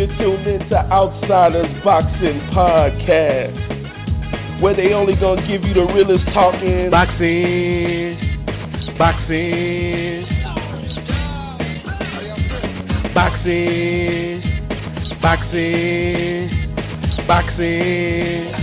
[0.00, 3.52] You're tuned into Outsiders Boxing Podcast,
[4.62, 6.88] where they only gonna give you the realest talking.
[6.88, 8.16] Boxing,
[8.96, 10.24] boxing,
[13.12, 14.40] boxing,
[15.20, 16.48] boxing,
[17.28, 18.54] boxing.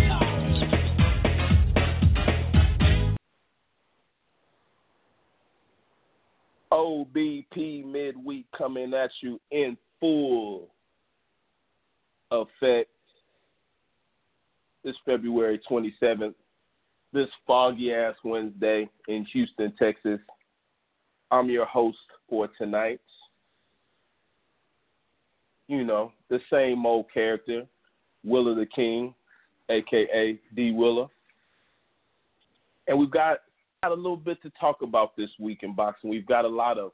[6.72, 10.72] OBP midweek coming at you in full
[12.32, 12.90] effect
[14.84, 16.34] this February 27th,
[17.14, 20.20] this foggy ass Wednesday in Houston, Texas.
[21.32, 21.98] I'm your host
[22.30, 23.02] for tonight.
[25.68, 27.66] You know, the same old character,
[28.24, 29.14] Willa the King,
[29.70, 31.10] aka D Willa.
[32.88, 33.40] And we've got,
[33.84, 36.10] got a little bit to talk about this week in boxing.
[36.10, 36.92] We've got a lot of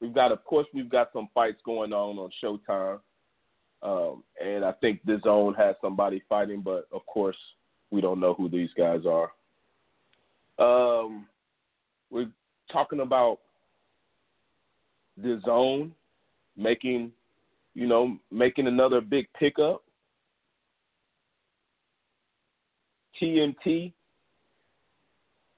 [0.00, 3.00] we've got of course we've got some fights going on on Showtime.
[3.82, 7.36] Um, and I think DAZN has somebody fighting, but of course
[7.90, 9.30] we don't know who these guys are.
[10.58, 11.26] Um,
[12.10, 12.30] we're
[12.72, 13.38] talking about
[15.22, 15.92] DAZN
[16.56, 17.12] making,
[17.74, 19.82] you know, making another big pickup.
[23.20, 23.92] TMT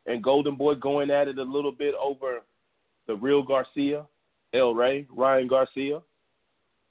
[0.07, 2.41] and Golden Boy going at it a little bit over
[3.07, 4.07] the real Garcia,
[4.55, 6.01] El Rey, Ryan Garcia.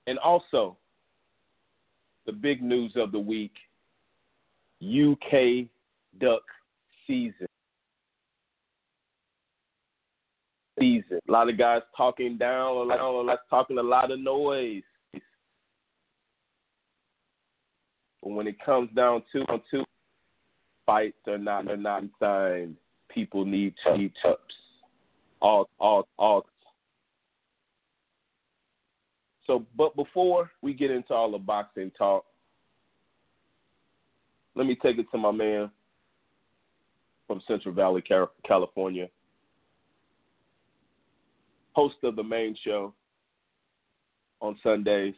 [0.07, 0.77] And also,
[2.25, 3.53] the big news of the week
[4.81, 5.67] UK
[6.19, 6.43] duck
[7.05, 7.47] season.
[10.79, 11.19] Season.
[11.27, 14.83] A lot of guys talking down, a lot, talking a lot of noise.
[18.21, 19.83] But when it comes down to to
[20.85, 22.77] fights are not are not signed,
[23.09, 24.55] people need need tips.
[25.41, 26.45] All all all
[29.49, 32.23] so, but before we get into all the boxing talk,
[34.55, 35.71] let me take it to my man
[37.25, 38.03] from Central Valley,
[38.45, 39.07] California,
[41.71, 42.93] host of the main show
[44.39, 45.15] on Sundays,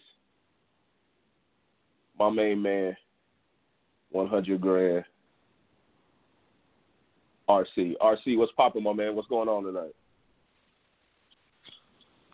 [2.17, 2.95] my main man,
[4.11, 5.03] 100 grand,
[7.49, 7.95] RC.
[8.01, 9.13] RC, what's popping, my man?
[9.13, 9.93] What's going on tonight?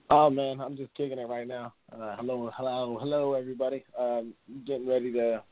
[0.10, 1.74] Oh man, I'm just kicking it right now.
[1.92, 3.84] Uh, hello, hello, hello, everybody.
[4.00, 4.34] Um,
[4.66, 5.44] getting ready to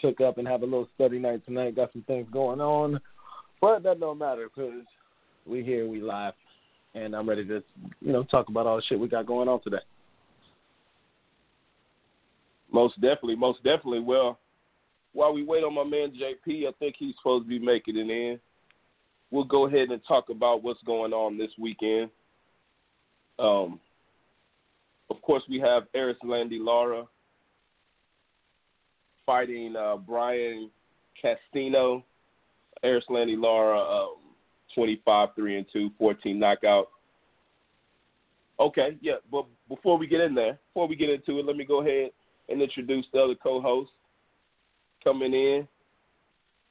[0.00, 1.76] cook up and have a little study night tonight.
[1.76, 3.00] Got some things going on,
[3.60, 4.82] but that don't matter because
[5.46, 6.32] we here, we live,
[6.94, 7.62] and I'm ready to,
[8.00, 9.76] you know, talk about all the shit we got going on today.
[12.72, 14.00] Most definitely, most definitely.
[14.00, 14.38] Well,
[15.12, 18.08] while we wait on my man JP, I think he's supposed to be making it
[18.08, 18.40] in.
[19.30, 22.08] We'll go ahead and talk about what's going on this weekend.
[23.38, 23.78] Um,
[25.10, 27.04] of course, we have Erislandy Lara
[29.24, 30.70] fighting uh, Brian
[31.22, 32.02] Castino.
[32.84, 34.16] Erislandy Lara, um,
[34.74, 36.88] 25 3 and 2, 14 knockout.
[38.60, 41.64] Okay, yeah, but before we get in there, before we get into it, let me
[41.64, 42.10] go ahead
[42.48, 43.90] and introduce the other co host
[45.02, 45.66] coming in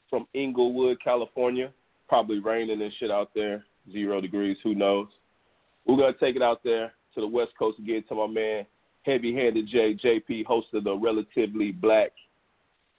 [0.09, 1.71] from Inglewood, California.
[2.07, 5.07] Probably raining and shit out there, zero degrees, who knows.
[5.85, 8.65] We're going to take it out there to the West Coast again to my man,
[9.01, 12.11] Heavy Handed J, JP, host of the Relatively Black,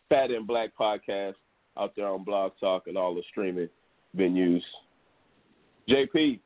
[0.08, 1.34] Fat and Black podcast
[1.78, 3.68] out there on Blog Talk and all the streaming
[4.16, 4.62] venues.
[5.88, 6.40] JP,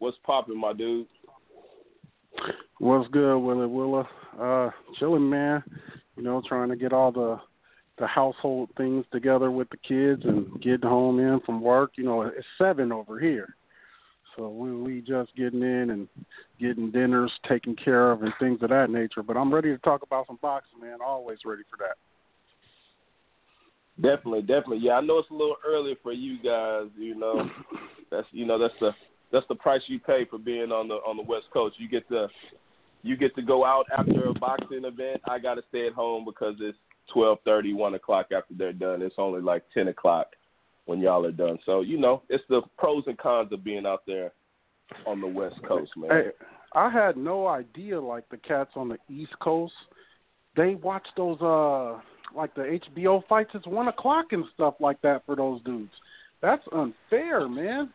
[0.00, 1.06] what's popping, my dude?
[2.78, 4.08] What's good, Willie Willa?
[4.38, 5.62] Uh, chilling, man.
[6.16, 7.40] You know, trying to get all the
[7.98, 11.92] the household things together with the kids and getting home in from work.
[11.96, 13.54] You know, it's seven over here.
[14.36, 16.08] So we we just getting in and
[16.60, 19.22] getting dinners taken care of and things of that nature.
[19.22, 20.98] But I'm ready to talk about some boxing, man.
[21.04, 21.96] Always ready for that.
[24.00, 24.78] Definitely, definitely.
[24.78, 26.86] Yeah, I know it's a little early for you guys.
[26.96, 27.50] You know,
[28.10, 28.92] that's you know that's the
[29.32, 31.76] that's the price you pay for being on the on the West Coast.
[31.78, 32.28] You get to
[33.02, 35.20] you get to go out after a boxing event.
[35.28, 36.78] I got to stay at home because it's
[37.12, 39.02] twelve thirty, one o'clock after they're done.
[39.02, 40.28] It's only like ten o'clock
[40.86, 41.58] when y'all are done.
[41.66, 44.32] So you know, it's the pros and cons of being out there
[45.06, 46.10] on the West Coast, man.
[46.10, 46.30] Hey,
[46.74, 49.74] I had no idea like the cats on the East Coast,
[50.56, 52.00] they watch those uh
[52.34, 55.92] like the HBO fights, it's one o'clock and stuff like that for those dudes.
[56.40, 57.90] That's unfair, man.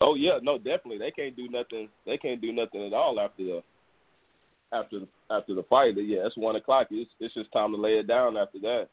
[0.00, 0.98] Oh yeah, no, definitely.
[0.98, 1.88] They can't do nothing.
[2.04, 3.62] They can't do nothing at all after the
[4.72, 5.94] after the, after the fight.
[5.96, 6.88] Yeah, it's one o'clock.
[6.90, 8.88] It's it's just time to lay it down after that.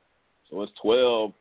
[0.50, 1.34] So it's twelve,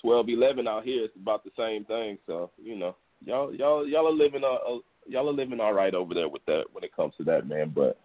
[0.00, 1.04] twelve, eleven out here.
[1.04, 2.18] It's about the same thing.
[2.26, 5.94] So you know, y'all y'all y'all are living uh, uh y'all are living all right
[5.94, 7.72] over there with that when it comes to that, man.
[7.74, 7.98] But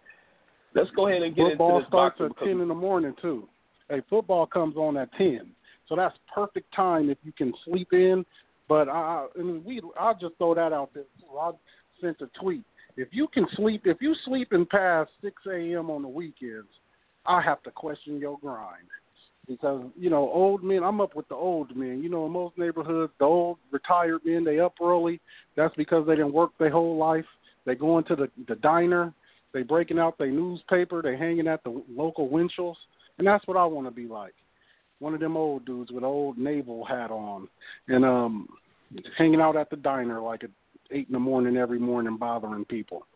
[0.74, 3.48] let's go ahead and get football into this starts at ten in the morning too.
[3.88, 5.50] Hey, football comes on at ten,
[5.88, 8.24] so that's perfect time if you can sleep in.
[8.68, 11.04] But I, I mean, we, I'll just throw that out there.
[11.38, 11.50] I
[12.00, 12.64] sent a tweet.
[12.96, 15.90] If you can sleep, if you sleeping past six a.m.
[15.90, 16.68] on the weekends,
[17.26, 18.88] I have to question your grind
[19.48, 20.82] because you know old men.
[20.82, 22.02] I'm up with the old men.
[22.02, 25.20] You know, in most neighborhoods, the old retired men they up early.
[25.56, 27.26] That's because they didn't work their whole life.
[27.66, 29.12] They go into the the diner.
[29.52, 31.00] They breaking out their newspaper.
[31.00, 32.78] They hanging at the local Winchell's,
[33.18, 34.34] and that's what I want to be like.
[34.98, 37.48] One of them old dudes with an old naval hat on,
[37.88, 38.48] and um,
[39.16, 40.50] hanging out at the diner like at
[40.90, 43.06] eight in the morning every morning, bothering people.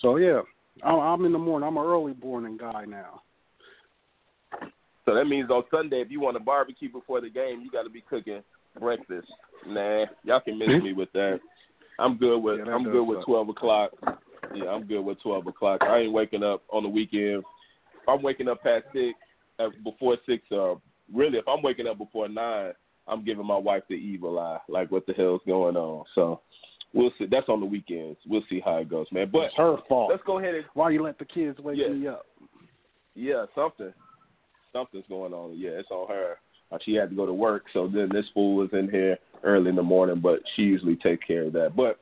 [0.00, 0.40] So yeah,
[0.82, 1.66] I'm, I'm in the morning.
[1.66, 3.22] I'm an early morning guy now.
[5.04, 7.82] So that means on Sunday, if you want to barbecue before the game, you got
[7.82, 8.42] to be cooking
[8.78, 9.28] breakfast.
[9.66, 11.40] Nah, y'all can miss me with that.
[11.98, 13.26] I'm good with Yeah, I'm good with suck.
[13.26, 13.92] twelve o'clock.
[14.52, 15.82] Yeah, I'm good with twelve o'clock.
[15.88, 17.44] I ain't waking up on the weekend.
[18.02, 19.16] If I'm waking up past six,
[19.58, 20.74] uh, before six, uh,
[21.12, 22.72] really, if I'm waking up before nine,
[23.06, 24.58] I'm giving my wife the evil eye.
[24.68, 26.04] Like, what the hell's going on?
[26.14, 26.40] So
[26.92, 27.26] we'll see.
[27.26, 28.18] That's on the weekends.
[28.26, 29.30] We'll see how it goes, man.
[29.32, 30.10] But It's her fault.
[30.10, 31.88] let's go ahead and Why you let the kids wake Yeah.
[31.88, 32.26] me up?
[33.14, 33.92] yeah, something.
[34.74, 35.56] Something's going on.
[35.56, 36.34] Yeah, it's on her.
[36.72, 39.68] Uh, she had to go to work, so then this fool was in here early
[39.68, 41.76] in the morning, but she usually takes care of that.
[41.76, 42.00] But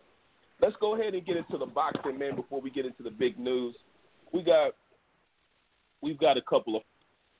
[0.60, 3.38] let's go ahead and get into the boxing, man, before we get into the big
[3.38, 3.74] news.
[4.32, 4.72] We got
[6.00, 6.82] we've got a couple of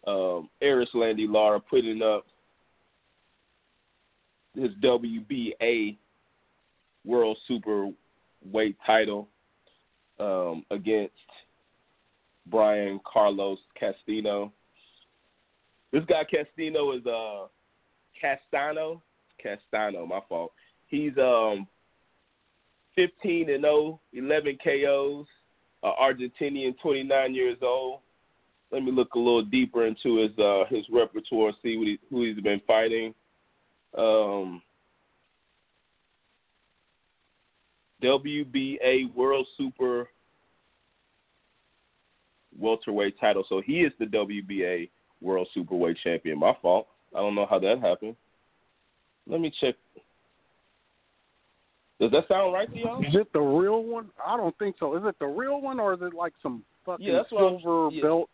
[0.07, 2.27] um Erislandy Lara putting up
[4.55, 5.97] his WBA
[7.05, 7.89] World Super
[8.51, 9.29] Weight title
[10.19, 11.15] um, against
[12.47, 14.51] Brian Carlos Castino.
[15.93, 17.47] This guy Castino is uh
[18.19, 19.03] Castano.
[19.43, 20.53] Castano, my fault.
[20.89, 21.67] He's um
[22.97, 25.27] 15 and 0, 11 KOs,
[25.83, 28.01] uh, Argentinian, 29 years old.
[28.71, 32.25] Let me look a little deeper into his uh his repertoire, see what he, who
[32.25, 33.15] he's been fighting.
[33.97, 34.63] Um
[38.03, 40.09] WBA World Super
[42.59, 43.45] welterweight title.
[43.49, 44.89] So he is the WBA
[45.23, 46.39] World Superweight Champion.
[46.39, 46.89] My fault.
[47.15, 48.17] I don't know how that happened.
[49.27, 49.75] Let me check.
[52.01, 53.01] Does that sound right to y'all?
[53.05, 54.11] Is it the real one?
[54.27, 54.97] I don't think so.
[54.97, 58.03] Is it the real one or is it like some fucking Yeah, silver yeah.
[58.03, 58.31] belt?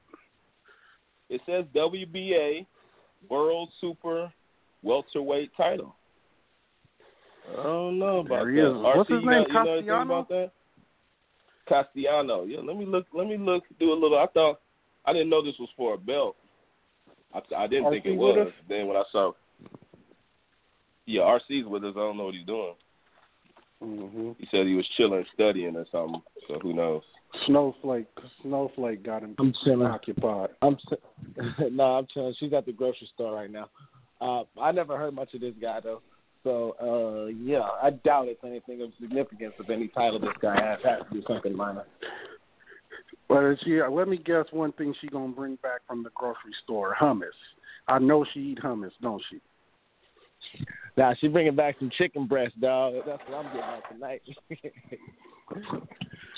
[1.29, 2.64] It says WBA
[3.29, 4.32] World Super
[4.82, 5.94] Welterweight title.
[7.58, 8.70] I don't know about There he that.
[8.70, 8.76] is.
[8.76, 10.50] What's RC, his you name, know- you know anything about that?
[11.69, 12.44] Castellano.
[12.44, 13.06] Yeah, let me look.
[13.12, 13.64] Let me look.
[13.79, 14.19] Do a little.
[14.19, 14.61] I thought
[15.05, 16.37] I didn't know this was for a belt.
[17.35, 18.49] I, I didn't think it was.
[18.49, 18.53] us?
[18.69, 19.33] Then when I saw,
[21.07, 21.93] yeah, RC's with us.
[21.97, 22.75] I don't know what he's doing.
[23.83, 24.31] Mm-hmm.
[24.39, 26.21] He said he was chilling, studying or something.
[26.49, 27.03] So who knows?
[27.47, 28.07] Snowflake.
[28.43, 29.87] Snowflake got him I'm chilling.
[29.87, 30.51] occupied.
[30.63, 30.99] I'm s-
[31.71, 32.35] no, I'm chilling.
[32.41, 33.69] She's at the grocery store right now.
[34.20, 36.03] Uh, I never heard much of this guy though,
[36.43, 39.55] so uh, yeah, I doubt it's anything of significance.
[39.61, 41.85] of any title this guy has, has to be something minor.
[43.29, 46.55] But is she, let me guess one thing she gonna bring back from the grocery
[46.65, 47.27] store: hummus.
[47.87, 49.41] I know she eat hummus, don't she?
[50.97, 52.94] Now she bringing back some chicken breast, dog.
[53.06, 54.23] That's what I'm getting at tonight.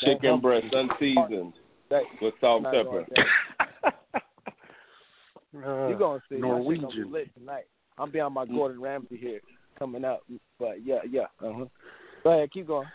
[0.05, 1.53] Chicken breast, unseasoned
[1.91, 2.85] That- with salt and pepper.
[2.85, 3.07] going
[5.67, 6.37] Uh, You gonna see?
[6.37, 6.83] Norwegian.
[6.83, 7.65] That shit gonna be lit tonight.
[7.99, 9.41] I'm beyond my Gordon Ramsay here
[9.79, 10.23] coming up,
[10.59, 11.27] but yeah, yeah.
[11.45, 11.65] Uh-huh.
[12.23, 12.87] Go ahead, keep going.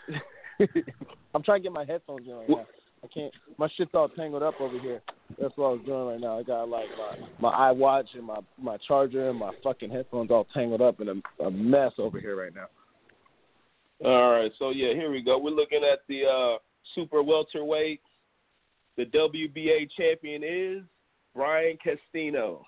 [1.34, 2.66] I'm trying to get my headphones on right now.
[3.06, 3.32] I can't.
[3.58, 5.00] My shit's all tangled up over here.
[5.40, 6.38] That's what I was doing right now.
[6.38, 6.86] I got like
[7.40, 11.08] my my iWatch and my my charger and my fucking headphones all tangled up in
[11.08, 12.66] a, a mess over here right now.
[14.04, 15.38] All right, so yeah, here we go.
[15.38, 16.58] We're looking at the uh,
[16.94, 18.00] super welterweight.
[18.96, 20.82] The WBA champion is
[21.34, 22.62] Brian Castino.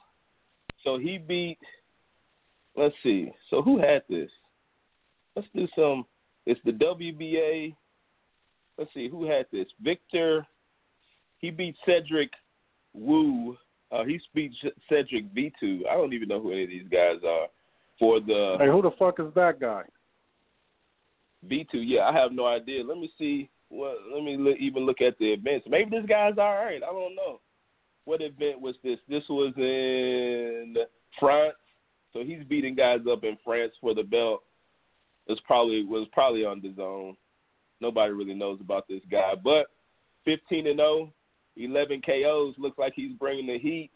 [0.85, 1.59] So he beat.
[2.77, 3.31] Let's see.
[3.51, 4.31] So who had this?
[5.35, 6.07] Let's do some.
[6.47, 7.75] It's the WBA.
[8.79, 9.67] Let's see who had this.
[9.83, 10.47] Victor.
[11.39, 12.31] He beat Cedric
[12.95, 13.57] Wu.
[13.91, 14.53] Uh, he beat
[14.89, 15.81] Cedric Vitu.
[15.91, 17.47] I don't even know who any of these guys are.
[17.99, 19.83] For the Hey, who the fuck is that guy?
[21.49, 22.85] B two, yeah, I have no idea.
[22.85, 23.49] Let me see.
[23.71, 25.67] Well, let me look, even look at the events.
[25.69, 26.81] Maybe this guy's all right.
[26.83, 27.41] I don't know.
[28.05, 28.99] what event was this?
[29.09, 30.75] This was in
[31.21, 31.55] France.
[32.13, 34.43] So he's beating guys up in France for the belt.
[35.27, 37.15] It probably was probably on DAZN.
[37.81, 39.67] Nobody really knows about this guy, but
[40.25, 41.13] 15 and 0,
[41.57, 42.55] 11 KOs.
[42.59, 43.91] Looks like he's bringing the heat.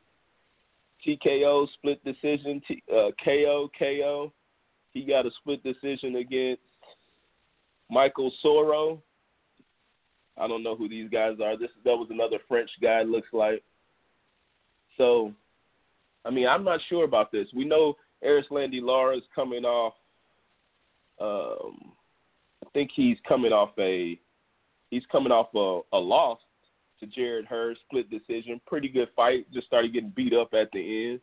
[1.06, 2.62] TKO split decision.
[2.66, 4.32] T, uh, KO KO.
[4.92, 6.62] He got a split decision against
[7.90, 9.00] Michael Soro.
[10.38, 11.58] I don't know who these guys are.
[11.58, 13.02] This that was another French guy.
[13.02, 13.62] Looks like.
[14.96, 15.32] So,
[16.24, 17.48] I mean, I'm not sure about this.
[17.54, 19.94] We know Erislandy Lara is coming off.
[21.20, 21.91] Um,
[22.74, 24.18] think he's coming off a
[24.90, 26.38] he's coming off a, a loss
[27.00, 28.60] to Jarrett Hurd, split decision.
[28.66, 29.46] Pretty good fight.
[29.52, 31.20] Just started getting beat up at the end.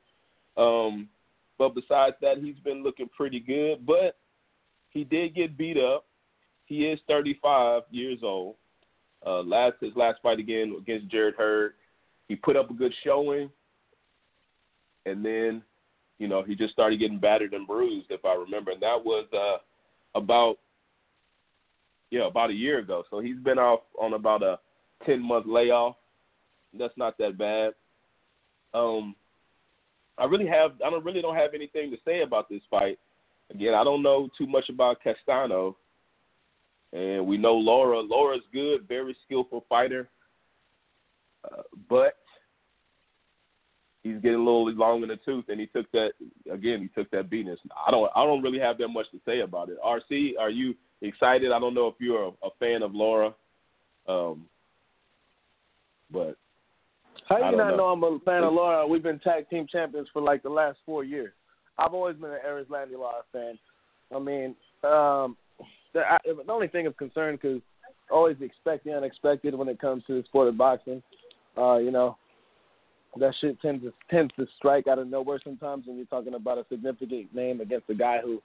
[0.58, 1.10] Um,
[1.58, 3.86] but besides that, he's been looking pretty good.
[3.86, 4.18] But
[4.90, 6.06] he did get beat up.
[6.66, 8.56] He is 35 years old.
[9.26, 11.74] Uh, last his last fight again against Jarrett Hurd,
[12.28, 13.50] he put up a good showing,
[15.06, 15.62] and then,
[16.20, 18.72] you know, he just started getting battered and bruised, if I remember.
[18.72, 19.58] And that was uh,
[20.18, 20.60] about
[22.12, 23.04] yeah about a year ago.
[23.10, 24.60] So he's been off on about a
[25.06, 25.96] 10 month layoff.
[26.78, 27.74] That's not that bad.
[28.74, 29.16] Um,
[30.18, 33.00] I really have I don't really don't have anything to say about this fight.
[33.52, 35.76] Again, I don't know too much about Castano.
[36.92, 38.02] And we know Lara.
[38.02, 40.10] Lara's good, very skillful fighter.
[41.46, 42.18] Uh, but
[44.04, 46.12] he's getting a little long in the tooth, and he took that
[46.52, 46.82] again.
[46.82, 47.56] He took that beating.
[47.88, 48.10] I don't.
[48.16, 49.78] I don't really have that much to say about it.
[49.86, 51.52] RC, are you excited?
[51.52, 53.34] I don't know if you're a, a fan of Lara,
[54.08, 54.46] um,
[56.12, 56.38] but
[57.28, 57.78] how do you not know.
[57.78, 58.88] know I'm a fan of Lara?
[58.88, 61.34] We've been tag team champions for like the last four years.
[61.78, 63.58] I've always been an Erislandy Lara fan.
[64.14, 65.38] I mean, um,
[65.94, 67.62] the, I, the only thing of concern because
[68.10, 71.04] always expect the unexpected when it comes to the sport of boxing.
[71.58, 72.18] Uh, you know,
[73.18, 76.58] that shit tends to tends to strike out of nowhere sometimes when you're talking about
[76.58, 78.42] a significant name against a guy who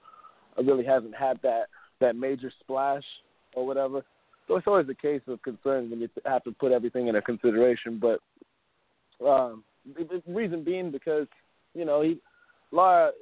[0.62, 1.64] really hasn't had that
[2.00, 3.04] that major splash
[3.54, 4.02] or whatever.
[4.46, 7.22] So it's always a case of concern when you have to put everything in a
[7.22, 8.00] consideration.
[8.00, 8.20] But
[9.26, 9.64] um,
[10.26, 11.26] reason being because
[11.74, 12.18] you know he
[12.72, 13.12] Lara,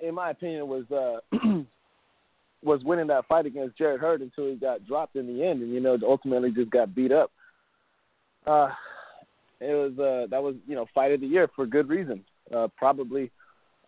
[0.00, 1.36] in my opinion, was uh,
[2.62, 5.72] was winning that fight against Jarrett Hurd until he got dropped in the end, and
[5.72, 7.30] you know ultimately just got beat up.
[8.46, 8.68] Uh,
[9.60, 12.24] it was uh, that was you know fight of the year for good reason.
[12.54, 13.30] Uh, probably,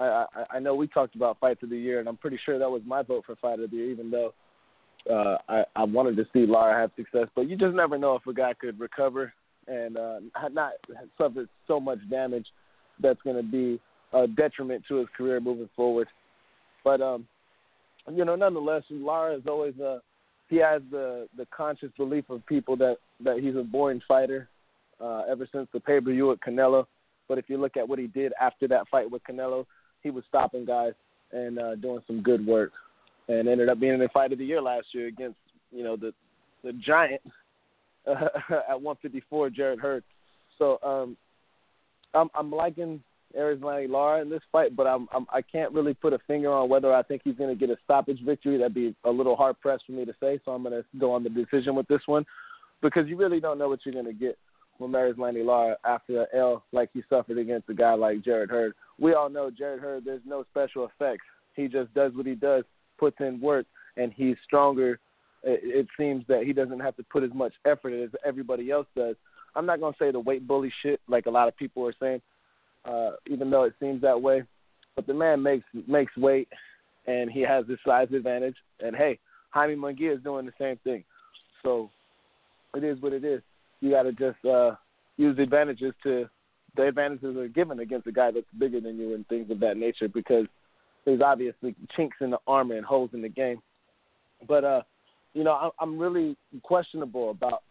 [0.00, 2.58] I, I I know we talked about fights of the year, and I'm pretty sure
[2.58, 4.32] that was my vote for fight of the year, even though
[5.10, 7.28] uh, I I wanted to see Lara have success.
[7.34, 9.32] But you just never know if a guy could recover
[9.68, 10.20] and uh,
[10.52, 10.72] not
[11.18, 12.46] suffer so much damage
[13.00, 13.80] that's going to be
[14.12, 16.08] a detriment to his career moving forward.
[16.84, 17.26] But um,
[18.12, 19.98] you know, nonetheless, Lara is always uh
[20.48, 24.48] he has the the conscious belief of people that that he's a boring fighter
[25.00, 26.86] uh, ever since the pay per view with Canelo.
[27.28, 29.66] But if you look at what he did after that fight with Canelo,
[30.02, 30.92] he was stopping guys
[31.32, 32.72] and uh, doing some good work,
[33.28, 35.38] and ended up being in the fight of the year last year against
[35.72, 36.12] you know the
[36.62, 37.20] the giant
[38.06, 38.28] uh,
[38.70, 40.04] at 154, Jarrett Hurd.
[40.58, 41.16] So um,
[42.14, 43.02] I'm I'm liking
[43.36, 46.68] Erislandy Lara in this fight, but I'm, I'm I can't really put a finger on
[46.68, 48.58] whether I think he's going to get a stoppage victory.
[48.58, 50.40] That'd be a little hard pressed for me to say.
[50.44, 52.24] So I'm going to go on the decision with this one
[52.82, 54.38] because you really don't know what you're going to get
[54.78, 58.74] from Erislandy Lara after an L like he suffered against a guy like Jarrett Hurd.
[58.98, 60.04] We all know Jarrett Hurd.
[60.04, 61.24] There's no special effects.
[61.54, 62.64] He just does what he does,
[62.98, 63.66] puts in work,
[63.96, 64.98] and he's stronger.
[65.42, 68.86] It, it seems that he doesn't have to put as much effort as everybody else
[68.96, 69.16] does.
[69.54, 71.94] I'm not going to say the weight bully shit like a lot of people are
[71.98, 72.20] saying
[72.86, 74.44] uh, even though it seems that way.
[74.94, 76.48] But the man makes makes weight,
[77.06, 78.56] and he has this size advantage.
[78.80, 79.18] And hey,
[79.50, 81.04] Jaime Munguia is doing the same thing.
[81.62, 81.90] So
[82.74, 83.42] it is what it is.
[83.80, 84.76] You got to just uh,
[85.16, 86.28] use the advantages to
[86.76, 89.76] the advantages are given against a guy that's bigger than you and things of that
[89.76, 90.44] nature because
[91.04, 93.62] there's obviously chinks in the armor and holes in the game.
[94.46, 94.82] But uh,
[95.32, 97.62] you know, I'm really questionable about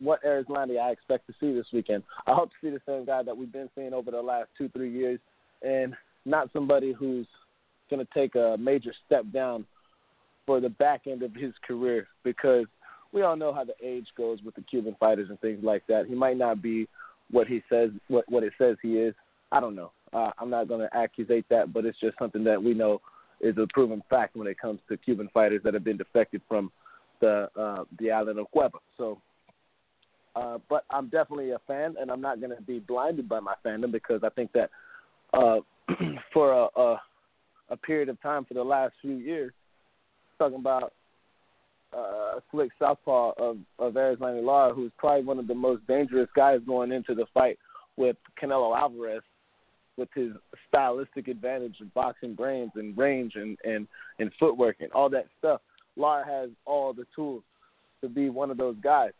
[0.00, 2.02] what Erislandy I expect to see this weekend.
[2.26, 4.68] I hope to see the same guy that we've been seeing over the last two,
[4.70, 5.20] three years,
[5.62, 5.94] and
[6.24, 7.26] not somebody who's
[7.90, 9.64] going to take a major step down
[10.46, 12.66] for the back end of his career because
[13.14, 16.06] we all know how the age goes with the Cuban fighters and things like that.
[16.06, 16.88] He might not be
[17.30, 19.14] what he says, what what it says he is.
[19.52, 19.92] I don't know.
[20.12, 23.00] Uh, I'm not going to accusate that, but it's just something that we know
[23.40, 26.72] is a proven fact when it comes to Cuban fighters that have been defected from
[27.20, 28.78] the uh, the island of Cuba.
[28.98, 29.20] So
[30.34, 33.54] uh, but I'm definitely a fan, and I'm not going to be blinded by my
[33.64, 34.70] fandom because I think that
[35.32, 35.58] uh,
[36.32, 37.00] for a, a
[37.70, 39.52] a period of time for the last few years,
[40.38, 40.92] talking about
[41.96, 46.60] uh, slick southpaw of of Erislandy Lara, who's probably one of the most dangerous guys
[46.66, 47.58] going into the fight
[47.96, 49.22] with Canelo Alvarez
[49.96, 50.32] with his
[50.68, 53.86] stylistic advantage of boxing brains and range and, and,
[54.18, 55.60] and footwork and all that stuff.
[55.96, 57.42] Lara has all the tools
[58.00, 59.12] to be one of those guys.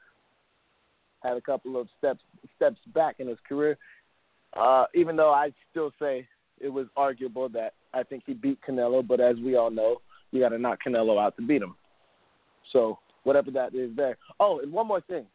[1.23, 2.21] Had a couple of steps
[2.57, 3.79] steps back in his career.
[4.55, 6.27] Uh, even though I still say
[6.61, 10.01] it was arguable that I think he beat Canelo, but as we all know,
[10.33, 11.77] you got to knock Canelo out to beat him.
[12.73, 14.17] So whatever that is there.
[14.41, 15.27] Oh, and one more thing.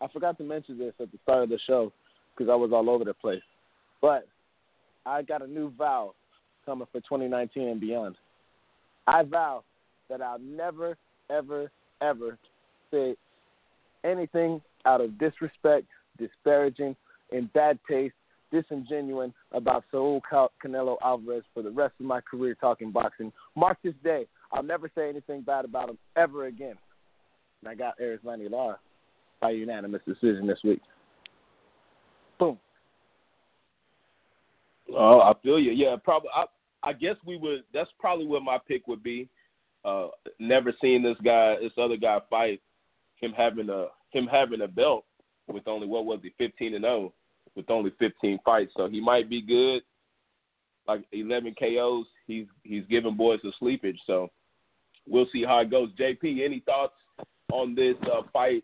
[0.00, 1.92] I forgot to mention this at the start of the show
[2.36, 3.42] because I was all over the place.
[4.02, 4.26] But
[5.06, 6.14] I got a new vow
[6.66, 8.16] coming for 2019 and beyond.
[9.06, 9.64] I vow
[10.10, 10.96] that I'll never,
[11.30, 11.70] ever,
[12.02, 12.38] ever
[12.90, 13.16] say
[14.04, 15.86] anything out of disrespect,
[16.18, 16.96] disparaging,
[17.30, 18.14] in bad taste,
[18.52, 23.32] disingenuous about Saul Canelo Alvarez for the rest of my career talking boxing.
[23.56, 24.26] Mark this day.
[24.52, 26.76] I'll never say anything bad about him ever again.
[27.62, 28.76] And I got Erislandy Law
[29.40, 30.80] by unanimous decision this week.
[32.38, 32.58] Boom.
[34.96, 35.72] Oh, I feel you.
[35.72, 36.30] Yeah, probably.
[36.34, 36.44] I,
[36.82, 37.64] I guess we would.
[37.74, 39.28] That's probably what my pick would be.
[39.84, 42.60] Uh, never seen this guy, this other guy fight.
[43.20, 45.04] Him having a him having a belt
[45.48, 47.12] with only what was he, fifteen and zero, oh,
[47.54, 48.72] with only fifteen fights.
[48.76, 49.82] So he might be good.
[50.88, 53.98] Like eleven KOs, he's he's giving boys a sleepage.
[54.06, 54.28] So
[55.08, 55.90] we'll see how it goes.
[55.98, 56.94] JP, any thoughts
[57.52, 58.62] on this uh, fight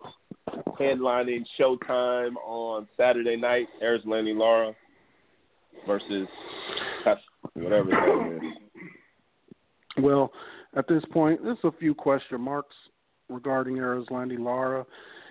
[0.79, 3.67] headlining Showtime on Saturday night?
[3.83, 4.75] Erislandy Lara
[5.87, 6.29] versus
[7.55, 7.91] whatever.
[9.99, 10.33] Well,
[10.76, 12.75] at this point, there's a few question marks
[13.29, 14.87] regarding Erislandy Lara.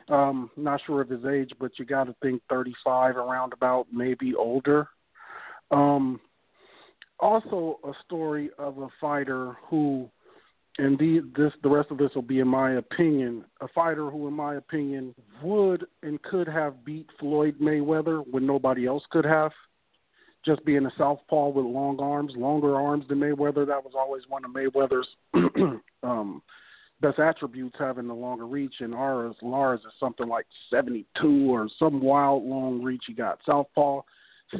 [0.10, 4.36] Um, not sure of his age, but you got to think 35, around about, maybe
[4.36, 4.88] older.
[5.72, 6.20] Um,
[7.22, 10.10] also, a story of a fighter who,
[10.78, 14.28] and the, this the rest of this will be in my opinion, a fighter who,
[14.28, 15.14] in my opinion,
[15.44, 19.52] would and could have beat Floyd Mayweather when nobody else could have
[20.46, 23.66] just being a southpaw with long arms, longer arms than Mayweather.
[23.68, 25.08] That was always one of Mayweather's
[26.04, 26.42] um,
[27.00, 28.76] best attributes, having the longer reach.
[28.80, 33.04] And ours, Lars is something like 72 or some wild long reach.
[33.08, 34.02] He got southpaw,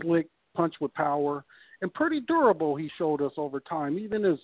[0.02, 1.44] slick, punch with power,
[1.82, 2.76] and pretty durable.
[2.76, 4.38] He showed us over time, even as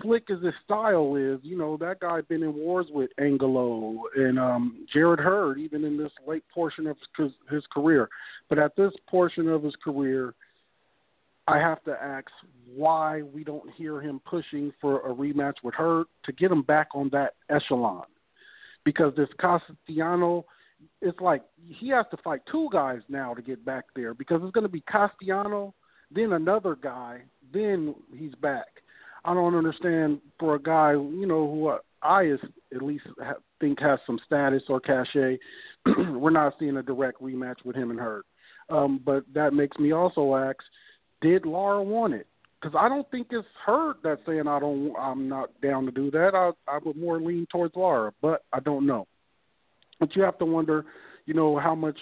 [0.00, 4.38] slick as his style is, you know, that guy been in wars with Angulo and
[4.38, 6.96] um Jarrett Hurd, even in this late portion of
[7.50, 8.08] his, career.
[8.48, 10.34] But at this portion of his career,
[11.46, 12.28] I have to ask
[12.74, 16.88] why we don't hear him pushing for a rematch with Hurd to get him back
[16.94, 18.04] on that echelon.
[18.84, 20.44] Because this Castellano,
[21.00, 24.52] it's like he has to fight two guys now to get back there because it's
[24.52, 25.74] going to be Castellano,
[26.14, 27.22] then another guy,
[27.52, 28.66] then he's back.
[29.24, 32.32] I don't understand for a guy, you know, who I
[32.74, 33.04] at least
[33.60, 35.38] think has some status or cachet.
[35.86, 38.24] we're not seeing a direct rematch with him and Hurd.
[38.68, 40.58] Um, but that makes me also ask
[41.20, 42.26] did Lara want it?
[42.60, 44.94] Because I don't think it's Hurd that's saying I don't.
[44.98, 46.34] I'm not down to do that.
[46.34, 49.06] I I would more lean towards Lara, but I don't know.
[50.00, 50.84] But you have to wonder,
[51.26, 51.96] you know, how much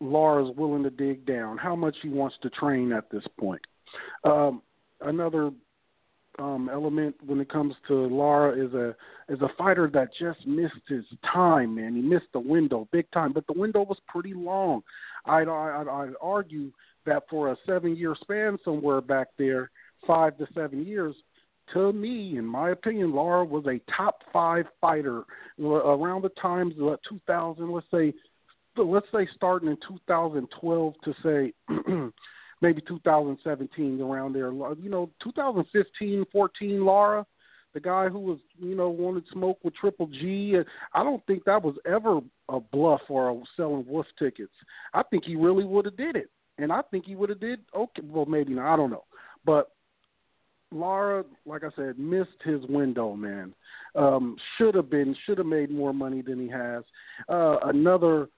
[0.00, 3.62] Lara's willing to dig down, how much he wants to train at this point.
[4.24, 4.62] Um,
[5.00, 5.50] another
[6.38, 8.94] um, element when it comes to Lara is a
[9.28, 11.96] is a fighter that just missed his time, man.
[11.96, 14.82] He missed the window big time, but the window was pretty long.
[15.26, 16.70] I'd I'd, I'd argue
[17.06, 19.70] that for a seven year span somewhere back there,
[20.06, 21.14] five to seven years,
[21.74, 25.24] to me, in my opinion, Lara was a top five fighter
[25.60, 27.70] around the times of 2000.
[27.70, 28.14] Let's say,
[28.82, 31.52] let's say starting in 2012 to say
[32.62, 34.52] maybe 2017 around there.
[34.52, 37.26] You know, 2015, 14, Lara,
[37.74, 40.56] the guy who was you know wanted smoke with Triple G.
[40.94, 44.52] I don't think that was ever a bluff or selling wolf tickets.
[44.94, 47.60] I think he really would have did it and I think he would have did
[47.74, 48.02] okay.
[48.04, 48.72] Well, maybe not.
[48.72, 49.04] I don't know,
[49.44, 49.70] but
[50.70, 53.14] Lara, like I said, missed his window.
[53.14, 53.54] Man,
[53.94, 56.84] um, should have been, should have made more money than he has.
[57.28, 58.28] Uh, another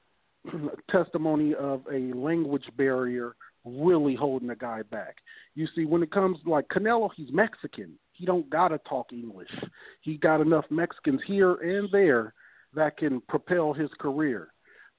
[0.90, 5.16] testimony of a language barrier really holding a guy back.
[5.54, 7.92] You see, when it comes like Canelo, he's Mexican.
[8.12, 9.50] He don't gotta talk English.
[10.00, 12.34] He got enough Mexicans here and there
[12.74, 14.48] that can propel his career.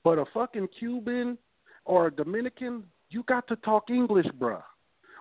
[0.03, 1.37] But a fucking Cuban
[1.85, 4.63] or a Dominican, you got to talk English, bruh.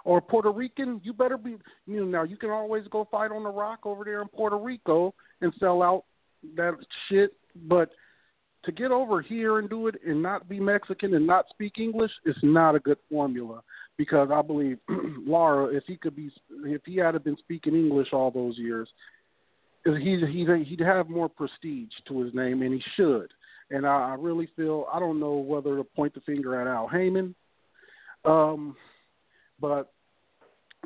[0.04, 1.56] Or Puerto Rican, you better be.
[1.87, 4.56] You know, now you can always go fight on the rock over there in Puerto
[4.56, 6.04] Rico and sell out
[6.56, 6.74] that
[7.09, 7.35] shit,
[7.66, 7.90] but
[8.64, 12.12] to get over here and do it and not be Mexican and not speak English
[12.26, 13.62] is not a good formula
[13.96, 14.78] because I believe
[15.26, 16.30] Lara, if he could be,
[16.64, 18.88] if he had been speaking English all those years,
[19.84, 23.30] he he he'd have more prestige to his name, and he should.
[23.70, 26.88] And I, I really feel I don't know whether to point the finger at Al
[26.88, 27.34] Haymon
[28.24, 28.76] Um,
[29.60, 29.92] but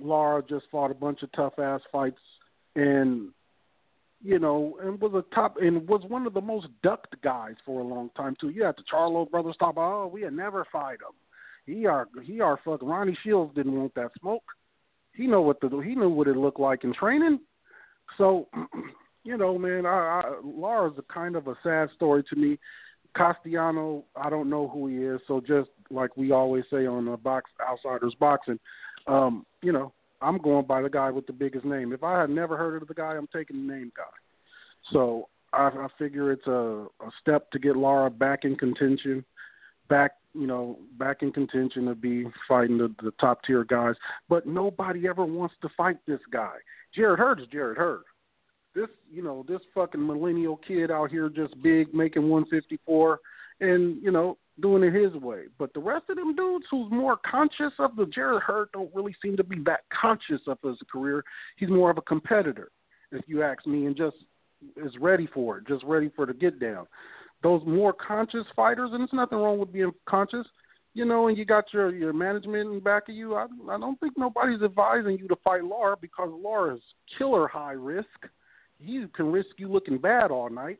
[0.00, 2.20] Lara just fought a bunch of tough ass fights,
[2.76, 3.30] and
[4.24, 7.80] you know, and was a top and was one of the most ducked guys for
[7.80, 8.48] a long time too.
[8.48, 11.14] You had the Charlo brothers talk about, oh, we had never fight him.
[11.66, 14.42] He are he are fucking Ronnie Shields didn't want that smoke.
[15.12, 17.38] He know what the he knew what it looked like in training.
[18.16, 18.48] So,
[19.24, 22.58] you know, man, I, I Lara's a kind of a sad story to me.
[23.14, 27.16] Castellano, I don't know who he is, so just like we always say on the
[27.18, 28.58] box outsiders boxing,
[29.06, 29.92] um, you know,
[30.24, 31.92] I'm going by the guy with the biggest name.
[31.92, 34.02] If I had never heard of the guy, I'm taking the name guy.
[34.92, 39.24] So I, I figure it's a, a step to get Lara back in contention,
[39.88, 43.94] back you know back in contention to be fighting the, the top tier guys.
[44.28, 46.54] But nobody ever wants to fight this guy.
[46.94, 48.02] Jarrett Hurd is Jarrett Hurd.
[48.74, 53.20] This you know this fucking millennial kid out here just big making 154,
[53.61, 55.45] and you know doing it his way.
[55.59, 59.14] But the rest of them dudes who's more conscious of the Jarrett Hurd don't really
[59.23, 61.25] seem to be that conscious of his career.
[61.57, 62.71] He's more of a competitor,
[63.11, 64.17] if you ask me, and just
[64.77, 66.87] is ready for it, just ready for the get down.
[67.43, 70.47] Those more conscious fighters, and there's nothing wrong with being conscious,
[70.95, 73.35] you know, and you got your your management in back of you.
[73.35, 76.83] I I don't think nobody's advising you to fight Lara because Lara is
[77.19, 78.09] killer high risk.
[78.79, 80.79] He can risk you looking bad all night,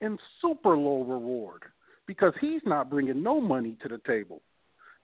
[0.00, 1.64] and super low reward
[2.12, 4.42] because he's not bringing no money to the table.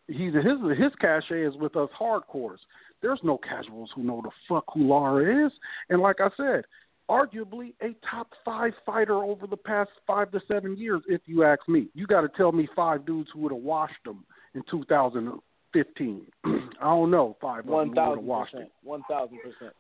[0.09, 2.59] He's his his cachet is with us hardcores.
[3.01, 5.53] There's no casuals who know the fuck who Lara is,
[5.89, 6.65] and like I said,
[7.09, 11.61] arguably a top five fighter over the past five to seven years, if you ask
[11.69, 11.89] me.
[11.95, 16.27] You got to tell me five dudes who would have washed him in 2015.
[16.45, 18.67] I don't know five One of them who would have washed him.
[18.83, 19.73] One thousand percent.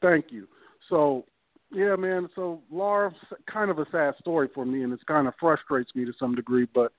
[0.00, 0.46] Thank you.
[0.88, 1.24] So,
[1.72, 2.28] yeah, man.
[2.34, 3.14] So Lara's
[3.50, 6.34] kind of a sad story for me, and it kind of frustrates me to some
[6.34, 6.66] degree.
[6.74, 6.92] But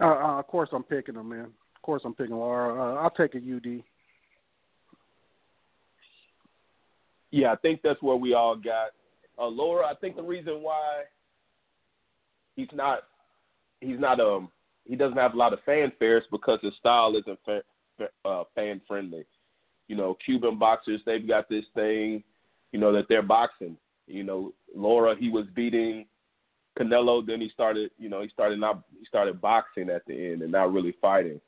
[0.00, 1.46] uh, uh, of course, I'm picking him, man.
[1.76, 2.74] Of course, I'm picking Lara.
[2.74, 3.82] Uh, I'll take a UD.
[7.30, 8.90] Yeah, I think that's where we all got.
[9.38, 11.02] Uh, Lara, I think the reason why
[12.56, 13.00] he's not
[13.80, 14.48] he's not um
[14.84, 18.80] he doesn't have a lot of fanfare is because his style isn't fa- uh, fan
[18.86, 19.24] friendly.
[19.88, 22.22] You know, Cuban boxers they've got this thing,
[22.72, 23.76] you know, that they're boxing.
[24.06, 26.06] You know, Lara he was beating
[26.78, 30.42] Canelo, then he started, you know, he started not he started boxing at the end
[30.42, 31.40] and not really fighting.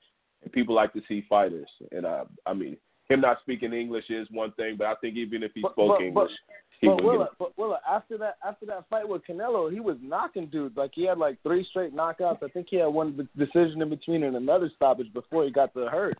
[0.42, 1.68] And people like to see fighters.
[1.92, 2.76] And I I mean,
[3.08, 5.98] him not speaking English is one thing, but I think even if he But- spoke
[5.98, 7.38] but- English, but- he But would Willa, get.
[7.38, 10.76] but Willa, after that, after that fight with Canelo, he was knocking dudes.
[10.76, 12.42] Like he had like three straight knockouts.
[12.42, 15.88] I think he had one decision in between and another stoppage before he got the
[15.88, 16.18] hurt.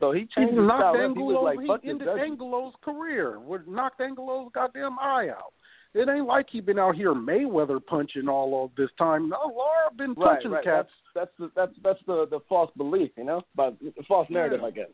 [0.00, 1.10] So he He changed his knocked style.
[1.10, 1.16] up.
[1.16, 3.38] He was like, he ended judging." Angulo's career.
[3.38, 5.52] Would knocked Angulo's goddamn eye out.
[5.94, 9.28] It ain't like he been out here Mayweather punching all of this time.
[9.28, 10.64] No, Lara been Right, punching right.
[10.64, 10.88] cats.
[11.14, 14.60] That's that's the, that's that's the the false belief, you know, but the false narrative,
[14.62, 14.66] Yeah.
[14.66, 14.88] I guess.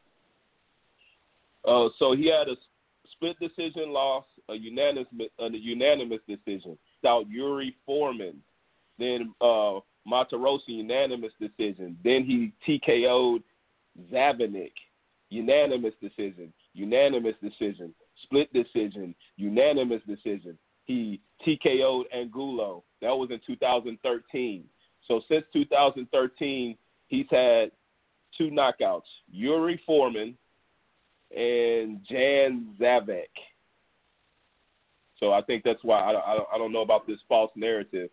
[1.65, 2.57] Uh, so he had a
[3.13, 5.07] split decision loss, a unanimous
[5.39, 6.77] a unanimous decision.
[7.03, 8.43] Without Yuri Foreman,
[8.99, 9.79] then uh,
[10.67, 11.97] unanimous decision.
[12.03, 13.43] Then he TKO'd
[14.13, 14.73] Zabanik,
[15.31, 20.59] unanimous decision, unanimous decision, split decision, unanimous decision.
[20.89, 22.83] He TKO'd Angulo.
[23.03, 24.65] That was in 2013.
[25.07, 26.77] So since 2013,
[27.09, 27.71] he's had
[28.37, 30.35] two knockouts: Yuri Foreman
[31.37, 33.29] and Jan Zaveck.
[35.21, 38.09] So I think that's why I don't, I I don't know about this false narrative.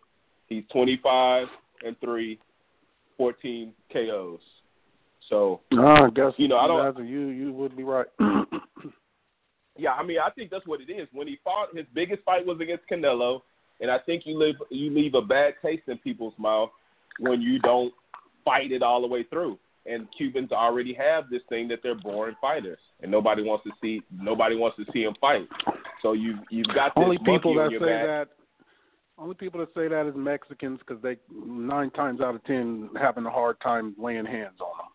[0.48, 1.46] He's 25
[1.84, 2.38] and 3,
[3.16, 4.40] 14 KOs.
[5.30, 8.06] So I guess You know, I don't- You you would be right.
[9.78, 11.08] yeah, I mean I think that's what it is.
[11.12, 13.42] When he fought, his biggest fight was against Canelo,
[13.80, 16.70] and I think you leave you leave a bad taste in people's mouth
[17.18, 17.92] when you don't
[18.44, 19.58] fight it all the way through.
[19.86, 24.02] And Cubans already have this thing that they're boring fighters, and nobody wants to see
[24.10, 25.48] nobody wants to see them fight.
[26.02, 28.06] So you you've got this only people that say back.
[28.06, 28.28] that.
[29.18, 33.24] Only people that say that is Mexicans because they nine times out of ten having
[33.24, 34.92] a hard time laying hands on them.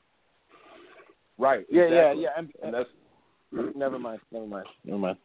[1.39, 1.65] Right.
[1.71, 2.21] Yeah, exactly.
[2.21, 2.37] yeah, yeah.
[2.37, 2.89] And, And that's
[3.51, 5.17] never mind, never mind, never mind.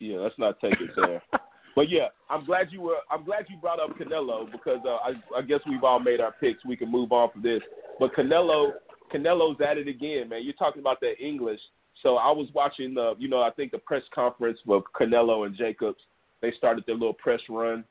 [0.00, 0.16] yeah.
[0.18, 1.22] Let's not take it there.
[1.78, 2.96] But yeah, I'm glad you were.
[3.08, 6.32] I'm glad you brought up Canelo because uh, I, I guess we've all made our
[6.40, 6.64] picks.
[6.64, 7.60] We can move on from this.
[8.00, 8.72] But Canelo,
[9.14, 10.42] Canelo's at it again, man.
[10.42, 11.60] You're talking about that English.
[12.02, 15.56] So I was watching the, you know, I think the press conference with Canelo and
[15.56, 16.00] Jacobs.
[16.42, 17.84] They started their little press run,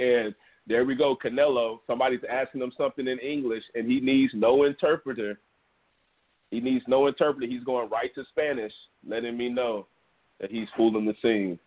[0.00, 0.34] and
[0.66, 1.16] there we go.
[1.16, 1.78] Canelo.
[1.86, 5.38] Somebody's asking him something in English, and he needs no interpreter.
[6.50, 7.50] He needs no interpreter.
[7.50, 8.72] He's going right to Spanish,
[9.06, 9.86] letting me know
[10.40, 11.58] that he's fooling the scene.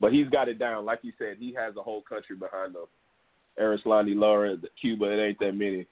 [0.00, 0.84] But he's got it down.
[0.84, 2.84] Like you said, he has a whole country behind him.
[3.60, 5.86] Erislandy, Lara, Cuba, it ain't that many.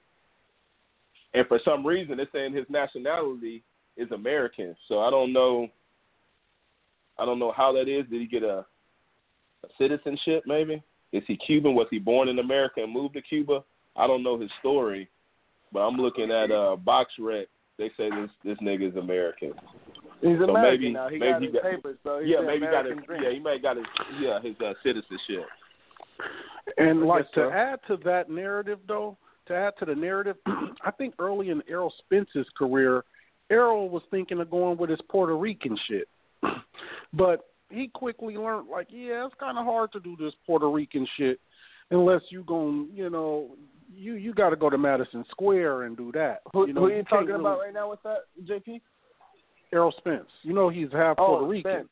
[1.33, 3.63] and for some reason they're saying his nationality
[3.97, 4.75] is American.
[4.87, 5.67] So I don't know.
[7.19, 8.05] I don't know how that is.
[8.09, 8.65] Did he get a,
[9.63, 10.43] a citizenship?
[10.47, 11.75] Maybe is he Cuban?
[11.75, 13.63] Was he born in America and moved to Cuba?
[13.95, 15.09] I don't know his story,
[15.71, 17.45] but I'm looking at uh, BoxRec.
[17.81, 19.53] They say this this nigga is American.
[20.21, 21.09] He's So American maybe- now.
[21.09, 23.23] He maybe got he his got- papers, so he's yeah, the maybe got his dream.
[23.23, 23.85] yeah he may got his
[24.19, 25.47] yeah his uh, citizenship.
[26.77, 27.51] And I like to so.
[27.51, 29.17] add to that narrative, though,
[29.47, 30.35] to add to the narrative,
[30.85, 33.03] I think early in Errol Spence's career,
[33.49, 36.07] Errol was thinking of going with his Puerto Rican shit,
[37.13, 41.07] but he quickly learned, like, yeah, it's kind of hard to do this Puerto Rican
[41.17, 41.39] shit
[41.89, 43.49] unless you gon' you know,
[43.93, 46.41] you you got to go to Madison Square and do that.
[46.53, 48.81] Who, you know, who are you can't talking really- about right now with that, JP?
[49.73, 50.27] Errol Spence.
[50.43, 51.71] You know, he's half Oh, Puerto Rican.
[51.71, 51.87] Spence.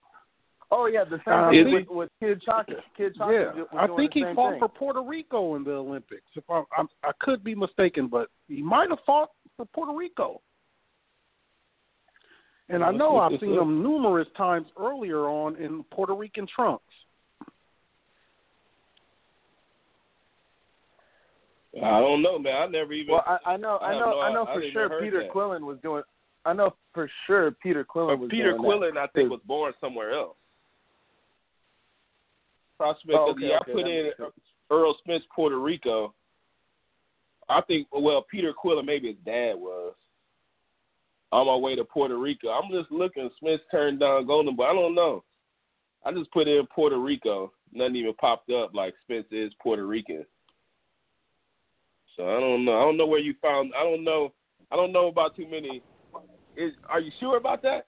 [0.71, 2.77] Oh yeah, the same thing with, with Kid Chocolate.
[2.95, 3.53] Kid Chocolate.
[3.55, 4.59] Yeah, I think he fought thing.
[4.59, 6.25] for Puerto Rico in the Olympics.
[6.35, 10.41] If I'm, I'm, I could be mistaken, but he might have fought for Puerto Rico.
[12.69, 16.83] And I know I've seen him numerous times earlier on in Puerto Rican trunks.
[21.77, 22.55] I don't know, man.
[22.55, 23.13] I never even.
[23.13, 25.31] Well, I, I know, I know, no- I know I for sure Peter that.
[25.31, 26.03] Quillin was doing.
[26.45, 30.13] I know for sure Peter Quillin But was Peter Quillin, I think, was born somewhere
[30.13, 30.35] else.
[32.79, 34.31] Oh, Prospect Oh, of the okay, okay, I put in sense.
[34.71, 36.13] Errol Spence, Puerto Rico.
[37.49, 39.93] I think, well, Peter Quillin, maybe his dad was.
[41.31, 42.49] On my way to Puerto Rico.
[42.49, 43.29] I'm just looking.
[43.39, 45.23] Smith turned down Golden but I don't know.
[46.03, 47.51] I just put in Puerto Rico.
[47.71, 50.25] Nothing even popped up like Spence is Puerto Rican.
[52.19, 52.77] So I don't know.
[52.77, 53.71] I don't know where you found.
[53.79, 54.33] I don't know.
[54.73, 55.81] I don't know about too many.
[56.57, 57.85] Is are you sure about that?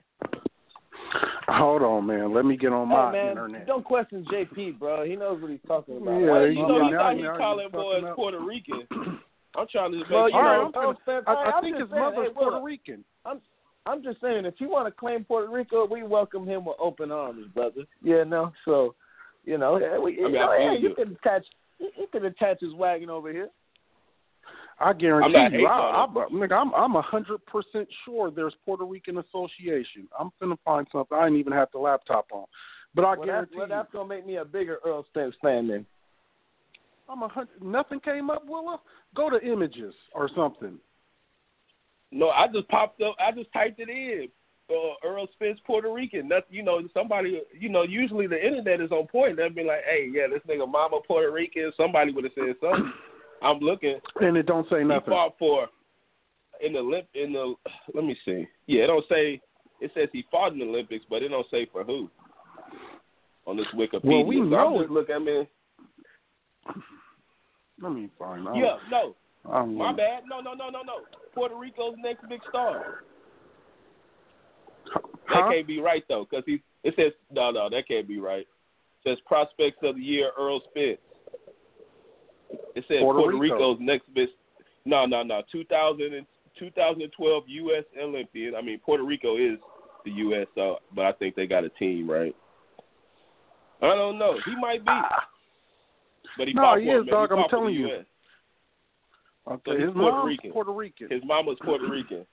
[1.50, 2.34] Hold on, man.
[2.34, 3.67] Let me get on Hey my man, internet.
[3.67, 5.04] don't question JP, bro.
[5.04, 6.17] He knows what he's talking about.
[6.17, 8.15] Yeah, Well, you you know, know, you now- thought he now calling you're boys up.
[8.15, 8.88] Puerto Rican.
[9.58, 11.89] I'm trying to make Well, you All right, know, I'm gonna- I, I think his
[11.89, 13.04] saying, mother's hey, Puerto Rican.
[13.86, 17.12] I'm just saying, if you want to claim Puerto Rico, we welcome him with open
[17.12, 17.82] arms, brother.
[18.02, 18.96] Yeah, no, so
[19.44, 20.96] you know, yeah, we, you I mean, know, yeah, you you.
[20.96, 21.44] can attach,
[21.80, 23.50] you you can attach his wagon over here.
[24.82, 27.88] I guarantee I'm not you, hating I, on I, nigga, I'm I'm a hundred percent
[28.06, 30.08] sure there's Puerto Rican Association.
[30.20, 31.17] I'm finna find something.
[31.17, 32.46] I didn't even have the laptop on,
[32.96, 35.36] but I Well, that's, guarantee well, you, that's gonna make me a bigger Errol Spence
[35.41, 35.86] fan then.
[37.08, 37.62] I'm a hundred.
[37.62, 38.80] Nothing came up, Willa.
[39.15, 40.78] Go to images or something.
[42.12, 43.15] No, I just popped up.
[43.20, 44.28] I just typed it in.
[44.70, 46.30] Uh, Errol Spence, Puerto Rican.
[46.30, 47.41] That's you know somebody.
[47.58, 49.38] You know usually the internet is on point.
[49.38, 51.72] They'd be like, hey, yeah, this nigga mama Puerto Rican.
[51.76, 52.91] Somebody would have said something.
[53.42, 54.00] I'm looking.
[54.20, 55.04] And it don't say nothing.
[55.06, 55.68] He fought for
[56.64, 57.56] in the Olymp in the.
[57.94, 58.48] Let me see.
[58.68, 59.42] Yeah, it don't say.
[59.80, 62.10] It says he fought in the Olympics, but it don't say for who.
[63.48, 64.04] On this Wikipedia.
[64.04, 65.16] Well, we So know I'm just it- looking.
[65.16, 65.48] I mean,
[67.82, 68.56] Let me find out.
[68.56, 69.16] yeah, no,
[69.52, 70.24] I'm, my bad.
[70.30, 70.94] No, no, no, no, no.
[71.34, 73.04] Puerto Rico's next big star.
[75.34, 78.42] That can't be right though, because he it says no, no, that can't be right.
[78.42, 81.00] It says prospects of the year Errol Spence.
[82.76, 83.56] It said Puerto Puerto, Rico.
[83.56, 84.32] Rico's next best.
[84.86, 85.42] No, no, no.
[85.52, 86.26] 2000 and
[86.58, 87.84] 2012 U.S.
[88.02, 88.56] Olympian.
[88.56, 89.58] I mean, Puerto Rico is
[90.06, 90.48] the U.S.
[90.56, 92.36] So, but I think they got a team, right?
[93.82, 94.38] I don't know.
[94.46, 94.92] He might be,
[96.38, 97.88] but he No, he is, dog, I'm telling you.
[97.88, 98.06] US.
[99.48, 100.52] Okay, So he's his Puerto mom's Rican.
[100.52, 101.08] Puerto Rican.
[101.10, 102.26] His mama's Puerto Rican.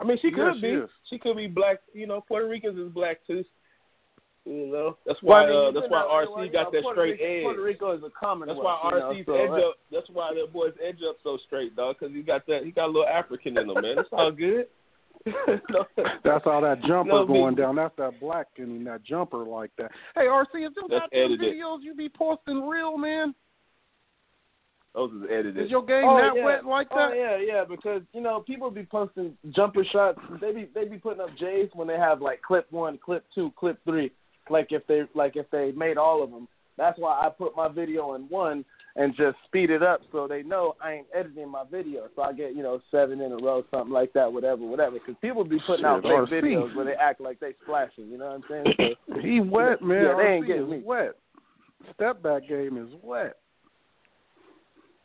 [0.00, 0.68] I mean, she Yes, could she be.
[0.68, 0.90] is.
[1.10, 1.78] She could be black.
[1.92, 3.44] You know, Puerto Ricans is black too.
[4.48, 5.44] You know, that's Well, why.
[5.44, 7.42] I mean, uh, that's why RC you got know, that Puerto straight Rico, edge.
[7.42, 8.56] Puerto Rico is a commonwealth.
[8.56, 9.74] That's why you know, RC's so, edge up.
[9.92, 11.96] That's why the boys edge up so straight, dog.
[12.00, 12.62] Because he got that.
[12.64, 13.98] He got a little African in him, man.
[13.98, 14.66] It's all good.
[15.26, 15.84] No.
[16.24, 17.76] That's how that jumper No, going me- down.
[17.76, 19.90] That's that black in that jumper like that.
[20.14, 23.34] Hey, RC, if them That's goddamn videos you be posting real, man?
[24.94, 25.58] Those is edited.
[25.58, 26.44] Is your game Oh, that yeah.
[26.44, 27.16] wet like Oh that?
[27.16, 27.64] yeah, yeah.
[27.68, 30.18] Because you know people be posting jumper shots.
[30.40, 33.52] They be they be putting up J's when they have like clip one, clip two,
[33.56, 34.10] clip three.
[34.50, 36.48] Like if they like if they made all of them.
[36.76, 40.44] That's why I put my video in one and just speed it up so they
[40.44, 42.06] know I ain't editing my video.
[42.14, 44.92] So I get you know seven in a row, something like that, whatever, whatever.
[44.98, 46.44] Because people be putting out Shit, fake RC.
[46.44, 48.08] videos where they act like they splashing.
[48.08, 48.96] You know what I'm saying?
[49.08, 50.04] So, He wet, man.
[50.04, 50.82] Yeah, they ain't RC getting is me.
[50.84, 51.10] wet.
[51.94, 53.36] Step back game is wet.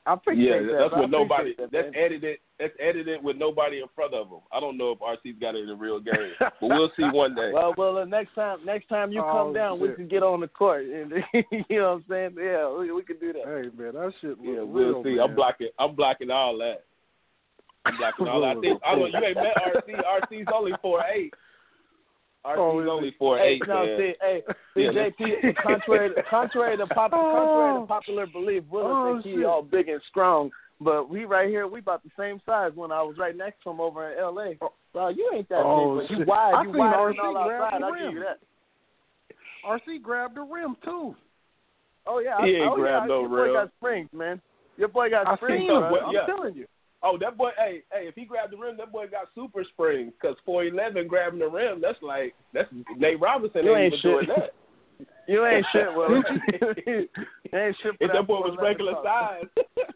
[0.06, 0.78] I appreciate Yeah, that.
[0.80, 1.54] that's I with nobody.
[1.58, 2.38] that, That's edited.
[2.60, 4.39] That's edited with nobody in front of him.
[4.52, 7.34] I don't know if RC's got it in the real game, but we'll see one
[7.34, 7.52] day.
[7.52, 10.39] Well, well, the next time, next time you come Oh, down, we can get on
[10.39, 11.44] the court, and you
[11.80, 12.36] know what I'm saying?
[12.38, 13.44] Yeah, we, we can do that.
[13.46, 15.16] Hey, man, that shit look Yeah, we'll see.
[15.16, 15.20] man.
[15.22, 15.70] I'm blocking.
[15.80, 16.84] I'm blocking all that.
[17.86, 18.58] I'm blocking all that.
[18.58, 19.12] I think I don't.
[19.12, 20.32] You ain't met RC.
[20.32, 21.34] RC's only four eight.
[22.46, 23.16] RC's Oh, is only he?
[23.18, 23.98] four Hey, eight, no, man.
[23.98, 28.63] see, hey, see, Yeah, JP, contrary, to, contrary to pop, contrary to oh, popular belief,
[28.70, 29.46] Willis Oh, think he shit.
[29.46, 30.52] all big and strong,
[30.84, 32.72] but we right here, we about the same size.
[32.76, 34.58] When I was right next to him over in L.A.,
[34.93, 37.19] bro, you ain't that Oh, big, but you wide, I you seen wide RC and
[37.19, 37.84] all outside.
[37.84, 38.39] I'll give you that.
[39.65, 41.15] RC grabbed the rim too.
[42.06, 44.41] Oh yeah, He I, ain't oh, grabbed yeah, no your boy got springs, man.
[44.78, 45.84] Your boy got I springs, him.
[45.84, 46.26] I'm Yeah.
[46.26, 46.67] telling you.
[47.06, 47.50] Oh, that boy!
[47.58, 48.08] Hey, hey!
[48.08, 50.13] If he grabbed the rim, that boy got super springs.
[50.22, 54.12] Cause four eleven grabbing the rim, that's like that's Nate Robinson You ain't ain't even
[54.12, 54.54] doing that.
[55.28, 56.22] You ain't shit, Will.
[56.86, 57.08] you
[57.54, 57.98] ain't shit.
[57.98, 59.46] For If that boy was regular size,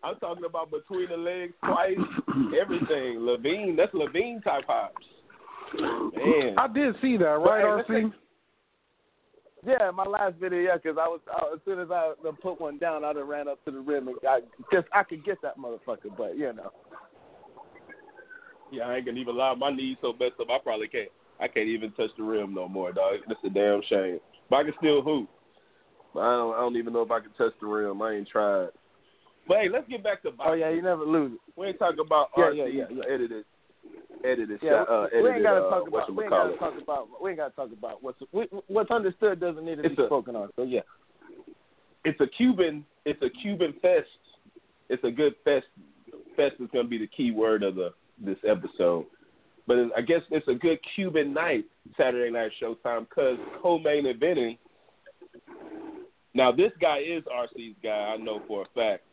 [0.04, 1.98] I'm talking about between the legs twice,
[2.60, 3.20] everything.
[3.20, 5.06] Levine, that's Levine type hops.
[6.16, 8.14] Man, I did see that, right, hey, let's RC?
[9.66, 12.78] Yeah, my last video, yeah, because I was I, as soon as I put one
[12.78, 15.58] down, I done ran up to the rim and got just I could get that
[15.58, 16.72] motherfucker, but you know.
[18.72, 19.56] yeah, I ain't gonna even lie.
[19.56, 21.10] My knees so messed up, I probably can't.
[21.40, 23.16] I can't even touch the rim no more, dog.
[23.28, 24.20] That's a damn shame.
[24.50, 25.30] But I can still hoop.
[26.14, 26.54] But I don't.
[26.56, 28.02] I don't even know if I can touch the rim.
[28.02, 28.70] I ain't tried.
[29.48, 30.52] But hey, let's get back to boxing.
[30.52, 31.54] Oh yeah, you never lose it.
[31.60, 33.04] We ain't talking about Yeah, RC yeah, yeah, yeah.
[33.14, 33.46] edited,
[34.26, 37.08] edited, Yeah, shot, uh, we ain't gotta uh, talk about we ain't gotta talk about
[37.22, 40.08] we ain't gotta talk about what's we, what's understood doesn't need to It's be a-
[40.08, 40.50] spoken on.
[40.56, 40.82] So yeah,
[42.04, 42.84] It's a Cuban.
[43.06, 44.08] It's a Cuban fest.
[44.90, 45.66] It's a good fest.
[46.36, 49.06] Fest is going to be the key word of the this episode.
[49.68, 51.66] But I guess it's a good Cuban night,
[51.98, 54.58] Saturday night Showtime, because co-main eventing.
[56.34, 58.14] Now this guy is RC's guy.
[58.14, 59.04] I know for a fact.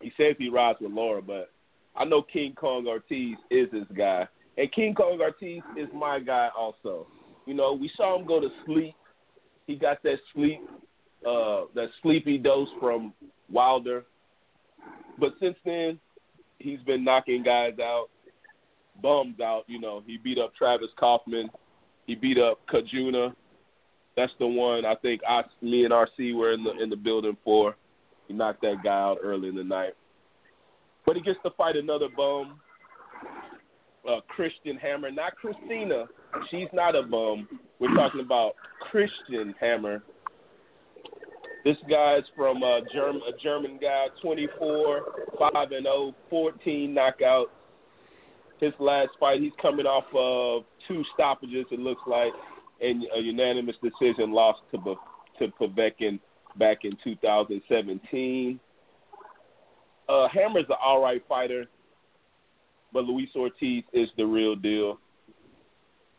[0.00, 1.50] He says he rides with Lara, but
[1.96, 6.50] I know King Kong Ortiz is his guy, and King Kong Ortiz is my guy
[6.56, 7.06] also.
[7.46, 8.94] You know, we saw him go to sleep.
[9.66, 10.60] He got that sleep,
[11.26, 13.12] uh, that sleepy dose from
[13.50, 14.04] Wilder.
[15.18, 15.98] But since then,
[16.58, 18.08] he's been knocking guys out,
[19.02, 19.64] bums out.
[19.66, 21.50] You know, he beat up Travis Kauffman.
[22.06, 23.34] He beat up Cojanu.
[24.16, 27.36] That's the one I think I, me and RC were in the in the building
[27.44, 27.76] for.
[28.28, 29.94] He knocked that guy out early in the night.
[31.04, 32.58] But he gets to fight another bum,
[34.08, 36.06] uh, Christian Hammer, not Christina.
[36.50, 37.48] She's not a bum.
[37.78, 38.54] We're talking about
[38.90, 40.02] Christian Hammer.
[41.64, 45.02] This guy's from uh, Germ- a German guy, 24,
[45.38, 47.46] 5 and 0, 14 knockouts.
[48.64, 52.32] His last fight, he's coming off of two stoppages, it looks like,
[52.80, 54.96] and a unanimous decision loss to
[55.38, 56.18] to Povetkin
[56.56, 58.58] back in 2017.
[60.08, 61.66] Uh, Hammer's an all right fighter,
[62.92, 64.98] but Luis Ortiz is the real deal.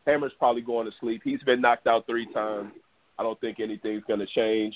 [0.05, 1.21] Hammer's probably going to sleep.
[1.23, 2.73] He's been knocked out three times.
[3.17, 4.75] I don't think anything's going to change.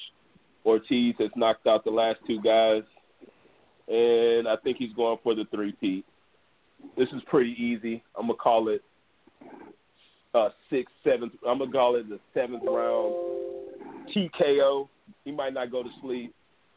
[0.66, 2.84] Ortiz has knocked out the last two guys,
[3.88, 6.06] and I think he's going for the three-peat.
[6.98, 8.04] This is pretty easy.
[8.18, 8.84] I'm gonna call it
[10.34, 11.34] uh sixth, seventh.
[11.48, 13.16] I'm gonna call it the seventh round
[14.16, 14.88] TKO.
[15.26, 16.34] He might not go to sleep,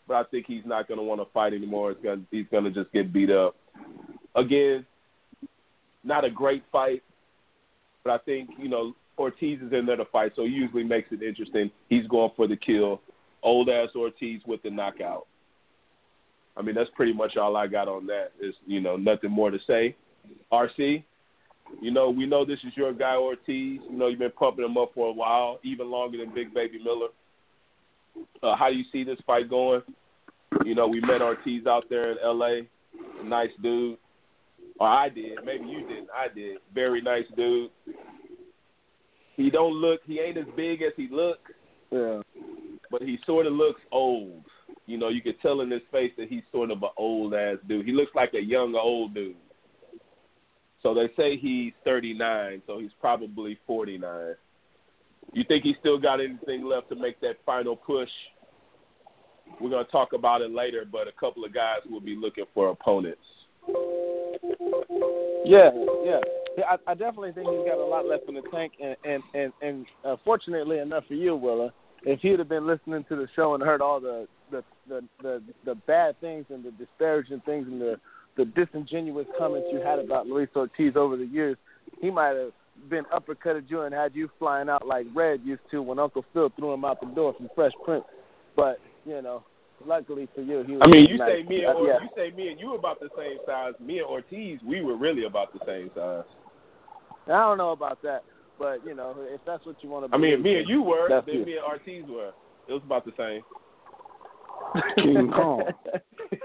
[0.07, 1.91] but I think he's not gonna want to fight anymore.
[1.91, 3.57] It's gonna he's gonna just get beat up.
[4.35, 4.87] Again,
[6.05, 7.03] not a great fight,
[8.05, 11.09] but I think you know Ortiz is in there to fight, so he usually makes
[11.13, 11.71] it interesting.
[11.89, 13.01] He's going for the kill.
[13.43, 15.27] Old ass Ortiz with the knockout.
[16.57, 18.33] I mean, that's pretty much all I got on that.
[18.41, 19.97] Is you know nothing more to say.
[20.53, 21.03] RC,
[21.81, 23.81] you know we know this is your guy Ortiz.
[23.89, 26.83] You know you've been pumping him up for a while, even longer than Big Baby
[26.83, 27.09] Miller.
[28.43, 29.83] Uh, how do you see this fight going?
[30.65, 32.69] You know we met Ortiz out there in L.A.
[33.25, 33.99] Nice dude.
[34.79, 35.39] Or I did.
[35.45, 36.09] Maybe you didn't.
[36.15, 36.59] I did.
[36.75, 37.71] Very nice dude.
[39.37, 40.01] He don't look.
[40.07, 41.39] He ain't as big as he look,
[41.91, 42.21] yeah.
[42.91, 44.45] but he sort of looks old.
[44.87, 47.57] You know, you could tell in his face that he's sort of an old ass
[47.69, 47.87] dude.
[47.87, 49.37] He looks like a young old dude.
[50.83, 54.35] So they say he's 39, so he's probably 49.
[55.33, 58.09] You think he's still got anything left to make that final push?
[59.61, 62.45] We're going to talk about it later, but a couple of guys will be looking
[62.53, 63.21] for opponents.
[65.45, 65.71] Yeah,
[66.05, 66.21] yeah.
[66.69, 69.53] I, I definitely think he's got a lot left in the tank, and and and,
[69.63, 71.73] and uh, fortunately enough for you, Willa,
[72.05, 74.27] if he'd have been listening to the show and heard all the
[74.89, 78.01] the the the, bad things and the disparaging things and the
[78.37, 81.57] the disingenuous comments you had about Luis Ortiz over the years,
[82.01, 82.53] he might have
[82.89, 86.51] been uppercutted you and had you flying out like Red used to when Uncle Phil
[86.57, 88.05] threw him out the door from Fresh Prince.
[88.57, 89.45] But you know,
[89.87, 90.83] luckily for you, he was.
[90.85, 91.31] I mean, you nice.
[91.31, 91.99] say me and or, yeah.
[92.03, 93.75] you say me and you about the same size.
[93.81, 96.25] Me and Ortiz, we were really about the same size.
[97.27, 98.25] I don't know about that,
[98.59, 100.15] but you know, if that's what you want to.
[100.15, 101.45] I mean, me and you were, then you.
[101.45, 102.33] me and Ortiz were.
[102.69, 103.43] It was about the same.
[104.97, 105.65] King Kong.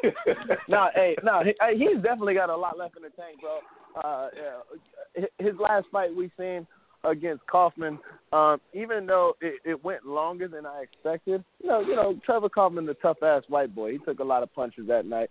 [0.67, 3.59] no, hey, no, he, he's definitely got a lot left in the tank, bro.
[4.03, 6.67] Uh, yeah, his last fight we seen,
[7.03, 7.99] against Kauffman.
[8.33, 12.49] Um, even though it, it went longer than I expected, you know, you know, Trevor
[12.49, 15.29] Kauffman, the tough ass white boy, he took a lot of punches that night.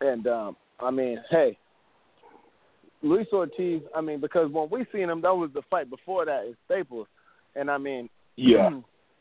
[0.00, 1.58] And um, I mean, hey,
[3.02, 3.82] Luis Ortiz.
[3.94, 7.08] I mean, because when we seen him, that was the fight before that in Staples,
[7.56, 8.70] and I mean, Yeah.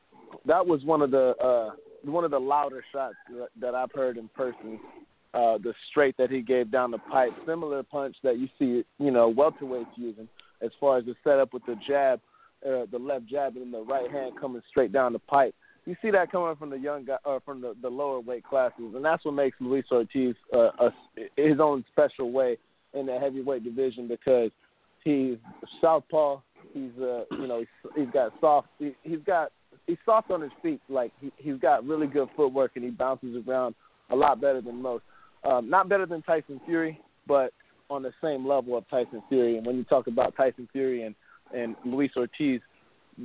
[0.46, 1.72] that was one of the uh,
[2.08, 3.16] one of the louder shots
[3.60, 4.80] that, I've heard in person.
[5.34, 9.12] Uh, the straight that he gave down the pipe, similar punch that you see, you
[9.12, 10.28] know, welterweights using,
[10.62, 12.20] as far as the setup with the jab,
[12.66, 15.53] uh, the left jab, and the right hand coming straight down the pipe.
[15.86, 18.93] You see that coming from the young guy, or from the, the lower weight classes,
[18.95, 20.93] and that's what makes Luis Ortiz uh, a,
[21.36, 22.58] his own special way
[22.93, 24.49] in the heavyweight division because
[25.03, 25.38] he's
[25.82, 26.39] southpaw.
[26.74, 28.70] He's uh, you know, he's, he's got soft.
[28.80, 29.51] He, he's got
[29.88, 30.82] he's soft on his feet.
[30.90, 33.76] Like he, he's got really good footwork and he bounces around
[34.10, 35.04] a lot better than most.
[35.44, 37.52] Um, not better than Tyson Fury, but
[37.90, 39.58] on the same level of Tyson Fury.
[39.58, 41.16] And when you talk about Tyson Fury and
[41.54, 42.60] and Luis Ortiz,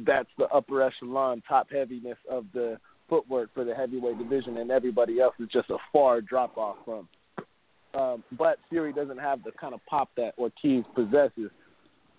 [0.07, 5.21] that's the upper echelon, top heaviness of the footwork for the heavyweight division, and everybody
[5.21, 7.09] else is just a far drop off from.
[7.95, 11.51] Um, but Fury doesn't have the kind of pop that Ortiz possesses.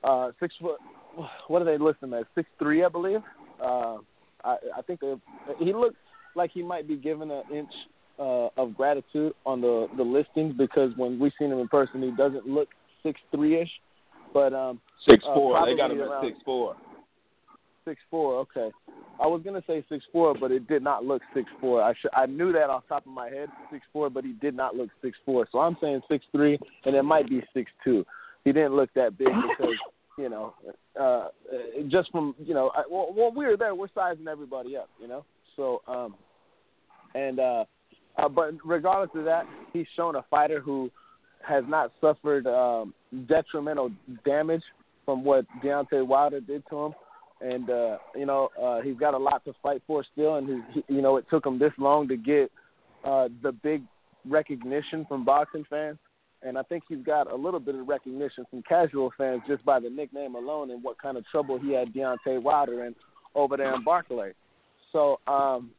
[0.03, 0.79] Uh, six foot,
[1.47, 2.25] what do they list him as?
[2.35, 3.21] Six three, I believe.
[3.63, 3.97] Uh,
[4.43, 5.13] I, I think they,
[5.59, 5.95] he looks
[6.35, 7.71] like he might be given an inch
[8.19, 12.11] uh, of gratitude on the the listings because when we seen him in person, he
[12.11, 12.69] doesn't look
[13.01, 13.71] six three ish.
[14.33, 14.79] But um,
[15.09, 15.65] Six Uh, four.
[15.65, 16.75] They got him at six four.
[17.85, 18.37] six four.
[18.39, 18.71] Okay,
[19.19, 21.81] I was gonna say six four, but it did not look six four.
[21.81, 24.33] I sh- I knew that off the top of my head, six four, but he
[24.33, 25.47] did not look six four.
[25.51, 28.05] So I'm saying six three, and it might be six two.
[28.45, 29.75] He didn't look that big because
[30.17, 30.53] you know,
[30.99, 31.27] uh,
[31.89, 33.75] just from you know, I, well, well, we were there.
[33.75, 35.25] We're sizing everybody up, you know.
[35.55, 36.15] So um,
[37.15, 37.65] and uh,
[38.17, 40.91] uh, but regardless of that, he's shown a fighter who
[41.45, 42.93] has not suffered um,
[43.27, 43.91] detrimental
[44.25, 44.63] damage
[45.05, 46.93] from what Deontay Wilder did to him
[47.43, 50.59] and uh, you know uh, he's got a lot to fight for still, and his,
[50.73, 52.51] he, you know it took him this long to get
[53.03, 53.83] uh, the big
[54.27, 55.97] recognition from boxing fans,
[56.45, 59.79] and I think he's got a little bit of recognition from casual fans just by
[59.79, 62.95] the nickname alone and what kind of trouble he had Deontay Wilder in
[63.35, 64.33] over there in Barclay.
[64.91, 65.71] So, um,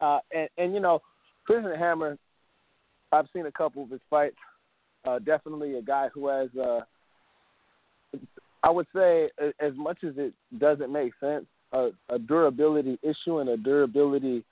[0.00, 1.00] uh, and, and you know,
[1.44, 2.16] Christian Hammer,
[3.12, 4.36] I've seen a couple of his fights.
[5.04, 6.48] Uh, definitely a guy who has.
[6.60, 6.80] Uh,
[8.62, 9.30] I would say,
[9.60, 14.42] as much as it doesn't make sense, a, a durability issue and a durability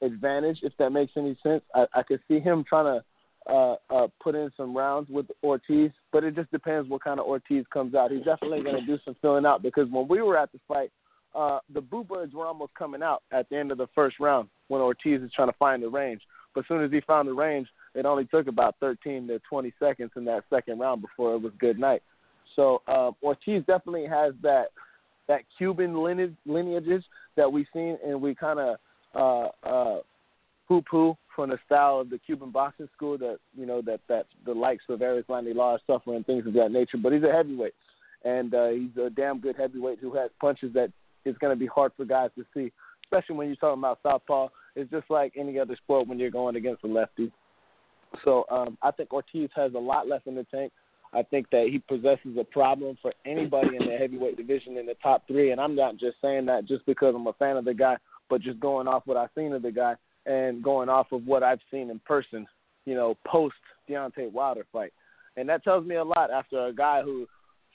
[0.00, 1.62] advantage, if that makes any sense.
[1.74, 3.04] I, I could see him trying to
[3.48, 7.26] uh, uh, put in some rounds with Ortiz, but it just depends what kind of
[7.26, 8.10] Ortiz comes out.
[8.10, 10.90] He's definitely going to do some filling out because when we were at the fight,
[11.34, 14.48] uh, the Boo Birds were almost coming out at the end of the first round
[14.68, 16.22] when Ortiz is trying to find the range.
[16.54, 19.72] But as soon as he found the range, it only took about 13 to 20
[19.78, 22.02] seconds in that second round before it was good night.
[22.54, 24.66] So uh, Ortiz definitely has that
[25.26, 27.02] that Cuban lineage, lineages
[27.36, 28.76] that we've seen, and we kind of
[29.14, 29.98] uh, uh,
[30.68, 34.52] poo-poo from the style of the Cuban boxing school that you know that that the
[34.52, 36.98] likes of Erislandy Lara suffer and things of that nature.
[36.98, 37.74] But he's a heavyweight,
[38.24, 40.92] and uh, he's a damn good heavyweight who has punches that
[41.24, 42.72] is going to be hard for guys to see,
[43.04, 44.48] especially when you're talking about southpaw.
[44.76, 47.32] It's just like any other sport when you're going against a lefty.
[48.24, 50.72] So um, I think Ortiz has a lot left in the tank.
[51.12, 54.96] I think that he possesses a problem for anybody in the heavyweight division in the
[55.00, 57.74] top three, and I'm not just saying that just because I'm a fan of the
[57.74, 57.96] guy,
[58.28, 59.94] but just going off what I've seen of the guy
[60.26, 62.46] and going off of what I've seen in person,
[62.86, 63.56] you know, post
[63.88, 64.92] Deontay Wilder fight,
[65.36, 67.26] and that tells me a lot after a guy who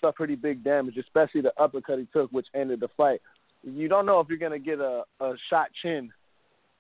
[0.02, 3.22] suffered pretty big damage, especially the uppercut he took, which ended the fight.
[3.64, 6.12] You don't know if you're gonna get a, a shot chin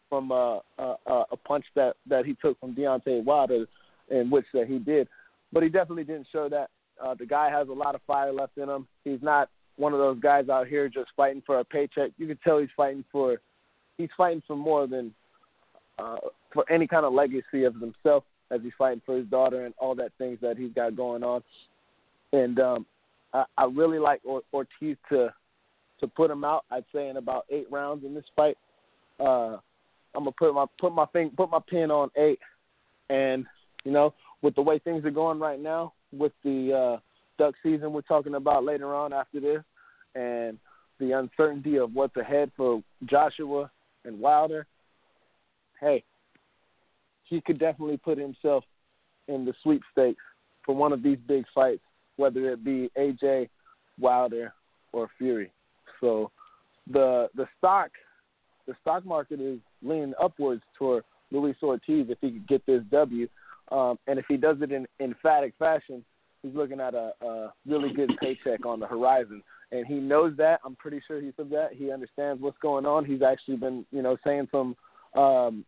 [0.10, 0.96] from a, a
[1.32, 3.66] a punch that that he took from Deontay Wilder,
[4.10, 5.08] in which that he did
[5.52, 6.70] but he definitely didn't show that.
[7.04, 8.88] Uh, the guy has a lot of fire left in him.
[9.04, 12.12] He's not one of those guys out here just fighting for a paycheck.
[12.18, 13.38] You can tell he's fighting for
[13.98, 15.14] he's fighting for more than
[16.00, 16.18] uh,
[16.54, 19.95] for any kind of legacy of himself as he's fighting for his daughter and all
[19.95, 21.43] that things that he's got going on.
[22.34, 22.86] And um,
[23.34, 25.34] I, I really like or- Ortiz to
[26.00, 26.66] to put him out.
[26.72, 28.58] I'd say in about eight rounds in this fight.
[29.20, 29.58] Uh,
[30.16, 32.39] I'm gonna put my put my thing put my pin on eight,
[33.10, 33.45] and
[33.84, 37.00] you know with the way things are going right now, with the uh,
[37.38, 39.64] duck season we're talking about later on after this,
[40.16, 40.58] and
[41.00, 43.70] the uncertainty of what's ahead for Joshua
[44.06, 44.66] and Wilder,
[45.80, 46.04] hey,
[47.24, 48.64] he could definitely put himself
[49.28, 50.22] in the sweepstakes
[50.66, 51.84] for one of these big fights,
[52.18, 53.50] whether it be AJ,
[54.00, 54.54] Wilder,
[54.92, 55.52] or Fury.
[56.02, 56.32] So
[56.92, 57.92] the the stock
[58.68, 63.28] the stock market is leaning upwards toward Luis Ortiz if he could get this W.
[63.72, 66.04] Um, and if he does it in emphatic fashion,
[66.42, 69.44] he's looking at a, a really good paycheck on the horizon.
[69.72, 70.60] and he knows that.
[70.66, 71.70] I'm pretty sure he said that.
[71.74, 73.06] He understands what's going on.
[73.06, 74.76] He's actually been, you know, saying some
[75.16, 75.66] um,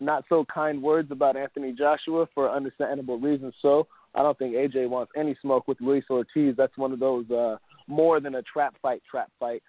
[0.00, 3.54] not so kind words about Anthony Joshua for understandable reasons.
[3.60, 6.54] So I don't think AJ wants any smoke with Luis Ortiz.
[6.56, 7.56] That's one of those uh,
[7.86, 9.62] more than a trap fight, trap fight.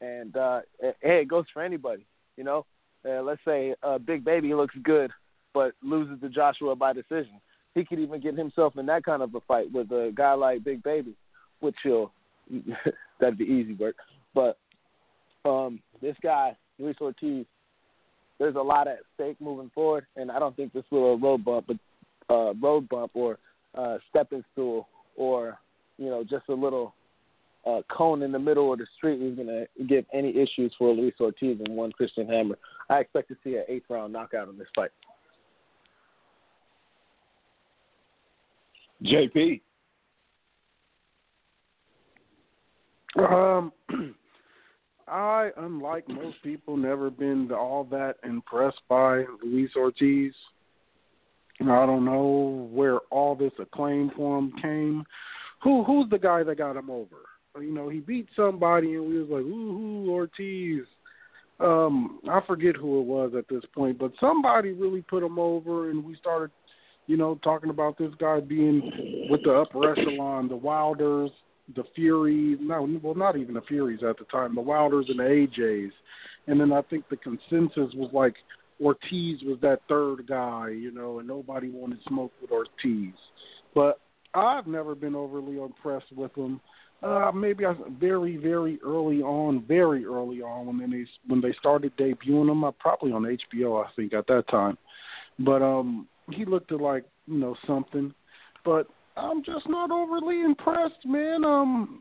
[0.00, 2.06] And uh, hey, it goes for anybody.
[2.36, 2.66] You know,
[3.08, 5.10] uh, let's say uh, Big Baby looks good,
[5.54, 7.40] but loses to Joshua by decision.
[7.74, 10.64] He could even get himself in that kind of a fight with a guy like
[10.64, 11.14] Big Baby,
[11.60, 12.12] which he'll
[13.20, 13.96] that'd be easy work.
[14.34, 14.58] But
[15.44, 17.46] um, this guy, Luis Ortiz,
[18.38, 21.66] there's a lot at stake moving forward, and I don't think this little road bump,
[21.66, 21.76] but
[22.32, 23.38] uh, road bump or
[23.74, 25.58] uh, stepping stool or
[25.98, 26.94] you know just a little
[27.66, 30.92] uh, cone in the middle of the street is going to give any issues for
[30.92, 32.56] Luis Ortiz and one Christian Hammer.
[32.88, 34.90] I expect to see an eighth round knockout in this fight.
[39.04, 39.60] JP.
[43.18, 43.72] Um,
[45.10, 50.32] I, unlike most people, never been all that impressed by Luis Ortiz.
[51.60, 55.04] I don't know where all this acclaim for him came.
[55.64, 57.16] Who who's the guy that got him over?
[57.60, 60.86] You know, he beat somebody, and we was like, "Ooh, Ortiz."
[61.58, 65.90] Um, I forget who it was at this point, but somebody really put him over,
[65.90, 66.52] and we started,
[67.08, 71.32] you know, talking about this guy being with the upper echelon, the Wilders,
[71.74, 75.22] the Fury, no, well, not even the Furies at the time, the Wilders and the
[75.22, 75.90] AJs.
[76.46, 78.34] And then I think the consensus was like
[78.80, 83.12] Ortiz was that third guy, you know, and nobody wanted smoke with Ortiz.
[83.74, 84.00] But
[84.34, 86.60] I've never been overly impressed with him.
[87.02, 91.96] Uh, maybe I very, very early on, very early on when they when they started
[91.96, 94.76] debuting him, uh, probably on HBO, I think at that time.
[95.38, 98.12] But um, he looked like you know something.
[98.64, 98.88] But
[99.18, 101.44] I'm just not overly impressed, man.
[101.44, 102.00] Um,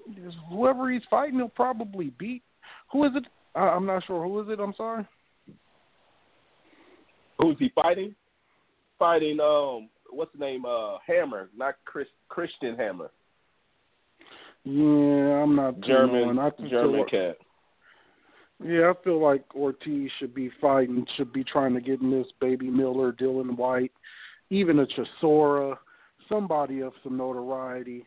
[0.50, 2.44] whoever he's fighting, he'll probably beat.
[2.92, 3.26] Who is it?
[3.56, 4.24] Uh, I'm not sure.
[4.24, 4.60] Who is it?
[4.60, 5.06] I'm sorry.
[7.40, 8.16] Who's he fighting?
[9.00, 10.66] Fighting um, what's the name?
[10.66, 13.12] Uh, Hammer, not Chris Christian Hammer.
[14.64, 16.40] Yeah, I'm not German.
[16.40, 17.38] I German cat.
[18.64, 22.28] Yeah, I feel like Ortiz should be fighting, should be trying to get in this
[22.42, 23.92] Baby Miller, Dillian Whyte,
[24.50, 25.78] even a Chisora
[26.30, 28.06] somebody of some notoriety.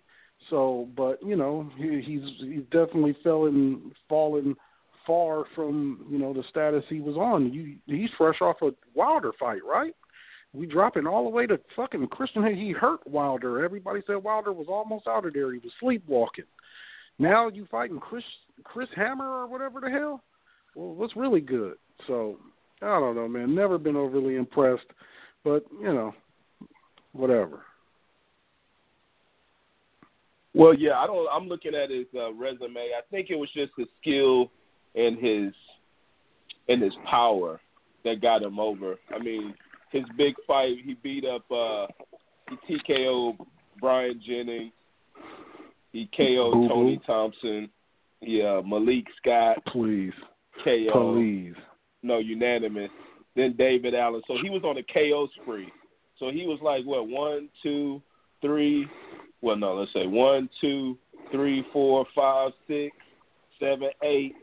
[0.49, 4.57] So, but you know, he, he's he's definitely fallen fallen
[5.07, 7.53] far from you know the status he was on.
[7.53, 9.95] You, he's fresh off a Wilder fight, right?
[10.53, 12.45] We dropping all the way to fucking Christian.
[12.57, 13.65] He hurt Wilder.
[13.65, 15.53] Everybody said Wilder was almost out of there.
[15.53, 16.45] He was sleepwalking.
[17.19, 18.25] Now you fighting Chris
[18.65, 20.23] Chris Hammer or whatever the hell.
[20.75, 21.75] Well, what's really good?
[22.07, 22.39] So
[22.83, 23.55] I don't know, man.
[23.55, 24.87] Never been overly impressed,
[25.45, 26.15] but you know,
[27.13, 27.61] whatever.
[30.55, 31.29] Well, yeah, I don't.
[31.33, 32.77] I'm looking at his uh, resume.
[32.97, 34.51] I think it was just his skill
[34.95, 35.53] and his
[36.69, 37.61] and his power
[38.05, 38.97] that got him over.
[39.15, 39.55] I mean,
[39.91, 41.87] his big fight, he beat up, uh
[42.67, 43.37] he TKO
[43.81, 44.73] Bryant Jennings,
[45.93, 46.69] he KO'd Boo-boo.
[46.69, 47.71] Tony Thompson,
[48.21, 50.13] yeah, Malik Scott, Please,
[50.65, 51.55] KO, please.
[52.03, 52.91] no unanimous.
[53.37, 54.23] Then David Allen.
[54.27, 55.73] So he was on a KO spree.
[56.19, 58.03] So he was like what one, two,
[58.43, 58.87] three.
[59.43, 60.99] Well, no, let's say one, two,
[61.33, 62.95] three, four, five, six,
[63.59, 64.35] seven, eight,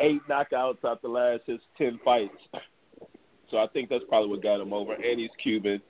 [0.00, 2.34] eight knockouts out the last his ten fights.
[3.50, 4.94] So I think that's probably what got him over.
[4.94, 5.80] And he's Cuban,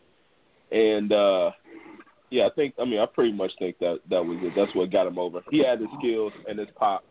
[0.70, 1.50] and uh
[2.30, 2.74] yeah, I think.
[2.78, 4.52] I mean, I pretty much think that that was it.
[4.54, 5.40] That's what got him over.
[5.50, 7.02] He had his skills and his pop,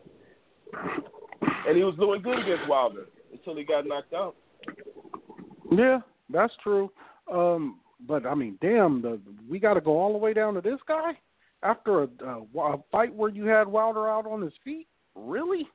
[0.72, 4.36] and he was doing good against Wilder until he got knocked out.
[5.72, 6.00] Yeah,
[6.30, 6.90] that's true.
[7.32, 10.60] Um, but I mean, damn, the we got to go all the way down to
[10.60, 11.12] this guy
[11.62, 14.86] after a, a, a fight where you had Wilder out on his feet.
[15.14, 15.66] Really?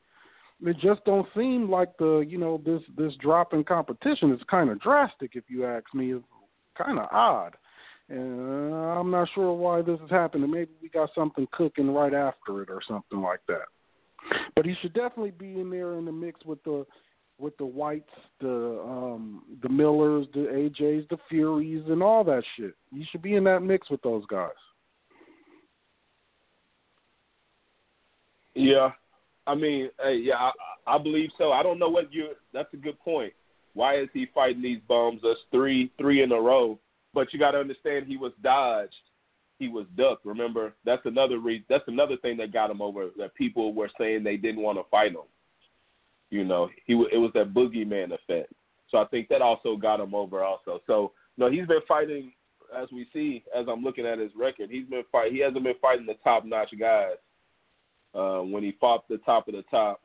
[0.66, 4.70] It just don't seem like the you know this this drop in competition is kind
[4.70, 5.32] of drastic.
[5.34, 6.26] If you ask me, it's
[6.78, 7.56] kind of odd,
[8.08, 10.50] and I'm not sure why this is happening.
[10.50, 13.66] Maybe we got something cooking right after it or something like that.
[14.56, 16.86] But he should definitely be in there in the mix with the
[17.40, 18.10] with the Whytes,
[18.40, 22.76] the um the Millers, the AJs, the Furies, and all that shit.
[22.92, 24.50] You should be in that mix with those guys.
[28.56, 28.92] Yeah,
[29.48, 30.52] I mean, hey, yeah, I,
[30.88, 31.52] I believe so.
[31.52, 32.30] I don't know what you.
[32.54, 33.34] That's a good point.
[33.74, 35.22] Why is he fighting these bums?
[35.24, 36.80] That's three, three in a row.
[37.14, 38.94] But you got to understand, he was dodged.
[39.60, 40.26] He was ducked.
[40.26, 41.66] Remember, that's another reason.
[41.70, 43.10] That's another thing that got him over.
[43.18, 45.22] That people were saying they didn't want to fight him.
[46.34, 48.52] You know, he it was that boogeyman effect.
[48.90, 50.44] So I think that also got him over.
[50.44, 52.34] Also, so no, he's been fighting
[52.76, 53.44] as we see.
[53.56, 55.32] As I'm looking at his record, he's been fight.
[55.32, 57.18] He hasn't been fighting the top notch guys.
[58.16, 60.02] Uh, when he fought the top of the top,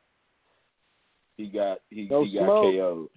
[1.38, 2.74] he got he, No he got smoke.
[2.74, 3.08] KO'd.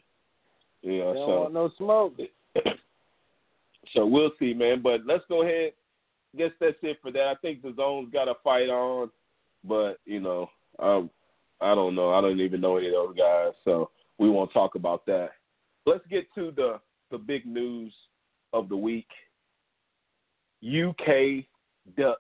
[0.82, 2.14] Yeah, They don't so want no smoke.
[3.94, 4.82] so we'll see, man.
[4.82, 5.74] But let's go ahead.
[6.38, 7.24] Guess that's it for that.
[7.24, 9.12] I think the zone's got a fight on,
[9.66, 10.50] but you know,
[10.80, 11.10] um,
[11.62, 12.14] I don't know.
[12.14, 15.30] I don't even know any of those guys, so we won't talk about that.
[15.86, 16.80] Let's get to the
[17.12, 17.94] the big news
[18.54, 19.08] of the week.
[20.64, 21.46] UK
[21.98, 22.20] duck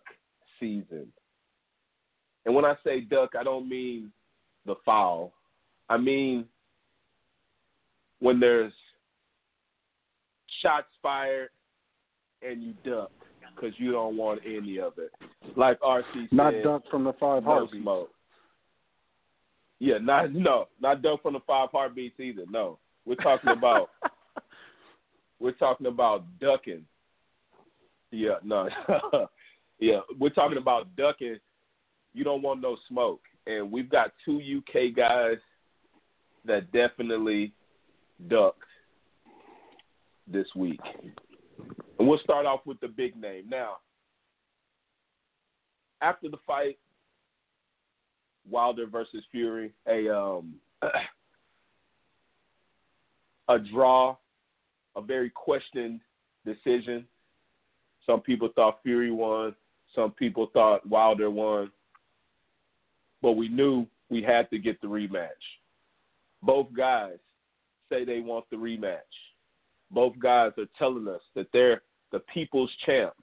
[0.59, 1.07] season.
[2.45, 4.11] And when I say duck, I don't mean
[4.65, 5.33] the fowl.
[5.89, 6.45] I mean
[8.19, 8.73] when there's
[10.61, 11.49] shots fired
[12.41, 13.11] and you duck
[13.55, 15.11] because you don't want any of it.
[15.55, 18.11] Like RC said, Not duck from the five no smoke.
[19.81, 22.43] Yeah, not no, not duck from the five heartbeats either.
[22.47, 23.89] No, we're talking about
[25.39, 26.85] we're talking about ducking.
[28.11, 28.69] Yeah, no,
[29.79, 31.37] yeah, we're talking about ducking.
[32.13, 35.37] You don't want no smoke, and we've got two UK guys
[36.45, 37.51] that definitely
[38.27, 38.61] ducked
[40.27, 40.79] this week.
[41.97, 43.49] And we'll start off with the big name.
[43.49, 43.77] Now,
[46.03, 46.77] after the fight,
[48.49, 50.55] Wilder versus Fury, a um
[53.47, 54.15] a draw,
[54.95, 55.99] a very questioned
[56.45, 57.05] decision.
[58.05, 59.55] Some people thought Fury won,
[59.95, 61.71] some people thought Wilder won.
[63.21, 65.29] But we knew we had to get the rematch.
[66.41, 67.17] Both guys
[67.89, 68.97] say they want the rematch.
[69.91, 71.81] Both guys are telling us that they're
[72.11, 73.13] the people's champ.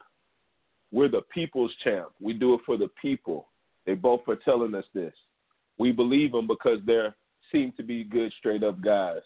[0.92, 2.08] We're the people's champ.
[2.20, 3.48] We do it for the people.
[3.88, 5.14] They both are telling us this.
[5.78, 7.06] We believe them because they
[7.50, 9.22] seem to be good, straight up guys.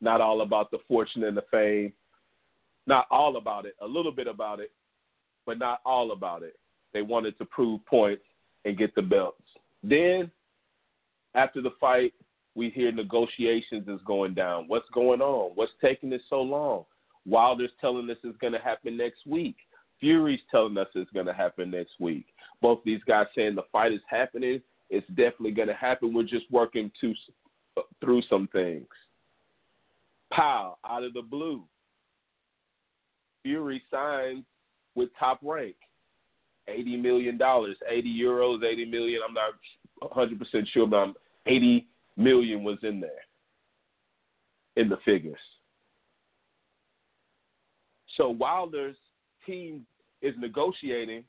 [0.00, 1.92] Not all about the fortune and the fame.
[2.86, 3.74] Not all about it.
[3.82, 4.72] A little bit about it,
[5.44, 6.56] but not all about it.
[6.94, 8.22] They wanted to prove points
[8.64, 9.42] and get the belts.
[9.82, 10.30] Then,
[11.34, 12.14] after the fight,
[12.54, 14.64] we hear negotiations is going down.
[14.66, 15.50] What's going on?
[15.56, 16.86] What's taking this so long?
[17.26, 19.56] Wilder's telling us it's going to happen next week.
[20.00, 22.26] Fury's telling us it's going to happen next week.
[22.60, 24.60] Both these guys saying the fight is happening.
[24.90, 26.14] It's definitely going to happen.
[26.14, 27.14] We're just working to,
[27.76, 28.86] uh, through some things.
[30.32, 31.62] Pow, out of the blue.
[33.42, 34.44] Fury signs
[34.94, 35.76] with top rank.
[36.68, 39.20] $80 million, 80 euros, 80 million.
[39.26, 39.54] I'm not
[40.02, 41.14] 100% sure, but I'm
[41.46, 41.86] 80
[42.16, 43.10] million was in there
[44.76, 45.38] in the figures.
[48.16, 48.96] So Wilder's
[49.46, 49.86] team
[50.22, 51.24] is negotiating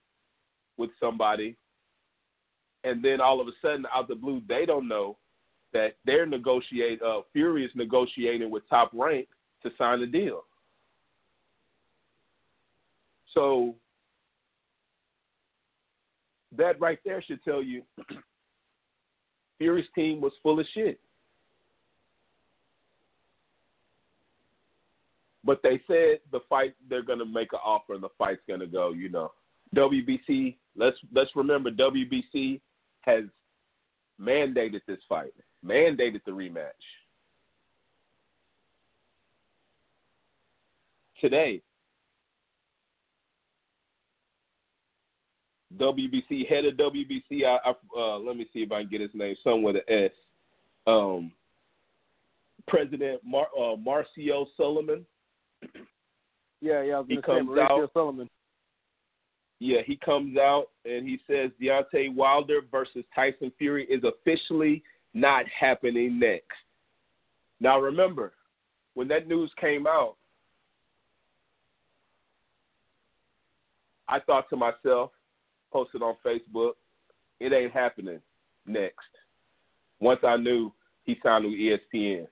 [0.77, 1.55] with somebody,
[2.83, 5.17] and then all of a sudden, out of the blue, they don't know
[5.73, 7.01] that they're negotiate.
[7.01, 9.27] Uh, Fury is negotiating with Top Rank
[9.63, 10.43] to sign a deal.
[13.33, 13.75] So
[16.55, 17.83] that right there should tell you
[19.57, 20.99] Fury's team was full of shit.
[25.47, 28.91] But they said the fight they're gonna make an offer and the fight's gonna go,
[28.91, 29.31] you know.
[29.73, 32.59] WBC, let's let's remember WBC
[33.01, 33.23] has
[34.19, 35.33] mandated this fight,
[35.65, 36.71] mandated the rematch.
[41.21, 41.61] Today,
[45.77, 47.45] WBC head of WBC.
[47.45, 50.05] I, I uh, let me see if I can get his name somewhere with an
[50.05, 50.11] S.
[50.85, 51.31] Um,
[52.67, 55.05] President Mar- uh, Marcio Sullivan.
[56.61, 58.29] Yeah, yeah, I was He to say out- Sullivan.
[59.59, 64.83] Yeah, he comes out and he says Deontay Wilder versus Tyson Fury is officially
[65.15, 66.45] not happening next.
[67.59, 68.33] Now remember,
[68.93, 70.15] when that news came out,
[74.07, 75.11] I thought to myself,
[75.71, 76.73] posted on Facebook,
[77.39, 78.21] it ain't happening
[78.65, 79.09] next.
[79.99, 80.71] Once I knew
[81.03, 82.27] he signed with ESPN.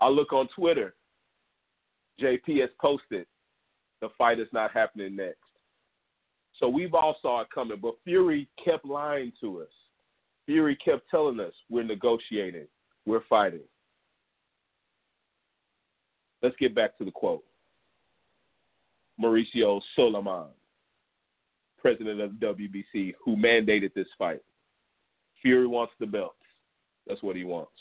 [0.00, 0.94] I look on Twitter.
[2.20, 3.26] JP has posted
[4.00, 5.38] the fight is not happening next.
[6.58, 9.68] So we've all saw it coming, but Fury kept lying to us.
[10.46, 12.66] Fury kept telling us we're negotiating,
[13.06, 13.60] we're fighting.
[16.42, 17.44] Let's get back to the quote.
[19.20, 20.46] Mauricio Sulaimán,
[21.80, 24.40] president of WBC, who mandated this fight.
[25.42, 26.36] Fury wants the belts.
[27.06, 27.72] That's what he wants.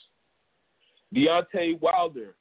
[1.16, 2.36] Deontay Wilder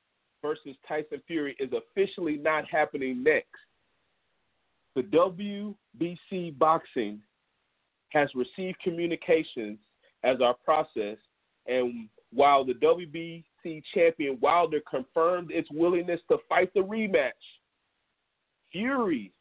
[0.47, 3.49] versus Tyson Fury is officially not happening next.
[4.95, 7.21] The WBC Boxing
[8.11, 9.79] has received communications
[10.23, 11.19] as our process,
[11.67, 17.33] and while the WBC champion Wilder confirmed its willingness to fight the rematch,
[18.71, 19.33] Fury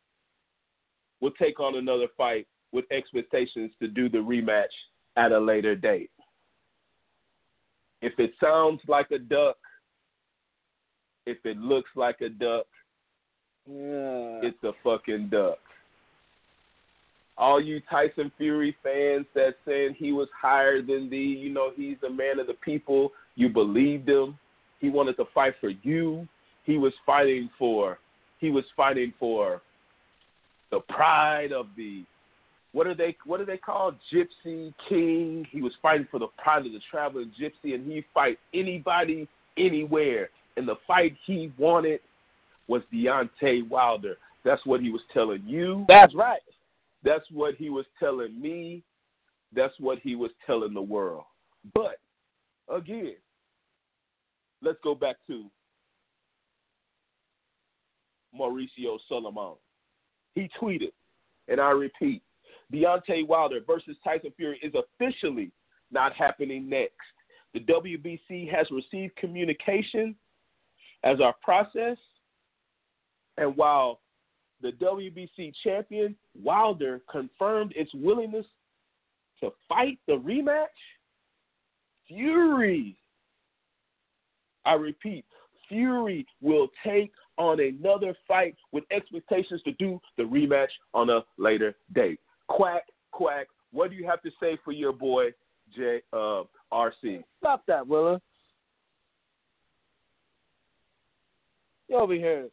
[1.22, 4.66] will take on another fight with expectations to do the rematch
[5.18, 6.10] at a later date.
[8.02, 9.58] If it sounds like a duck,
[11.26, 12.68] if it looks like a duck,
[13.68, 14.42] Yeah.
[14.44, 15.60] it's a fucking duck.
[17.38, 22.02] All you Tyson Fury fans that said he was higher than thee, you know, he's
[22.04, 24.40] a man of the people, you believed him.
[24.80, 26.28] He wanted to fight for you.
[26.64, 28.00] He was fighting for
[28.40, 29.62] he was fighting for
[30.72, 32.04] the pride of the
[32.74, 33.96] what are they what are they called?
[34.14, 35.48] Gypsy King.
[35.50, 40.30] He was fighting for the pride of the traveling gypsy and he fight anybody anywhere.
[40.58, 42.00] And the fight he wanted
[42.68, 44.18] was Deontay Wilder.
[44.44, 45.86] That's what he was telling you.
[45.88, 46.42] That's right.
[47.04, 48.84] That's what he was telling me.
[49.54, 51.24] That's what he was telling the world.
[51.74, 52.00] But
[52.70, 53.16] again,
[54.62, 55.46] let's go back to
[58.38, 59.58] Mauricio Sulaimán.
[60.34, 60.92] He tweeted,
[61.48, 62.22] and I repeat,
[62.74, 65.52] Deontay Wilder versus Tyson Fury is officially
[65.92, 66.94] not happening next.
[67.54, 70.16] The WBC has received communication
[71.06, 71.98] as our process,
[73.38, 74.02] and while
[74.62, 78.46] the WBC champion Wilder confirmed its willingness
[79.42, 80.66] to fight the rematch,
[82.08, 82.98] Fury,
[84.66, 85.26] I repeat,
[85.70, 91.76] Fury will take on another fight with expectations to do the rematch on a later
[91.94, 92.20] date.
[92.48, 93.48] Quack, quack.
[93.72, 95.32] What do you have to say for your boy,
[95.76, 97.24] J uh, RC?
[97.40, 98.22] Stop that, Willa.
[101.88, 102.50] You over here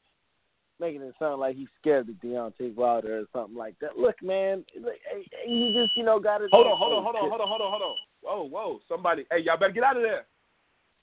[0.81, 3.97] making it sound like he's scared of Deontay Wilder or something like that.
[3.97, 5.01] Look, man, like,
[5.47, 6.51] he just you know got his.
[6.53, 7.97] Hold on, hold on, hold on, hold on, hold on, hold on.
[8.21, 9.25] Whoa, whoa, somebody.
[9.31, 10.27] Hey, y'all better get out of there.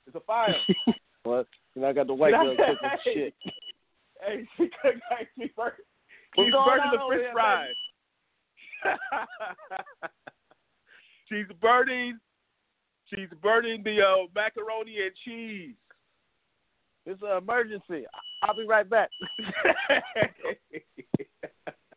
[0.07, 0.55] It's a fire.
[1.23, 1.47] What?
[1.75, 3.13] You know, I got the white girl cooking Hey.
[3.13, 3.33] shit.
[4.25, 5.73] hey, she cooked hey, she burnt,
[6.35, 7.75] What's she's burning the french fries.
[11.27, 12.17] she's burning
[13.13, 15.75] she's burning the uh, macaroni and cheese.
[17.09, 18.05] It's an emergency.
[18.05, 19.09] I- I'll be right back.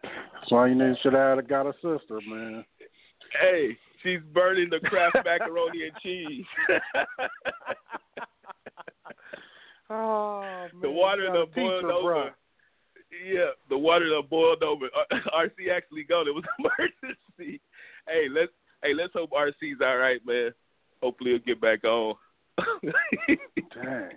[0.03, 2.65] That's why you need should have got a sister, man.
[3.41, 6.45] hey, she's burning the Kraft macaroni and cheese.
[9.95, 12.15] Oh man, the water gotta done boiled over.
[12.15, 12.31] bruh.
[13.31, 14.87] Yeah, the water done boiled over.
[15.13, 16.27] RC actually gone.
[16.27, 17.61] It was an emergency.
[18.09, 18.53] Hey, let's
[18.83, 20.53] hey let's hope RC's all right, man.
[21.03, 22.15] Hopefully he'll get back on.
[23.75, 24.11] Dang.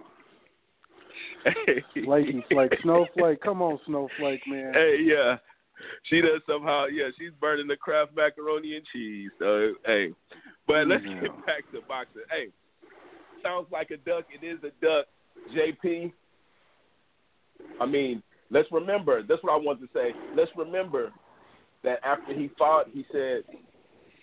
[1.45, 3.41] Hey, Flaky Flake, Snowflake.
[3.41, 4.73] Come on, Snowflake, man.
[4.73, 5.37] Hey, yeah.
[6.03, 9.29] She does somehow, yeah, she's burning the Kraft macaroni and cheese.
[9.39, 10.13] So, hey.
[10.67, 11.21] But let's Yeah.
[11.21, 12.23] get back to boxing.
[12.31, 12.47] Hey,
[13.43, 14.25] sounds like a duck.
[14.29, 15.05] It is a duck.
[15.53, 16.11] JP,
[17.79, 20.13] I mean, let's remember, that's what I want to say.
[20.35, 21.11] Let's remember
[21.83, 23.43] that after he fought, he said,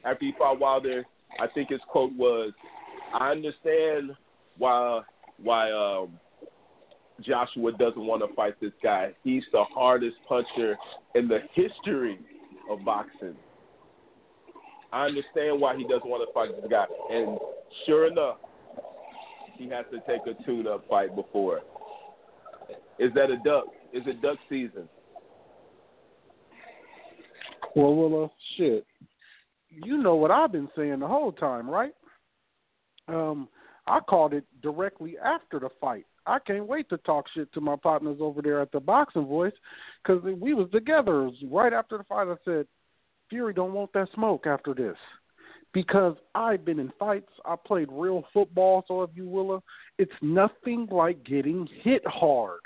[0.04, 1.04] after he fought Wilder,
[1.38, 2.52] I think his quote was,
[3.14, 4.16] I understand
[4.58, 5.02] why
[5.42, 6.18] why um
[7.24, 9.12] Joshua doesn't want to fight this guy.
[9.24, 10.76] He's the hardest puncher
[11.14, 12.18] in the history
[12.70, 13.36] of boxing.
[14.92, 16.84] I understand why he doesn't want to fight this guy.
[17.10, 17.38] And
[17.86, 18.36] sure enough,
[19.56, 21.60] he has to take a tune up fight before.
[22.98, 23.64] Is that a duck?
[23.92, 24.88] Is it duck season?
[27.74, 28.86] Well, well, uh, shit.
[29.70, 31.94] You know what I've been saying the whole time, right?
[33.08, 33.48] Um,
[33.92, 36.06] I called it directly after the fight.
[36.26, 39.52] I can't wait to talk shit to my partners over there at the Boxing Voice
[40.02, 42.26] because we was together right after the fight.
[42.26, 42.66] I said,
[43.28, 44.96] Fury don't want that smoke after this
[45.74, 47.28] because I've been in fights.
[47.44, 49.62] I played real football, so if you will,
[49.98, 52.60] it's nothing like getting hit hard.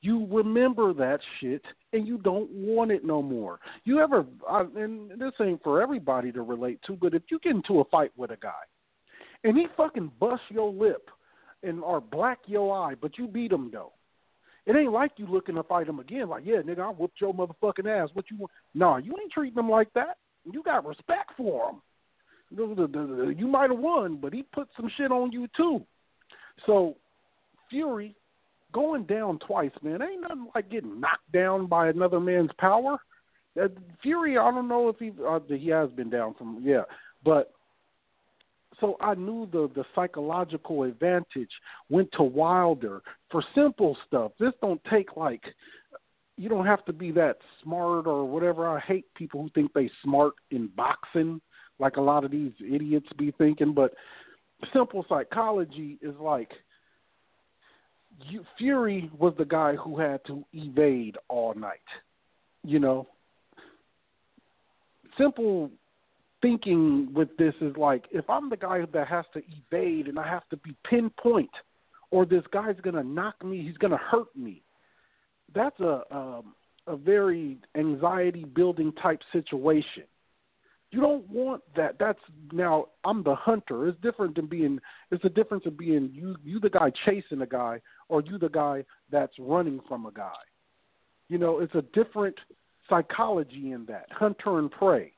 [0.00, 1.62] You remember that shit
[1.92, 3.60] and you don't want it no more.
[3.84, 7.54] You ever, uh, and this ain't for everybody to relate to, but if you get
[7.54, 8.62] into a fight with a guy
[9.44, 11.10] and he fucking busts your lip
[11.62, 13.92] and or black your eye, but you beat him though.
[14.66, 16.28] It ain't like you looking to fight him again.
[16.28, 18.08] Like, yeah, nigga, I whooped your motherfucking ass.
[18.14, 18.52] What you want?
[18.74, 20.16] Nah, you ain't treating him like that.
[20.50, 21.82] You got respect for him.
[22.50, 25.82] You might have won, but he put some shit on you too.
[26.66, 26.96] So,
[27.68, 28.14] Fury
[28.72, 32.98] going down twice, man, ain't nothing like getting knocked down by another man's power.
[34.02, 36.82] Fury, I don't know if he uh, he has been down from yeah,
[37.24, 37.53] but
[38.80, 41.50] so I knew the the psychological advantage
[41.88, 44.32] went to Wilder for simple stuff.
[44.38, 45.42] This don't take like
[46.36, 48.68] you don't have to be that smart or whatever.
[48.68, 51.40] I hate people who think they smart in boxing,
[51.78, 53.72] like a lot of these idiots be thinking.
[53.72, 53.94] But
[54.72, 56.50] simple psychology is like
[58.28, 61.78] you, Fury was the guy who had to evade all night.
[62.64, 63.06] You know,
[65.18, 65.70] simple
[66.44, 70.28] thinking with this is like if I'm the guy that has to evade and I
[70.28, 71.50] have to be pinpoint,
[72.10, 74.62] or this guy's gonna knock me, he's gonna hurt me.
[75.54, 76.54] That's a um,
[76.86, 80.04] a very anxiety building type situation.
[80.90, 81.96] You don't want that.
[81.98, 82.18] That's
[82.52, 83.88] now I'm the hunter.
[83.88, 84.78] It's different than being.
[85.10, 86.36] It's a difference of being you.
[86.44, 87.80] You the guy chasing a guy,
[88.10, 90.32] or you the guy that's running from a guy.
[91.30, 92.36] You know, it's a different
[92.86, 95.13] psychology in that hunter and prey.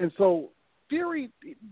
[0.00, 0.50] And so
[0.88, 1.30] Fury,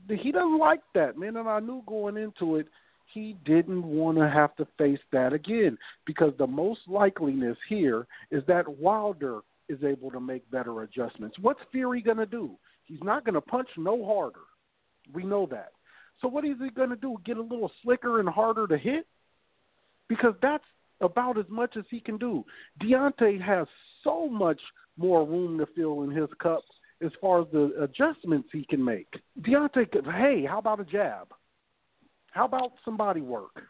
[0.08, 1.36] he doesn't like that, man.
[1.36, 2.66] And I knew going into it,
[3.12, 8.42] he didn't want to have to face that again because the most likeliness here is
[8.48, 11.36] that Wilder is able to make better adjustments.
[11.40, 12.50] What's Fury going to do?
[12.86, 14.40] He's not going to punch no harder.
[15.12, 15.72] We know that.
[16.20, 17.16] So what is he going to do?
[17.24, 19.06] Get a little slicker and harder to hit?
[20.08, 20.64] Because that's
[21.00, 22.44] about as much as he can do.
[22.82, 23.66] Deontay has
[24.02, 24.60] so much
[24.96, 26.62] more room to fill in his cup
[27.02, 29.08] as far as the adjustments he can make.
[29.40, 31.28] Deontay, hey, how about a jab?
[32.30, 33.62] How about some body work?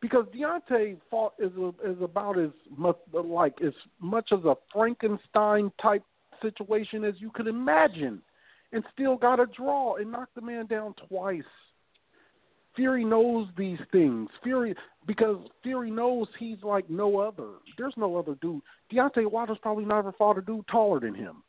[0.00, 5.72] Because Deontay fought is a, is about as much like as much as a Frankenstein
[5.80, 6.04] type
[6.42, 8.20] situation as you could imagine,
[8.72, 11.42] and still got a draw and knocked the man down twice.
[12.76, 14.28] Fury knows these things.
[14.42, 14.74] Fury
[15.06, 17.48] because Fury knows he's like no other.
[17.78, 18.62] There's no other dude.
[18.92, 21.42] Deontay Wilder's probably never fought a dude taller than him,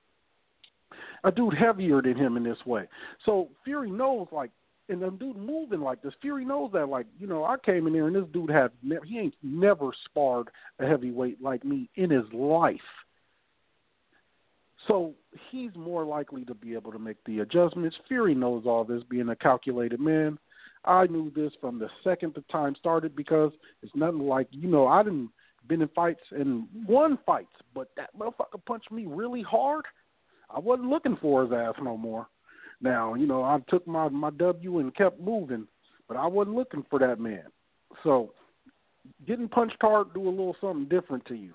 [1.24, 2.88] a dude heavier than him in this way.
[3.26, 4.52] So Fury knows like,
[4.88, 6.14] and the dude moving like this.
[6.22, 8.98] Fury knows that like you know I came in there and this dude had ne-
[9.06, 12.78] he ain't never sparred a heavyweight like me in his life.
[14.88, 15.14] So
[15.50, 17.98] he's more likely to be able to make the adjustments.
[18.08, 20.38] Fury knows all this, being a calculated man.
[20.86, 24.88] I knew this from the second the time started because it's nothing like you know
[24.88, 25.32] I didn't
[25.68, 29.86] been in fights and won fights, but that motherfucker punched me really hard.
[30.50, 32.28] I wasn't looking for his ass no more.
[32.82, 35.68] Now you know I took my my W and kept moving,
[36.08, 37.46] but I wasn't looking for that man.
[38.04, 38.32] So
[39.28, 41.54] getting punched hard do a little something different to you,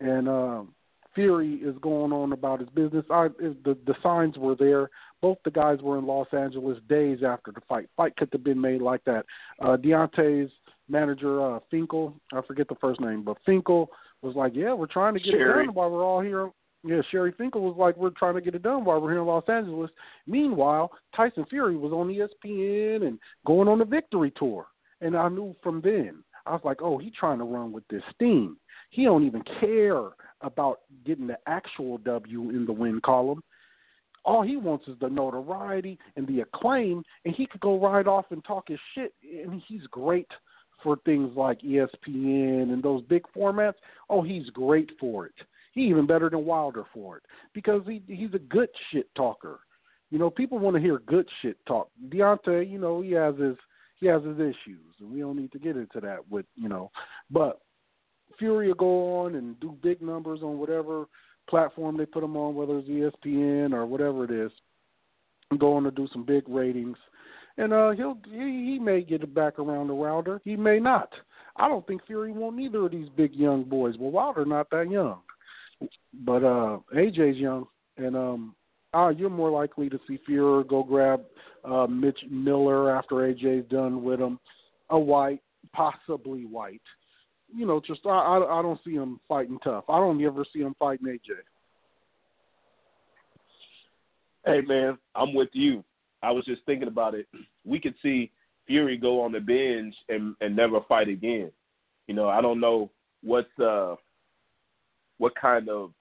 [0.00, 0.28] and.
[0.28, 0.74] um
[1.14, 3.04] Fury is going on about his business.
[3.10, 4.88] I the the signs were there.
[5.20, 7.88] Both the guys were in Los Angeles days after the fight.
[7.96, 9.26] Fight could have been made like that.
[9.60, 10.52] Uh, Deontay's
[10.88, 13.90] manager uh, Finkel, I forget the first name, but Finkel
[14.22, 15.42] was like, "Yeah, we're trying to get Shelly.
[15.42, 16.50] it done while we're all here."
[16.88, 19.26] Yeah, Shelly Finkel was like, "We're trying to get it done while we're here in
[19.26, 19.90] Los Angeles."
[20.26, 24.66] Meanwhile, Tyson Fury was on ESPN and going on the victory tour,
[25.02, 28.02] and I knew from then I was like, "Oh, he's trying to run with this
[28.14, 28.56] steam."
[28.88, 30.08] He don't even care
[30.40, 33.42] about getting the actual W in the win column.
[34.24, 38.30] All he wants is the notoriety and the acclaim, and he could go right off
[38.30, 39.12] and talk his shit.
[39.22, 40.28] And he's great
[40.82, 43.74] for things like ESPN and those big formats.
[44.08, 45.34] Oh, he's great for it.
[45.72, 47.22] He even better than Wilder for it
[47.54, 49.60] because he he's a good shit talker.
[50.10, 51.90] You know, people want to hear good shit talk.
[52.08, 53.56] Deontay, you know, he has his
[54.00, 56.90] he has his issues, and we don't need to get into that with you know,
[57.30, 57.60] but
[58.38, 61.06] Fury will go on and do big numbers on whatever
[61.48, 64.52] platform they put him on, whether it's ESPN or whatever it is,
[65.58, 66.96] go on to do some big ratings.
[67.56, 70.40] And uh, he'll he, he may get it back around to Wilder.
[70.44, 71.10] He may not.
[71.56, 73.96] I don't think Fury want neither of these big young boys.
[73.98, 75.20] Well, Wilder not that young,
[76.24, 77.66] but uh, AJ's young,
[77.96, 78.54] and um,
[78.94, 81.22] uh, you're more likely to see Fury go grab
[81.64, 84.38] uh, Mitch Miller after AJ's done with him,
[84.90, 85.40] a white,
[85.72, 86.82] possibly white
[87.54, 89.84] you know, just I, I I don't see him fighting tough.
[89.88, 91.34] I don't ever see him fighting AJ.
[94.44, 95.84] Hey man, I'm with you.
[96.22, 97.26] I was just thinking about it.
[97.64, 98.30] We could see
[98.66, 101.50] Fury go on the bench and and never fight again.
[102.06, 102.90] You know, I don't know
[103.22, 103.96] what's uh
[105.18, 105.92] what kind of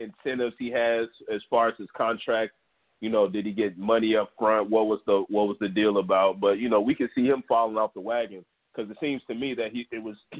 [0.00, 2.52] incentives he has as far as his contract.
[3.00, 4.70] You know, did he get money up front?
[4.70, 6.40] What was the what was the deal about?
[6.40, 8.44] But you know, we can see him falling off the wagon
[8.74, 10.16] because it seems to me that he it was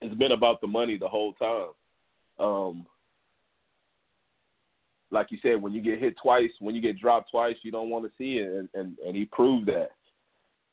[0.00, 1.68] it's been about the money the whole time.
[2.38, 2.86] Um,
[5.10, 7.90] like you said, when you get hit twice, when you get dropped twice, you don't
[7.90, 9.90] want to see it, and, and, and he proved that.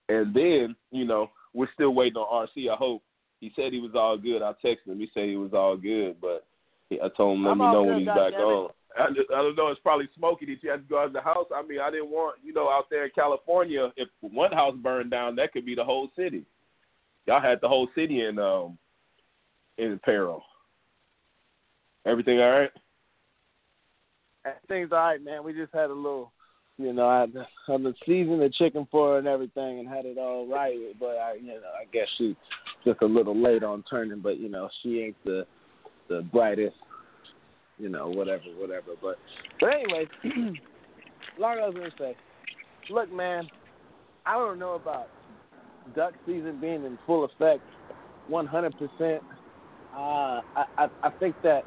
[0.10, 2.70] And then, you know, we're still waiting on RC.
[2.70, 3.04] I hope
[3.40, 4.42] he said he was all good.
[4.42, 5.00] I texted him.
[5.00, 6.46] He said he was all good, but
[6.92, 8.70] I told him let I'm me know good, when he's back on.
[9.00, 9.70] I, just, I don't know.
[9.70, 11.48] It's probably smoky that you had to go out of the house.
[11.54, 13.92] I mean, I didn't want you know out there in California.
[13.98, 16.46] If one house burned down, that could be the whole city.
[17.26, 18.78] Y'all had the whole city in um
[19.78, 20.44] in peril.
[22.06, 22.72] Everything all right?
[24.46, 25.44] Everything's all right, man.
[25.44, 26.34] We just had a little,
[26.78, 29.80] you know, I had to, I had to season the chicken for her and everything,
[29.80, 30.78] and had it all right.
[31.00, 32.36] But I, you know, I guess she
[32.84, 34.20] just a little late on turning.
[34.20, 35.46] But you know, she ain't the
[36.10, 36.76] the brightest,
[37.78, 38.92] you know, whatever, whatever.
[39.02, 39.18] But
[39.60, 40.06] but anyway,
[41.40, 42.16] long as I was gonna say,
[42.90, 43.48] look, man,
[44.26, 45.10] I don't know about
[45.96, 47.62] duck season being in full effect,
[48.28, 48.74] 100.
[48.78, 49.24] percent
[49.94, 49.98] uh,
[50.56, 51.64] I, I I think that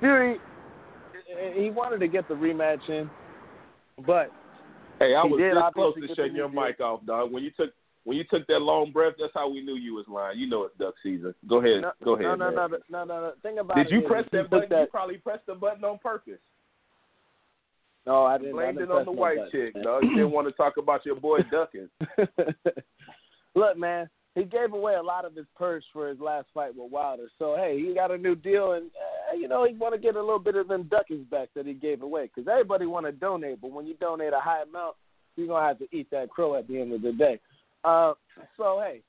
[0.00, 0.38] Fury
[1.56, 3.08] he wanted to get the rematch in,
[4.06, 4.30] but
[5.02, 7.32] Hey, I He was did this close to shutting your mic off, dog.
[7.32, 7.70] When you took
[8.04, 10.38] when you took that long breath, that's how we knew you was lying.
[10.38, 11.34] You know it's duck season.
[11.48, 11.82] Go ahead.
[11.82, 12.26] no, Go ahead.
[12.38, 12.54] no, no, man.
[12.56, 13.32] no, no, no, no, no.
[13.42, 14.68] Thing about Did it you is press that button?
[14.76, 16.40] You probably pressed the button on purpose.
[18.06, 18.52] no, I didn't.
[18.54, 19.84] I Blamed didn't it on the white button, chick, man.
[19.84, 20.02] dog.
[20.02, 21.88] You didn't want to talk about your boy ducking.
[23.54, 26.90] Look, man, he gave away a lot of his purse for his last fight with
[26.90, 27.28] Wilder.
[27.38, 28.86] So hey, he got a new deal, and
[29.30, 31.66] uh, you know he want to get a little bit of them duckies back that
[31.66, 32.30] he gave away.
[32.34, 34.96] Because everybody want to donate, but when you donate a high amount,
[35.36, 37.38] you're gonna have to eat that crow at the end of the day.
[37.84, 38.14] Uh,
[38.56, 39.02] so hey,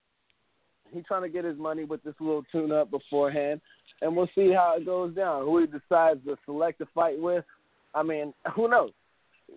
[0.92, 3.62] he trying to get his money with this little tune-up beforehand,
[4.02, 5.44] and we'll see how it goes down.
[5.44, 7.46] Who he decides to select a fight with,
[7.94, 8.92] I mean, who knows?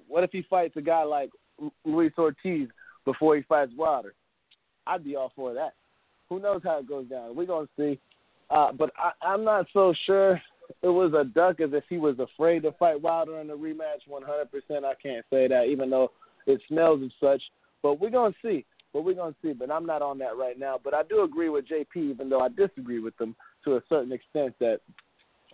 [0.09, 1.31] What if he fights a guy like
[1.85, 2.69] Luis Ortiz
[3.05, 4.15] before he fights Wilder?
[4.87, 5.75] I'd be all for that.
[6.29, 7.37] Who knows how it goes down?
[7.37, 7.99] We're gonna see.
[8.51, 10.41] Uh, but I, I'm not so sure
[10.83, 14.09] it was a duck as if he was afraid to fight Wilder in the rematch.
[14.11, 16.13] 100%, I can't say that, even though
[16.47, 17.43] it smells of such.
[17.83, 18.65] But we're gonna see.
[18.97, 19.53] But we're gonna see.
[19.53, 20.81] But I'm not on that right now.
[20.83, 23.37] But I do agree with JP, even though I disagree with them
[23.67, 24.55] to a certain extent.
[24.59, 24.81] That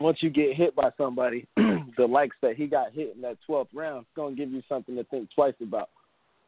[0.00, 3.66] once you get hit by somebody, the likes that he got hit in that 12th
[3.74, 5.90] round, it's gonna give you something to think twice about,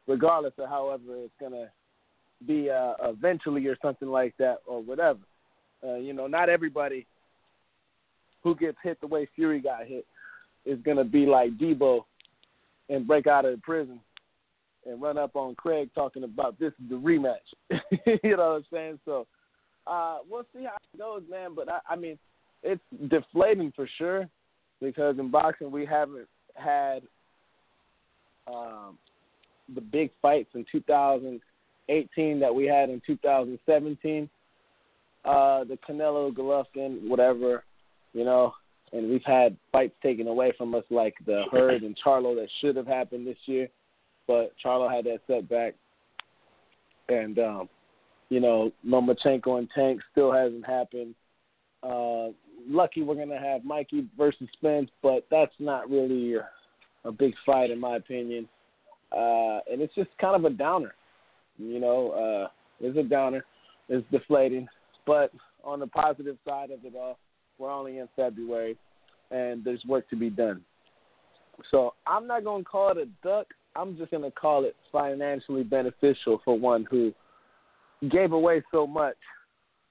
[0.07, 1.69] regardless of however it's gonna
[2.47, 5.19] be uh, eventually or something like that or whatever.
[5.83, 7.05] Uh, you know, not everybody
[8.41, 10.05] who gets hit the way Fury got hit
[10.65, 12.05] is gonna be like Debo
[12.87, 13.99] and break out of prison
[14.85, 17.35] and run up on Craig talking about this is the rematch.
[18.23, 18.99] you know what I'm saying?
[19.05, 19.27] So
[19.87, 21.55] uh, we'll see how it goes, man.
[21.55, 22.17] But I, I mean,
[22.63, 24.27] it's deflating for sure
[24.81, 27.03] because in boxing we haven't had
[28.47, 28.97] um,
[29.73, 34.29] the big fights in 2018 that we had in 2017.
[35.23, 37.63] Uh, the Canelo Golovkin, whatever,
[38.13, 38.53] you know,
[38.93, 42.75] and we've had fights taken away from us like the Hurd and Charlo that should
[42.75, 43.67] have happened this year,
[44.27, 45.75] but Charlo had that setback,
[47.09, 47.69] and um,
[48.29, 51.15] you know, Lomachenko and Tank still hasn't happened.
[51.83, 52.29] Uh,
[52.67, 56.49] lucky we're gonna have Mikey versus Spence, but that's not really a,
[57.05, 58.47] a big fight in my opinion,
[59.11, 60.95] uh, and it's just kind of a downer.
[61.57, 62.47] You know, uh,
[62.79, 63.45] it's a downer.
[63.87, 64.67] It's deflating,
[65.05, 65.31] but
[65.63, 67.17] on the positive side of it all,
[67.57, 68.77] we're only in February,
[69.31, 70.61] and there's work to be done.
[71.71, 73.47] So I'm not going to call it a duck.
[73.75, 77.13] I'm just going to call it financially beneficial for one who
[78.09, 79.15] gave away so much,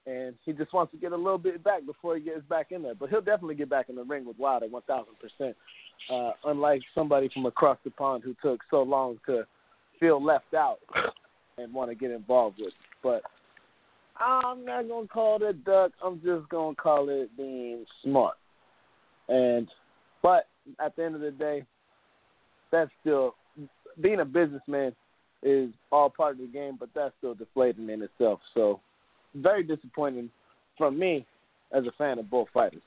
[0.06, 2.82] and he just wants to get a little bit back before he gets back in
[2.82, 2.94] there.
[2.94, 5.54] But he'll definitely get back in the ring with Wilder, 1,000%.
[6.10, 9.46] Uh, unlike somebody from across the pond who took so long to
[10.00, 10.78] feel left out
[11.58, 12.74] and want to get involved with.
[13.02, 13.22] But
[14.18, 15.92] I'm not gonna call it duck.
[16.04, 18.36] I'm just gonna call it being smart.
[19.28, 19.68] And
[20.22, 20.48] but
[20.84, 21.64] at the end of the day,
[22.70, 23.34] that's still
[24.00, 24.94] being a businessman
[25.42, 28.40] is all part of the game, but that's still deflating in itself.
[28.54, 28.80] So
[29.34, 30.30] very disappointing
[30.78, 31.26] from me
[31.72, 32.82] as a fan of both fighters.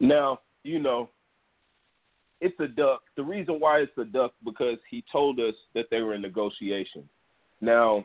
[0.00, 1.10] Now, you know,
[2.40, 3.02] it's a duck.
[3.16, 7.08] The reason why it's a duck because he told us that they were in negotiation.
[7.60, 8.04] Now,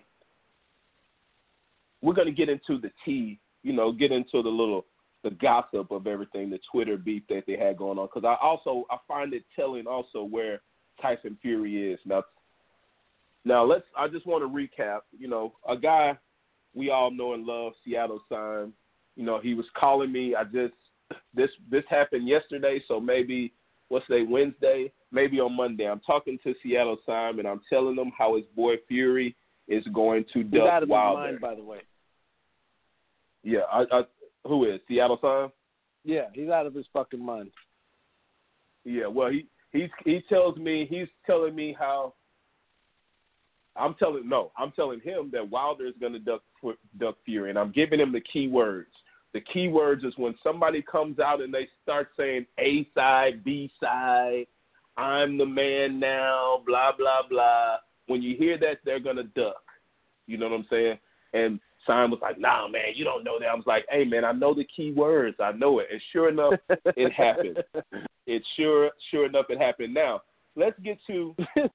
[2.02, 4.86] we're going to get into the tea, you know, get into the little
[5.24, 8.08] the gossip of everything, the Twitter beef that they had going on.
[8.14, 10.62] Because I also I find it telling also where
[11.02, 12.24] Tyson Fury is now.
[13.46, 13.84] Now let's.
[13.98, 15.00] I just want to recap.
[15.18, 16.18] You know, a guy
[16.74, 18.74] we all know and love, Seattle Sign.
[19.16, 20.36] You know, he was calling me.
[20.36, 20.74] I just
[21.34, 23.54] this this happened yesterday, so maybe
[23.90, 25.88] what's today Wednesday, maybe on Monday.
[25.88, 29.36] I'm talking to Seattle Sign and I'm telling them how his boy Fury
[29.68, 31.22] is going to duck out of his Wilder.
[31.22, 31.80] mind, by the way.
[33.44, 34.02] Yeah, I, I
[34.46, 35.50] who is Seattle Sign?
[36.04, 37.52] Yeah, he's out of his fucking mind.
[38.84, 42.14] Yeah, well, he he's he tells me he's telling me how.
[43.76, 46.44] I'm telling no, I'm telling him that Wilder is going to duck
[47.00, 48.92] duck Fury, and I'm giving him the key words.
[49.34, 53.72] The key words is when somebody comes out and they start saying A side, B
[53.80, 54.46] side,
[54.96, 57.78] I'm the man now, blah blah blah.
[58.08, 59.64] When you hear that, they're gonna duck.
[60.28, 61.00] You know what I'm saying?
[61.34, 64.26] And Simon was like, "Nah, man, you don't know that." I was like, "Hey, man,
[64.26, 65.38] I know the key words.
[65.40, 67.64] I know it." And sure enough, it happened.
[68.26, 69.94] It sure, sure enough, it happened.
[69.94, 70.22] Now,
[70.56, 71.36] let's get to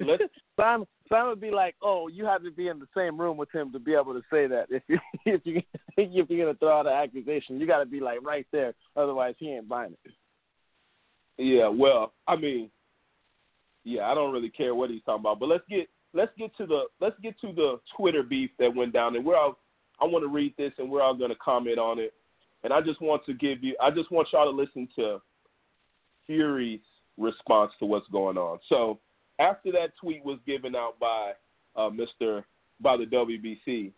[0.00, 0.22] let's
[0.56, 3.52] Simon, Simon would be like, "Oh, you have to be in the same room with
[3.52, 4.66] him to be able to say that.
[4.70, 5.62] If you if you
[5.96, 8.74] if you're gonna throw out an accusation, you got to be like right there.
[8.96, 10.12] Otherwise, he ain't buying it."
[11.36, 12.70] Yeah, well, I mean,
[13.82, 16.66] yeah, I don't really care what he's talking about, but let's get let's get to
[16.66, 19.58] the let's get to the Twitter beef that went down, and we're all
[20.00, 22.14] I want to read this, and we're all going to comment on it,
[22.62, 25.20] and I just want to give you I just want y'all to listen to
[26.26, 26.80] Fury's
[27.18, 28.58] response to what's going on.
[28.68, 28.98] So
[29.38, 31.32] after that tweet was given out by
[31.76, 32.44] uh, Mr.
[32.80, 33.92] by the WBC,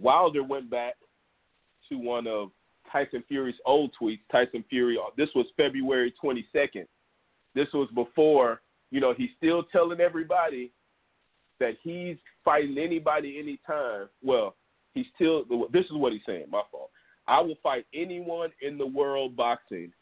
[0.00, 0.94] Wilder went back
[1.88, 2.50] to one of
[2.90, 4.20] Tyson Fury's old tweets.
[4.30, 6.86] Tyson Fury, this was February 22nd.
[7.54, 8.60] This was before,
[8.90, 10.70] you know, he's still telling everybody
[11.60, 14.08] that he's fighting anybody anytime.
[14.22, 14.54] Well,
[14.94, 16.90] he's still, this is what he's saying, my fault.
[17.26, 19.92] I will fight anyone in the world boxing.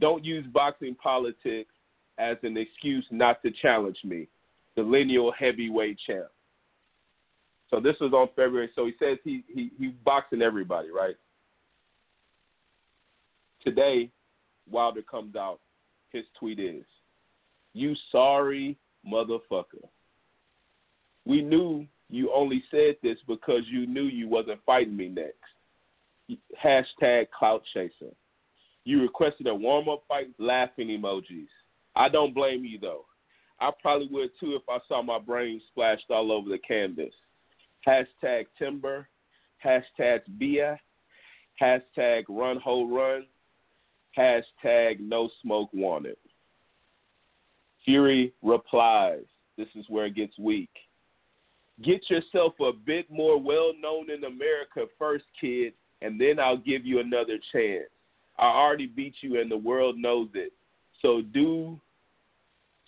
[0.00, 1.70] Don't use boxing politics
[2.18, 4.28] as an excuse not to challenge me,
[4.76, 6.28] the lineal heavyweight champ.
[7.70, 8.70] So this was on February.
[8.74, 11.14] So he says he he he boxing everybody, right?
[13.64, 14.10] Today,
[14.70, 15.60] Wilder comes out.
[16.10, 16.84] His tweet is,
[17.74, 19.88] "You sorry motherfucker.
[21.24, 25.36] We knew you only said this because you knew you wasn't fighting me next.
[26.62, 28.12] Hashtag clout chaser.
[28.84, 31.48] You requested a warm up fight, laughing emojis.
[31.94, 33.06] I don't blame you though.
[33.60, 37.14] I probably would too if I saw my brain splashed all over the canvas.
[37.86, 39.08] Hashtag timber,
[39.64, 40.80] hashtag Bia,
[41.60, 43.26] hashtag run ho run,
[44.18, 46.16] hashtag no smoke wanted.
[47.84, 49.24] Fury replies,
[49.56, 50.70] this is where it gets weak.
[51.82, 56.84] Get yourself a bit more well known in America first, kid, and then I'll give
[56.86, 57.88] you another chance.
[58.38, 60.52] I already beat you and the world knows it.
[61.00, 61.80] So do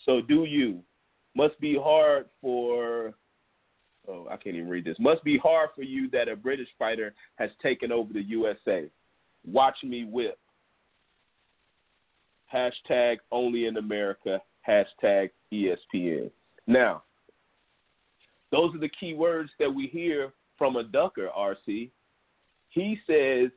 [0.04, 0.80] so do you.
[1.34, 3.14] Must be hard for
[4.08, 4.96] oh, I can't even read this.
[4.98, 8.88] Must be hard for you that a British fighter has taken over the USA.
[9.46, 10.38] Watch me whip.
[12.52, 14.40] Hashtag only in America.
[14.68, 16.30] Hashtag ESPN.
[16.66, 17.02] Now,
[18.50, 21.90] those are the key words that we hear from a ducker, RC.
[22.70, 23.50] He says,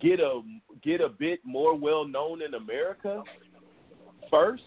[0.00, 0.40] get a
[0.82, 3.22] get a bit more well known in America
[4.30, 4.62] first.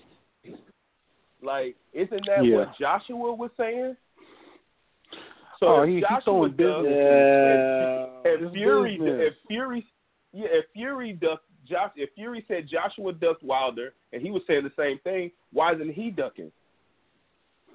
[1.42, 2.58] Like, isn't that Yeah.
[2.58, 3.96] what Joshua was saying?
[5.60, 8.10] So Oh, he- he's Joshua throwing does, business.
[8.26, 9.22] if, if It's Fury, business.
[9.22, 9.88] if Fury,
[10.34, 14.64] yeah, if Fury ducked Josh, if Fury said Joshua ducked Wilder, and he was saying
[14.64, 16.52] the same thing, why isn't he ducking?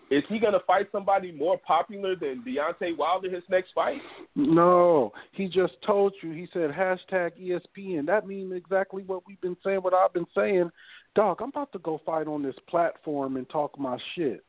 [0.09, 4.01] Is he going to fight somebody more popular than Deontay Wilder his next fight?
[4.37, 6.31] No, he just told you.
[6.31, 8.07] He said hashtag ESPN.
[8.07, 9.79] That means exactly what we've been saying.
[9.79, 10.71] What I've been saying,
[11.17, 11.39] dog.
[11.43, 14.45] I'm about to go fight on this platform and talk my shit.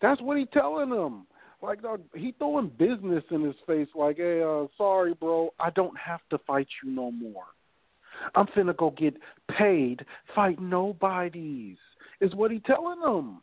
[0.00, 1.26] That's what he telling them.
[1.62, 3.88] Like, dog, he throwing business in his face.
[3.94, 7.44] Like, hey, uh, sorry, bro, I don't have to fight you no more.
[8.34, 9.14] I'm finna go get
[9.56, 10.04] paid,
[10.34, 11.76] fight nobodies.
[12.20, 13.42] Is what he telling them.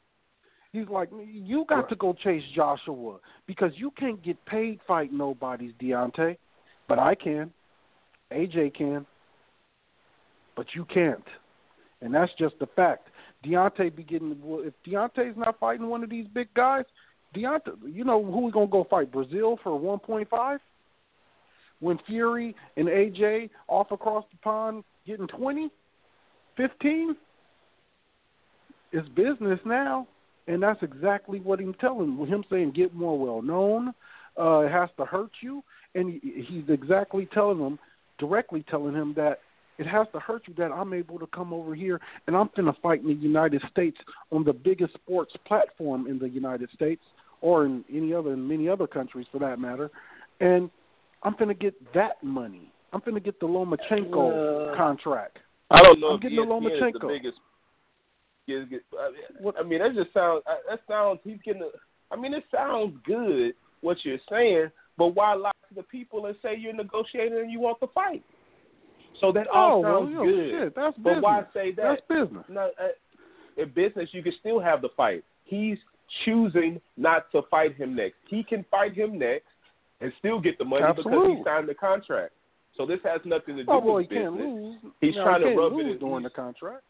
[0.71, 5.73] He's like, you got to go chase Joshua because you can't get paid fight nobodies,
[5.79, 6.35] Deontay.
[6.89, 7.51] But I can.
[8.31, 9.05] AJ can.
[10.55, 11.23] But you can't.
[12.01, 13.09] And that's just the fact.
[13.45, 16.85] Deontay be getting well, if Deontay's not fighting one of these big guys,
[17.35, 19.11] Deontay you know who we gonna go fight?
[19.11, 20.59] Brazil for one point five?
[21.83, 25.69] When Fury and AJ off across the pond getting twenty?
[26.55, 27.15] Fifteen?
[28.93, 30.07] It's business now.
[30.47, 33.93] And that's exactly what he's telling him saying get more well known.
[34.39, 35.63] Uh, it has to hurt you,
[35.93, 37.77] and he, he's exactly telling him,
[38.17, 39.39] directly telling him that
[39.77, 42.71] it has to hurt you that I'm able to come over here and I'm going
[42.71, 43.97] to fight in the United States
[44.31, 47.01] on the biggest sports platform in the United States
[47.41, 49.91] or in any other in many other countries for that matter,
[50.39, 50.69] and
[51.23, 52.71] I'm going to get that money.
[52.91, 54.73] I'm going to get the Lomachenko Uh, Oh.
[54.75, 55.37] contract.
[55.71, 57.07] I don't know I'm if getting the ESPN is the Lomachenko.
[57.07, 57.37] biggest.
[58.47, 60.43] is- is- I mean, What- I mean, that just sounds.
[60.45, 61.19] uh, That sounds.
[61.23, 61.61] He's getting.
[61.63, 61.69] A,
[62.11, 66.35] I mean, it sounds good what you're saying, but why lie to the people and
[66.41, 68.21] say you're negotiating and you want the fight?
[69.21, 70.49] So that all Oh sounds you know, good.
[70.51, 71.23] shit, that's but business.
[71.23, 71.83] why say that?
[71.83, 72.45] That's business.
[72.49, 72.89] No, uh,
[73.55, 75.23] in business, you can still have the fight.
[75.45, 75.77] He's
[76.25, 78.17] choosing not to fight him next.
[78.27, 79.47] He can fight him next
[80.03, 82.33] and still get the money because he signed the contract.
[82.77, 84.53] So this has nothing to do Oh well, with he can't business.
[84.83, 84.93] lose.
[85.01, 86.83] He's No, trying he to rub it in- during the contract.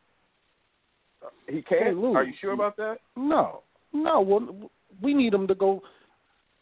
[1.48, 1.84] He can't.
[1.84, 2.16] Can't lose.
[2.16, 2.98] Are you sure about that?
[3.16, 3.62] No,
[3.94, 4.22] no.
[4.22, 4.72] Well,
[5.02, 5.82] we need him to go.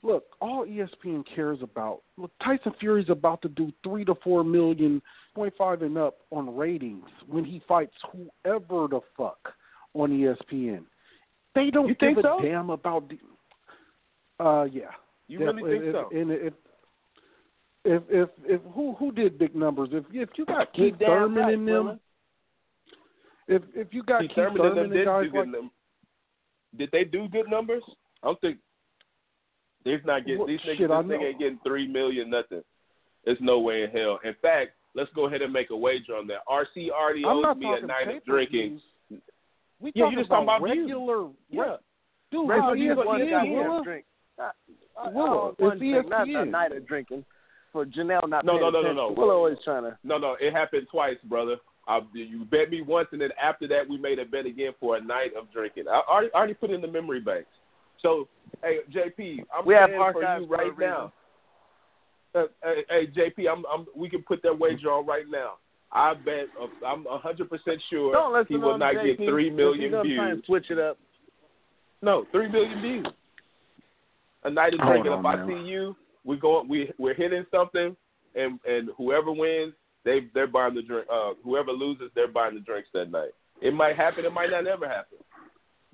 [0.04, 2.02] Look, all ESPN cares about.
[2.18, 5.02] Look, Tyson Fury's about to do three to four million
[5.36, 9.54] point five and up on ratings when he fights whoever the fuck
[9.94, 10.84] on ESPN.
[11.54, 12.40] They don't You give think a so?
[12.42, 13.10] damn about.
[13.10, 14.92] The, uh, yeah.
[15.32, 15.80] You really Definitely.
[15.80, 16.10] think if, so?
[16.20, 16.54] And if
[17.86, 19.88] if if if who who did big numbers?
[19.94, 22.00] If if you got Keith Thurman right, in them,
[23.48, 25.72] if if you got Keith Keith Thurman and them Thurman and did guys like num-
[26.78, 27.82] Did they do good numbers?
[28.22, 28.58] I don't think
[29.86, 30.78] they're not getting Well, these niggas.
[30.80, 31.26] shit, I this know.
[31.26, 32.62] ain't getting three million nothing.
[33.24, 34.20] There's no way in hell.
[34.26, 36.40] In fact, let's go ahead and make a wager on that.
[36.50, 38.82] RC already owes me a night of drinking.
[39.80, 41.30] We Yeah, you just talking about regular.
[41.50, 41.78] Yeah.
[42.32, 43.84] Dude, Regular it's views on one ESPN, goddamn Willa.
[43.84, 44.06] drink.
[45.00, 47.26] I, I, Willa, I don't one it's drink, not a night of drinking.
[47.72, 48.96] For Janelle not No, paying no, no, no, attention.
[48.98, 49.14] no.
[49.18, 49.98] Willa always trying to.
[50.04, 51.56] No, no, it happened twice, brother.
[51.88, 54.98] I, you bet me once, and then after that, we made a bet again for
[54.98, 55.86] a night of drinking.
[55.90, 57.48] I already, already put in the memory banks.
[58.02, 58.28] So,
[58.64, 61.14] hey, JP, I'm We have for archives you for right now.
[62.36, 65.54] Uh, hey, hey, JP, I'm, I'm, we can put that wager on right now.
[65.92, 68.16] I bet uh, I'm 100 percent sure
[68.48, 69.18] he will not JP.
[69.18, 70.46] get three million If million you're gonna try and views.
[70.46, 70.98] switch it up.
[72.02, 73.08] No, three million views.
[74.44, 75.12] A night of Hold drinking.
[75.14, 77.96] on, if I see you, we go, we we're hitting something,
[78.36, 79.74] and and whoever wins,
[80.04, 81.08] they they're buying the drink.
[81.12, 83.32] Uh, whoever loses, they're buying the drinks that night.
[83.62, 84.26] It might happen.
[84.26, 85.20] It might not ever happen.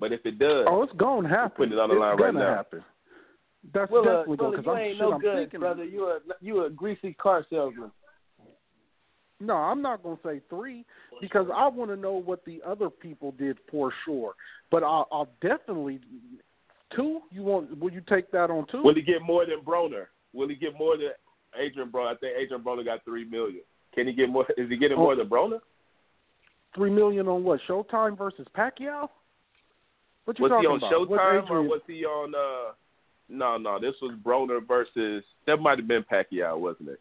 [0.00, 1.56] But if it does, Oh, it's gonna happen.
[1.56, 2.54] Putting it on the it's line right gonna now.
[2.54, 2.84] happen.
[3.74, 5.84] That's Willa, definitely Willa, going you I'm, ain't shit, no I'm good, thinking, brother.
[5.84, 7.90] You a you a greasy car salesman.
[9.40, 10.84] No, I'm not going to say three
[11.20, 14.34] because I want to know what the other people did for sure.
[14.70, 16.00] But I'll, I'll definitely
[16.94, 17.20] two.
[17.30, 17.78] You want?
[17.78, 18.82] Will you take that on two?
[18.82, 20.06] will he get more than Broner?
[20.32, 21.10] Will he get more than
[21.58, 22.12] Adrien Broner?
[22.12, 23.62] I think Adrien Broner got three million.
[23.94, 24.46] Can he get more?
[24.56, 25.02] Is he getting Oh.
[25.02, 25.60] more than Broner?
[26.74, 27.60] Three million on what?
[27.68, 29.08] Showtime versus Pacquiao?
[30.24, 30.92] What you Was he on about?
[30.92, 32.34] Showtime or was he on?
[32.34, 32.72] uh
[33.28, 33.80] No, no.
[33.80, 35.24] This was Broner versus.
[35.46, 37.00] That might have been Pacquiao, wasn't it?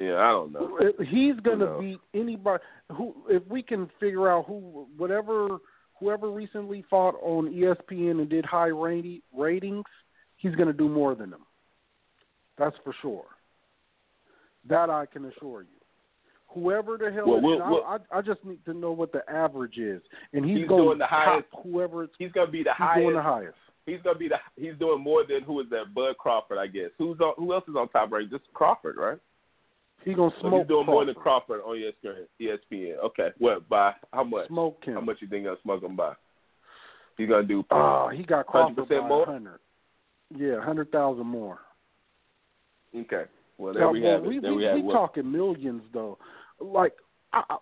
[0.00, 0.78] Yeah, I don't know.
[1.10, 1.80] He's going to knows?
[1.80, 2.62] beat anybody
[2.96, 5.58] who if we can figure out who whatever
[6.00, 9.84] whoever recently fought on ESPN and did high rati- ratings,
[10.36, 11.44] he's going to do more than them.
[12.56, 13.24] That's for sure.
[14.68, 15.68] That I can assure you.
[16.54, 19.76] Whoever the hell, Well, I, we'll- I, I just need to know what the average
[19.78, 20.02] is,
[20.32, 23.02] and he's, He's going the to highest- whoever it's He's gonna be the he's highest.
[23.04, 23.56] doing the highest.
[23.86, 24.36] He's gonna be the.
[24.56, 25.94] He's doing more than who is that?
[25.94, 26.90] Bud Crawford, I guess.
[26.98, 27.34] Who's on?
[27.36, 28.28] Who else is on top right?
[28.28, 29.18] Just Crawford, right?
[30.04, 30.52] He's gonna smoke.
[30.52, 31.62] So he's doing more than Crawford.
[31.62, 32.58] Crawford on ESPN.
[32.72, 32.98] ESPN.
[33.04, 33.28] Okay.
[33.38, 34.48] What by how much?
[34.48, 34.94] Smoke him.
[34.94, 36.14] How much you think he'll smoke him by?
[37.16, 37.64] He's gonna do.
[37.70, 39.26] Oh, he got Crawford by 100% more?
[39.26, 39.58] hundred.
[40.36, 41.58] Yeah, hundred thousand more.
[42.94, 43.24] Okay.
[43.58, 44.28] Well, there Now, we have it.
[44.28, 44.84] we there we, we have we it.
[44.84, 46.18] What- talking millions though.
[46.60, 46.92] Like,
[47.32, 47.56] I, I,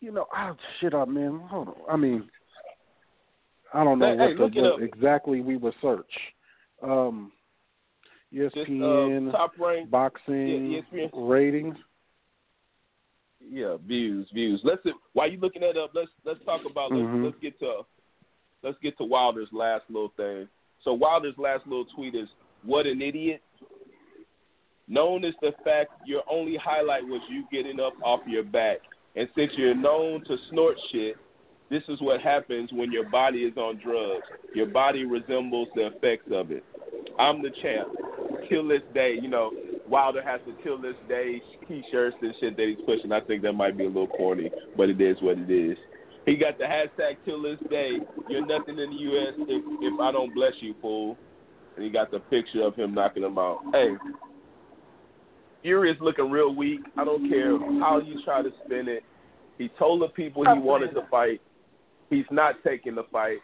[0.00, 1.40] you know, I shit up, man.
[1.48, 1.74] Hold on.
[1.90, 2.28] I mean,
[3.72, 6.10] I don't know Hey, hey, what, look the, what exactly we would search.
[6.82, 7.32] Um,
[8.34, 9.90] ESPN uh, top rank.
[9.90, 11.10] boxing yeah, ESPN.
[11.14, 11.76] ratings.
[13.40, 14.60] Yeah, views, views.
[14.64, 14.82] Let's
[15.12, 17.24] while you looking that up, let's let's talk about let's Mhm.
[17.24, 17.82] let's get to
[18.62, 20.48] let's get to Wilder's last little thing.
[20.82, 22.28] So Wilder's last little tweet is
[22.64, 23.42] what an idiot.
[24.88, 28.78] Known as the fact your only highlight was you getting up off your back.
[29.16, 31.16] And since you're known to snort shit,
[31.70, 34.24] this is what happens when your body is on drugs.
[34.54, 36.64] Your body resembles the effects of it.
[37.18, 37.88] I'm the champ.
[38.48, 39.50] Till this day, you know,
[39.88, 43.12] Wilder has the till this day t-shirts and shit that he's pushing.
[43.12, 45.76] I think that might be a little corny, but it is what it is.
[46.24, 47.98] He got the hashtag till this day.
[48.28, 49.34] You're nothing in the U.S.
[49.38, 51.16] if if I don't bless you, fool.
[51.76, 53.60] And he got the picture of him knocking him out.
[53.72, 53.90] Hey,
[55.62, 56.80] Fury is looking real weak.
[56.96, 59.02] I don't care how you try to spin it.
[59.58, 61.40] He told the people he wanted to fight.
[62.10, 63.38] He's not taking the fight.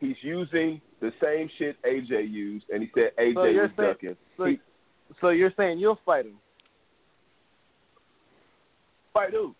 [0.00, 4.16] He's using the same shit AJ used, and he said AJ So was saying- ducking.
[4.36, 4.60] So, He-
[5.20, 6.38] so you're saying you'll fight him?
[9.12, 9.54] fight who?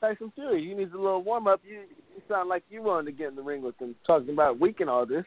[0.00, 0.66] Tyson Fury.
[0.66, 1.60] He needs a little warm up.
[1.64, 1.82] You,
[2.14, 4.88] you sound like you wanted to get in the ring with him, talking about weakening
[4.88, 5.24] all this.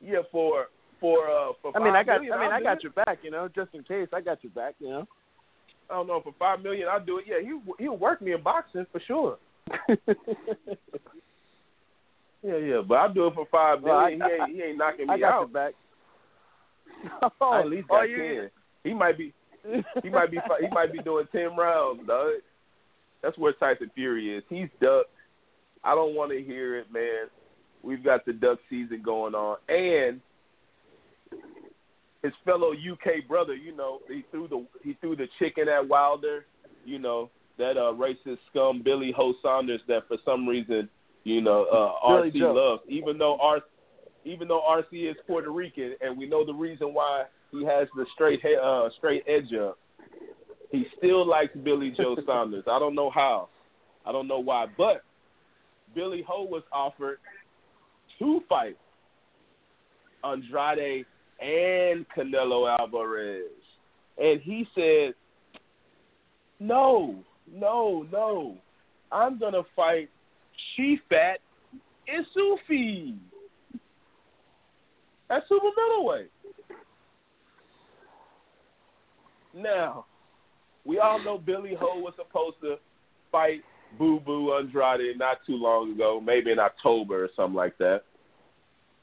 [0.00, 0.66] Yeah, for
[1.00, 1.76] for uh for.
[1.76, 2.84] I mean, I got, million, I mean, I got it.
[2.84, 4.08] your back, you know, just in case.
[4.12, 5.06] I got your back, you know.
[5.90, 7.24] I don't know for five million, I'll do it.
[7.26, 9.38] Yeah, he he'll work me in boxing for sure.
[12.44, 15.06] Yeah, yeah, but I'll do it for five Well, I- he ain't he ain't knocking
[15.06, 15.52] me I got out.
[15.52, 15.74] back.
[17.22, 18.50] I oh, at least oh, got you- ten.
[18.82, 19.32] He might be
[20.02, 22.32] he might be he might be doing ten rounds, dog.
[23.22, 24.42] That's where Tyson Fury is.
[24.48, 25.10] He's ducked.
[25.84, 27.26] I don't want to hear it, man.
[27.84, 30.20] We've got the duck season going on, and
[32.24, 36.44] his fellow UK brother, you know, he threw the he threw the chicken at Wilder.
[36.84, 40.88] You know that uh, racist scum Billy Ho Saunders that for some reason,
[41.24, 43.60] you know, uh, RC loves, even though R
[44.24, 48.06] even though RC is Puerto Rican, and we know the reason why he has the
[48.14, 49.78] straight uh, straight edge up.
[50.70, 52.64] He still likes Billy Joe Saunders.
[52.70, 53.48] I don't know how.
[54.06, 55.02] I don't know why, but
[55.94, 57.18] Billy Ho was offered
[58.18, 58.78] two fights,
[60.24, 61.04] Andrade
[61.40, 63.50] and Canelo Alvarez,
[64.18, 65.14] and he said,
[66.58, 68.56] "No, no, no,
[69.10, 70.10] I'm gonna fight
[70.78, 71.36] Shefat
[72.08, 73.16] Isufi.
[75.28, 76.30] That's super middleweight."
[79.54, 80.06] Now,
[80.84, 82.76] we all know Billy Ho was supposed to
[83.30, 83.62] fight
[83.98, 88.02] Boo Boo Andrade not too long ago, maybe in October or something like that.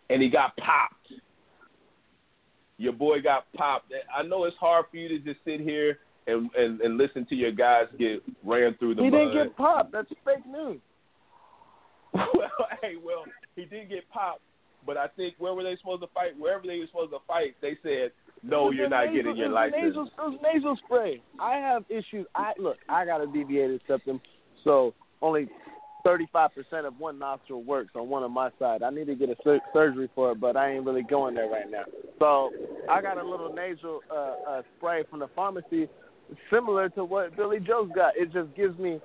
[0.10, 1.14] And he got popped.
[2.78, 3.94] Your boy got popped.
[4.16, 6.00] I know it's hard for you to just sit here
[6.30, 9.20] and, and, and listen to your guys get ran through the he mud.
[9.20, 9.92] didn't get popped.
[9.92, 10.80] That's fake news.
[12.14, 13.24] well, hey, well,
[13.56, 14.42] he did get popped,
[14.86, 16.38] but I think where were they supposed to fight?
[16.38, 18.12] Wherever they were supposed to fight, they said,
[18.42, 21.22] "No, you're not nasal, getting your license." Nasal, it was nasal spray.
[21.40, 22.26] I have issues.
[22.36, 22.78] I look.
[22.88, 24.20] I got a deviated septum,
[24.64, 25.50] so only
[26.04, 28.82] thirty-five percent of one nostril works on one of my side.
[28.82, 31.50] I need to get a sur- surgery for it, but I ain't really going there
[31.50, 31.84] right now.
[32.18, 32.50] So
[32.90, 35.88] I got a little nasal uh, uh, spray from the pharmacy,
[36.52, 38.16] similar to what Billy Joe's got.
[38.18, 39.00] It just gives me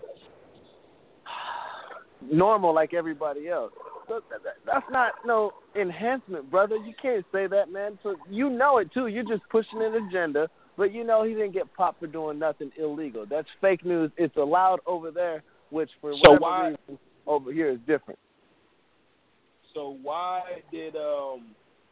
[2.30, 3.72] normal like everybody else.
[4.08, 6.76] So that, that, that's not no enhancement, brother.
[6.76, 7.98] You can't say that, man.
[8.02, 9.06] So you know it too.
[9.06, 12.70] You're just pushing an agenda, but you know he didn't get popped for doing nothing
[12.78, 13.24] illegal.
[13.28, 14.10] That's fake news.
[14.16, 18.18] It's allowed over there, which for So whatever why- reason over here is different.
[19.72, 21.46] So why did um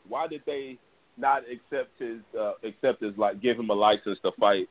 [0.09, 0.79] why did they
[1.17, 4.69] not accept his uh, accept his like give him a license to fight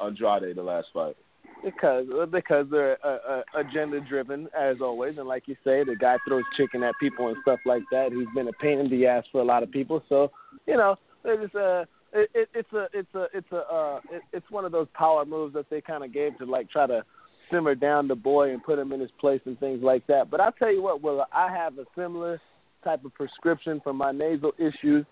[0.00, 1.16] Andrade the last fight?
[1.64, 6.16] Because because they're uh, uh, agenda driven as always, and like you say, the guy
[6.26, 8.12] throws chicken at people and stuff like that.
[8.12, 10.30] He's been a pain in the ass for a lot of people, so
[10.66, 14.50] you know it's uh it, it, it's a it's a it's a uh it, it's
[14.50, 17.02] one of those power moves that they kind of gave to like try to
[17.50, 20.30] simmer down the boy and put him in his place and things like that.
[20.30, 22.40] But I'll tell you what, Will, I have a similar
[22.84, 25.06] type of prescription for my nasal issues,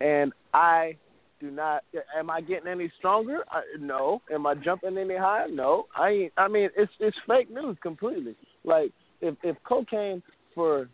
[0.00, 0.96] and I
[1.42, 1.82] do not.
[2.16, 3.40] Am I getting any stronger?
[3.50, 4.22] I, no.
[4.32, 5.48] Am I jumping any higher?
[5.48, 5.86] No.
[5.98, 6.32] I ain't.
[6.38, 8.36] I mean, it's it's fake news completely.
[8.64, 10.22] Like if if cocaine
[10.54, 10.88] for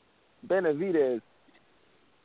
[0.47, 1.21] Benavidez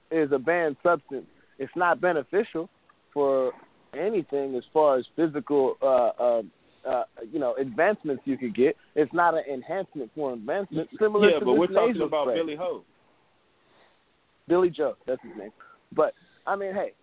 [0.10, 1.26] is a banned substance,
[1.60, 2.70] it's not beneficial
[3.14, 3.52] for
[3.94, 6.41] anything as far as physical, uh, uh,
[6.90, 8.76] uh, you know, advancements you could get.
[8.95, 10.90] It's not an enhancement for advancement.
[11.00, 12.36] Similar yeah, to but we're talking about spray.
[12.36, 12.84] Billy Ho.
[14.48, 15.52] Billy Joe, that's his name.
[15.95, 16.14] But
[16.45, 16.94] I mean, hey,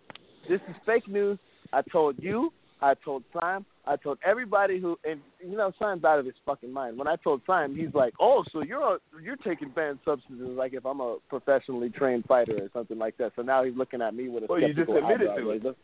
[0.49, 1.37] this is fake news.
[1.73, 2.51] I told you,
[2.81, 6.71] I told Simon, I told everybody who, and you know, Simon's out of his fucking
[6.71, 6.97] mind.
[6.97, 10.73] When I told Simon, he's like, "Oh, so you're a, you're taking banned substances like
[10.73, 14.13] if I'm a professionally trained fighter or something like that." So now he's looking at
[14.15, 15.63] me with a Well, you just admitted to it.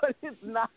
[0.00, 0.70] but it's not.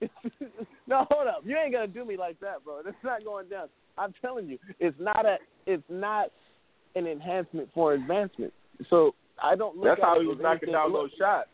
[0.00, 0.12] It's,
[0.86, 1.42] no, hold up.
[1.44, 2.80] You ain't gonna do me like that, bro.
[2.84, 3.68] It's not going down.
[3.98, 5.36] I'm telling you, it's not a.
[5.66, 6.30] It's not
[6.96, 8.52] an enhancement for advancement.
[8.88, 11.48] So I don't look That's at how he was knocking down those shots.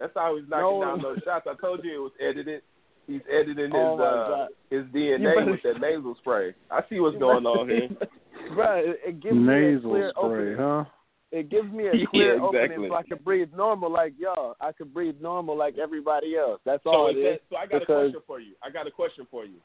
[0.00, 0.86] That's how he was knocking No.
[0.86, 1.46] down those shots.
[1.48, 2.62] I told you it was edited.
[3.06, 6.54] He's editing his Oh, uh, his DNA better- with that nasal spray.
[6.70, 7.88] I see what's going on here.
[8.54, 10.56] Bro, it, it gives me a Nasal clear spray, opening.
[10.58, 10.84] huh?
[11.32, 12.62] It gives me a Yeah, clear exactly.
[12.76, 14.56] opening so I can breathe normal like y'all.
[14.60, 16.60] I can breathe normal like everybody else.
[16.64, 17.40] That's So, all is it that, is.
[17.50, 18.54] so I got a question for you.
[18.62, 19.56] I got a question for you.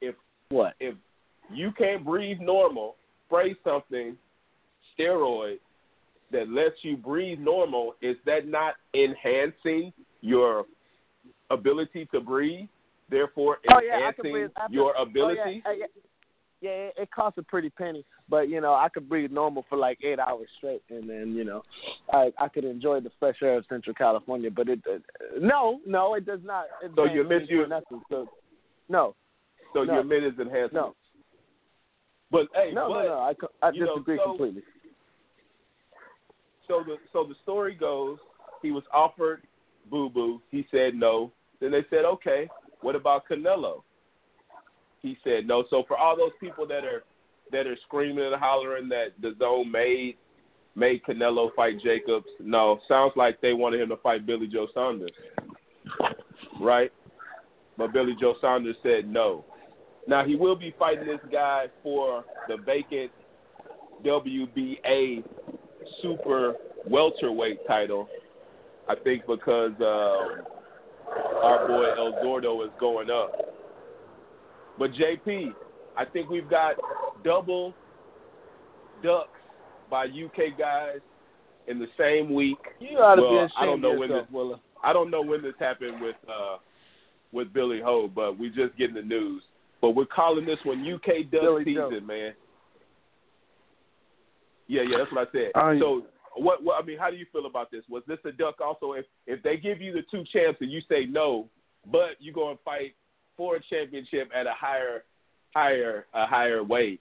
[0.00, 0.14] If
[0.50, 0.74] What?
[0.80, 0.94] if
[1.52, 2.96] you can't breathe normal,
[3.26, 4.16] spray something
[4.98, 5.58] steroid
[6.34, 10.64] that lets you breathe normal, is that not enhancing your
[11.50, 12.68] ability to breathe?
[13.08, 14.50] Therefore, Oh yeah, enhancing breathe.
[14.70, 15.62] Your Oh, ability.
[15.64, 15.86] yeah, uh, yeah,
[16.60, 19.98] yeah, it, costs a pretty penny, but you know I could breathe normal for like
[20.02, 21.62] eight hours straight, and then you know
[22.12, 24.50] I I could enjoy the fresh air of Central California.
[24.50, 24.98] But it uh,
[25.40, 26.64] no, no, it does not.
[26.96, 28.00] So you me you- nothing.
[28.10, 28.28] So
[28.88, 29.14] no,
[29.72, 29.94] So No.
[29.94, 30.72] you admit it's enhancement.
[30.72, 30.94] no,
[32.30, 33.18] But hey, no, but, no, no.
[33.20, 33.32] I
[33.66, 34.62] I you know, disagree so- completely.
[36.68, 38.18] So the so the story goes,
[38.62, 39.42] he was offered
[39.90, 40.40] Boo Boo.
[40.50, 41.32] He said no.
[41.60, 42.48] Then they said, okay,
[42.80, 43.82] what about Canelo?
[45.00, 45.64] He said no.
[45.70, 47.04] So for all those people that are
[47.52, 50.16] that are screaming and hollering that the zone made
[50.76, 52.80] made Canelo fight Jacobs, no.
[52.88, 55.10] Sounds like they wanted him to fight Billy Joe Saunders,
[56.60, 56.92] right?
[57.76, 59.44] But Billy Joe Saunders said no.
[60.06, 63.10] Now he will be fighting this guy for the vacant
[64.04, 65.24] WBA
[66.02, 66.54] super
[66.86, 68.08] welterweight title.
[68.88, 70.44] I think because um,
[71.42, 73.32] our boy El Gordo is going up.
[74.78, 75.54] But JP,
[75.96, 76.74] I think we've got
[77.24, 77.72] double
[79.02, 79.28] ducks
[79.90, 80.98] by UK guys
[81.68, 82.58] in the same week.
[82.80, 84.60] You ought to Well, be I don't know when this- Willa.
[84.82, 86.58] I don't know when this happened with uh,
[87.32, 89.42] with Billy Ho, but we're just getting the news.
[89.80, 92.00] but we're calling this one UK Duck Billy season, Joe.
[92.00, 92.32] man.
[94.66, 95.50] Yeah, yeah, that's what I said.
[95.54, 96.02] I- so,
[96.36, 96.82] what, what?
[96.82, 97.82] I mean, how do you feel about this?
[97.88, 98.92] Was this a duck also?
[98.92, 101.48] If if they give you the two champs and you say no,
[101.90, 102.94] but you go and fight
[103.36, 105.04] for a championship at a higher,
[105.54, 107.00] higher, a higher weight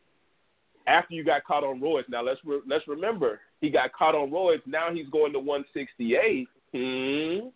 [0.87, 2.09] after you got caught on roids.
[2.09, 4.61] Now let's re- let's remember he got caught on roids.
[4.67, 6.47] Now he's going to 168.
[6.73, 7.47] Hmm.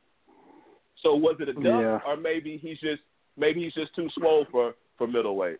[1.04, 2.00] So was it a duck, Yeah.
[2.08, 3.02] or maybe he's just
[3.38, 5.58] maybe he's just too swole for for middleweight?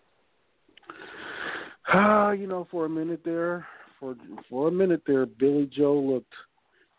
[1.90, 3.66] Ah, you know, for a minute there,
[4.00, 4.16] for
[4.50, 6.34] for a minute there, Billy Joe looked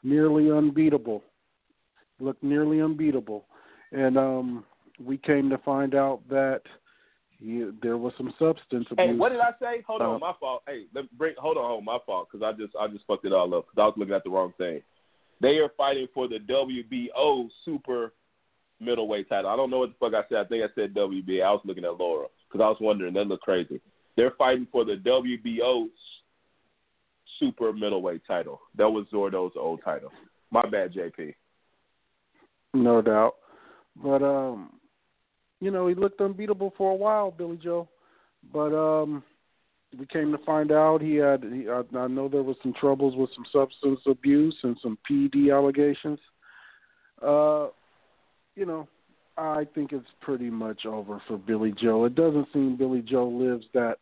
[0.02, 1.22] nearly unbeatable.
[2.20, 3.46] Looked nearly unbeatable,
[3.92, 4.64] and um,
[5.04, 6.62] we came to find out that
[7.38, 9.10] he, there was some substance abuse.
[9.10, 9.82] Hey, what did I say?
[9.86, 10.62] Hold Uh, on, my fault.
[10.66, 13.06] Hey, let me bring hold on, hold on, my fault because I just I just
[13.06, 14.82] fucked it all up because I was looking at the wrong thing.
[15.40, 18.12] They are fighting for the WBO super
[18.80, 19.50] middleweight title.
[19.50, 20.38] I don't know what the fuck I said.
[20.38, 21.44] I think I said WBA.
[21.44, 23.14] I was looking at Lara because I was wondering.
[23.14, 23.80] That looked crazy.
[24.16, 25.86] They're fighting for the WBO
[27.38, 28.60] super middleweight title.
[28.76, 30.10] That was Zurdo's old title.
[30.50, 31.34] My bad, JP.
[32.74, 33.34] No doubt.
[34.02, 34.72] But um
[35.60, 37.88] you know, he looked unbeatable for a while, Billy Joe.
[38.52, 39.22] But um
[39.98, 43.16] we came to find out he had he, I, I know there was some troubles
[43.16, 46.18] with some substance abuse and some PD allegations.
[47.22, 47.68] Uh
[48.54, 48.88] you know,
[49.36, 52.04] I think it's pretty much over for Billy Joe.
[52.04, 53.98] It doesn't seem Billy Joe lives that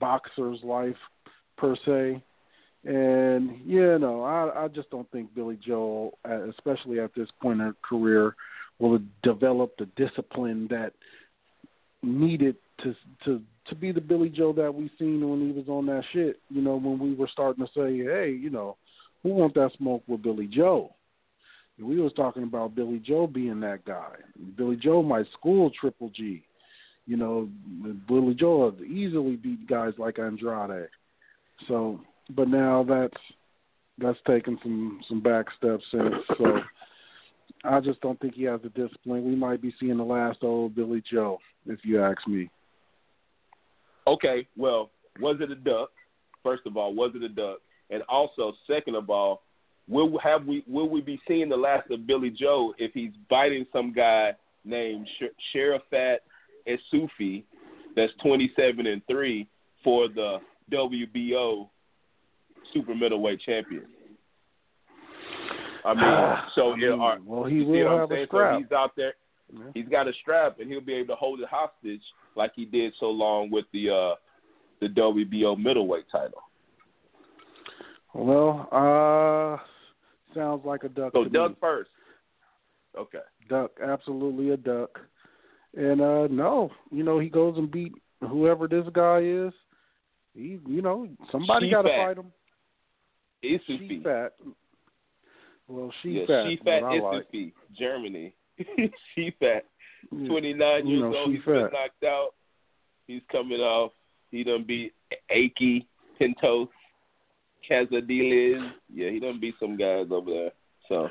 [0.00, 0.96] boxer's life
[1.58, 2.22] per se.
[2.84, 7.60] And you know, I I just don't think Billy Joe, uh, especially at this point
[7.60, 8.36] in her career,
[8.78, 10.92] will have developed the discipline that
[12.02, 12.94] needed to
[13.24, 16.40] to to be the Billy Joe that we seen when he was on that shit.
[16.50, 18.76] You know, when we were starting to say, hey, you know,
[19.22, 20.94] who want that smoke with Billy Joe?
[21.80, 24.14] We was talking about Billy Joe being that guy.
[24.56, 26.42] Billy Joe might school Triple G.
[27.06, 27.48] You know,
[28.08, 30.88] Billy Joe would easily beat guys like Andrade.
[31.66, 32.00] So,
[32.34, 33.22] but now that's
[33.98, 36.14] that's taken some some back steps since.
[36.36, 36.60] So,
[37.64, 39.24] I just don't think he has the discipline.
[39.24, 42.50] We might be seeing the last old Billy Joe, if you ask me.
[44.06, 44.90] Okay, well,
[45.20, 45.90] was it a duck?
[46.42, 47.58] First of all, was it a duck?
[47.90, 49.42] And also, second of all,
[49.88, 53.66] will have we will we be seeing the last of Billy Joe if he's biting
[53.72, 54.32] some guy
[54.64, 56.18] named Sh- Sharafat
[56.68, 57.42] Isufi,
[57.96, 59.48] that's twenty seven and three
[59.82, 60.38] for the
[60.70, 61.68] WBO
[62.72, 63.84] super middleweight champion?
[65.84, 68.54] I mean, so I yeah, are, well, he will have a scrap.
[68.54, 69.14] So he's out there.
[69.52, 69.64] Yeah.
[69.74, 72.02] He's got a strap, and he'll be able to hold it hostage
[72.36, 74.14] like he did so long with the uh
[74.80, 76.42] the WBO middleweight title.
[78.14, 79.62] Well, uh,
[80.34, 81.12] sounds like a duck.
[81.14, 81.56] So Doug me.
[81.60, 81.90] first.
[82.96, 83.18] Okay.
[83.48, 84.98] duck, absolutely a duck.
[85.76, 89.52] And uh no, you know he goes and beat whoever this guy is.
[90.34, 92.32] He, you know, somebody got to fight him.
[93.44, 93.88] Isufi.
[93.88, 94.32] She fat.
[95.68, 96.44] Well, she yeah, fat.
[96.48, 97.32] she fat what I like.
[97.32, 98.34] Isufi, Germany.
[99.14, 99.64] she fat.
[100.10, 101.34] Twenty nine years know, old.
[101.34, 102.30] He's been knocked out.
[103.06, 103.92] He's coming off.
[104.30, 104.92] He done beat
[105.30, 105.86] Aki,
[106.18, 106.68] Pintos,
[107.68, 108.70] Casadiles.
[108.92, 110.50] Yeah, he done beat some guys over there.
[110.88, 111.08] So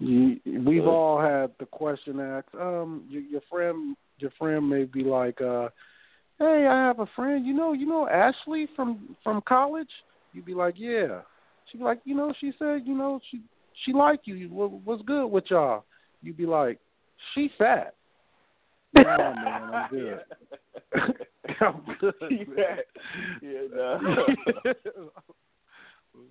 [0.00, 2.54] we've Uh, all had the question asked.
[2.58, 5.68] Um, your, your friend, your friend may be like, uh,
[6.38, 7.46] "Hey, I have a friend.
[7.46, 9.90] You know, you know Ashley from from college."
[10.32, 11.20] You'd be like, "Yeah."
[11.72, 13.40] She'd be like, "You know," she said, "You know, she
[13.84, 14.48] she like you.
[14.50, 15.84] What, what's good with y'all?"
[16.22, 16.78] You'd be like,
[17.34, 17.94] "She fat."
[18.94, 20.20] Nah, man, I'm good.
[21.62, 22.14] I'm good.
[22.20, 22.84] Fat.
[23.40, 23.98] Yeah, nah.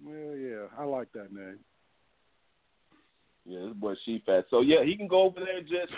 [0.03, 1.57] well, yeah, I like that name.
[3.45, 4.45] Yeah, this boy she fat.
[4.51, 5.91] So yeah, he can go over there and just,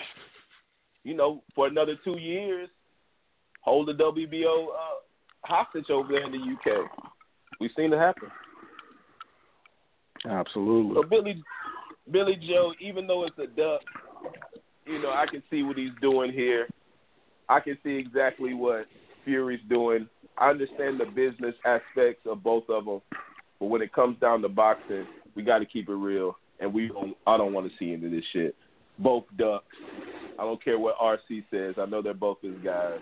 [1.03, 2.69] you know, for another two years,
[3.59, 5.01] hold the WBO uh,
[5.43, 6.89] hostage over there in the UK.
[7.59, 8.29] We've seen it happen.
[10.29, 10.95] Absolutely.
[10.95, 11.43] So Billy,
[12.09, 13.81] Billy Joe, even though it's a duck,
[14.85, 16.67] you know, I can see what he's doing here.
[17.49, 18.85] I can see exactly what
[19.25, 20.07] Fury's doing.
[20.37, 23.01] I understand the business aspects of both of them,
[23.59, 25.05] but when it comes down to boxing,
[25.35, 27.15] we got to keep it real, and we don't.
[27.27, 28.55] I don't want to see into this shit.
[28.99, 29.65] Both ducks.
[30.39, 31.75] I don't care what RC says.
[31.77, 32.99] I know they're both his guys,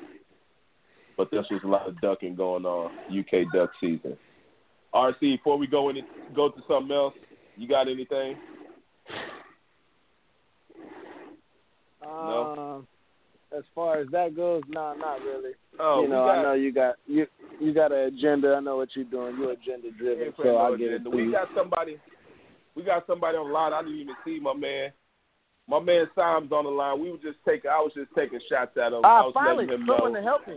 [1.17, 2.91] but there's just a lot of ducking going on.
[3.09, 4.17] UK duck season.
[4.93, 5.97] RC, before we go in,
[6.35, 7.13] go to something else.
[7.57, 8.35] You got anything?
[12.01, 12.55] No?
[12.77, 12.87] Um,
[13.57, 15.51] as far as that goes, no, not really.
[15.79, 17.27] Oh, you know, got, I know you got you
[17.59, 18.55] you got an agenda.
[18.55, 19.37] I know what you're doing.
[19.37, 20.93] You're agenda driven, so playing I get it.
[20.95, 21.09] agenda.
[21.09, 21.97] to We got somebody.
[22.75, 23.73] We got somebody on the line.
[23.73, 24.91] I didn't even see my man.
[25.67, 26.99] My man Sim's on the line.
[27.01, 27.69] We were just taking.
[27.69, 29.03] I was just taking shots at him.
[29.05, 30.19] I Ah, was finally, letting him someone know.
[30.19, 30.55] to help me.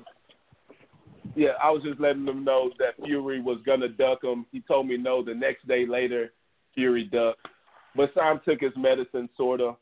[1.37, 4.47] Yeah, I was just letting them know that Fury was gonna duck him.
[4.53, 5.25] He told me no.
[5.25, 6.33] The next day later,
[6.75, 7.47] Fury ducked.
[7.97, 9.75] But Sam took his medicine, sorta.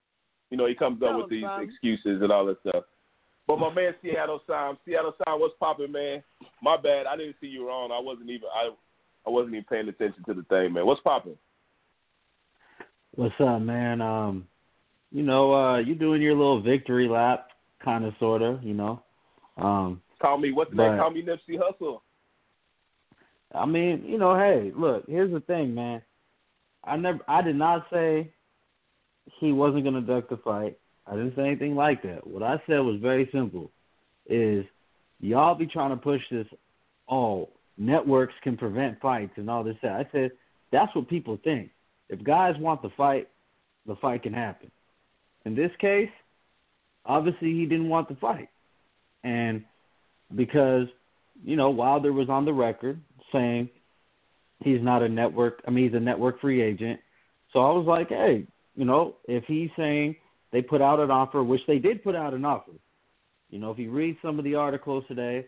[0.50, 1.62] You know, he comes up Tell with these Sam.
[1.62, 2.84] excuses and all that stuff.
[3.46, 6.22] But my man Seattle Sam, Seattle Sam, what's popping, man?
[6.62, 7.90] My bad, I didn't see you were on.
[7.90, 8.70] I wasn't even I,
[9.26, 10.86] I wasn't even paying attention to the thing, man.
[10.86, 11.36] What's popping?
[13.14, 14.00] What's up, man?
[14.00, 14.46] Um,
[15.10, 17.48] you know, uh, you doing your little victory lap,
[17.84, 19.02] kind of, sort of, you know.
[19.58, 20.99] Um, Call me what's the name?
[20.99, 22.01] Call me Nipsey Hussle.
[23.53, 26.01] I mean, you know, hey, look, here's the thing, man.
[26.85, 28.32] I never, I did not say
[29.40, 30.78] he wasn't gonna duck the fight.
[31.07, 32.24] I didn't say anything like that.
[32.27, 33.70] What I said was very simple:
[34.27, 34.65] is
[35.20, 36.47] y'all be trying to push this,
[37.09, 39.77] oh, networks can prevent fights and all this.
[39.82, 40.31] That I said
[40.70, 41.70] that's what people think.
[42.09, 43.28] If guys want the fight,
[43.86, 44.70] the fight can happen.
[45.44, 46.11] In this case,
[47.05, 48.49] obviously he didn't want the fight,
[49.24, 49.65] and
[50.36, 50.86] because
[51.44, 53.00] you know Wilder was on the record
[53.32, 53.68] saying
[54.60, 55.62] he's not a network.
[55.66, 57.00] I mean, he's a network free agent.
[57.52, 58.46] So I was like, hey,
[58.76, 60.16] you know, if he's saying
[60.52, 62.72] they put out an offer, which they did put out an offer.
[63.50, 65.46] You know, if you read some of the articles today,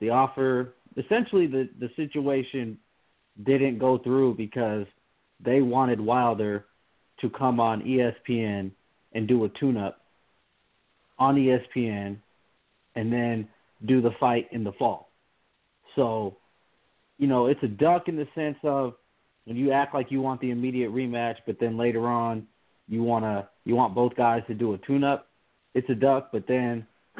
[0.00, 2.78] the offer essentially the the situation
[3.44, 4.86] didn't go through because
[5.40, 6.66] they wanted Wilder
[7.20, 8.70] to come on ESPN
[9.12, 10.00] and do a tune-up
[11.18, 12.16] on E ESPN
[12.94, 13.48] and then
[13.84, 15.10] do the fight in the fall.
[15.94, 16.36] So,
[17.18, 18.94] you know, it's a duck in the sense of
[19.44, 22.46] when you act like you want the immediate rematch, but then later on
[22.88, 25.28] you wanna you want both guys to do a tune-up.
[25.74, 26.86] It's a duck, but then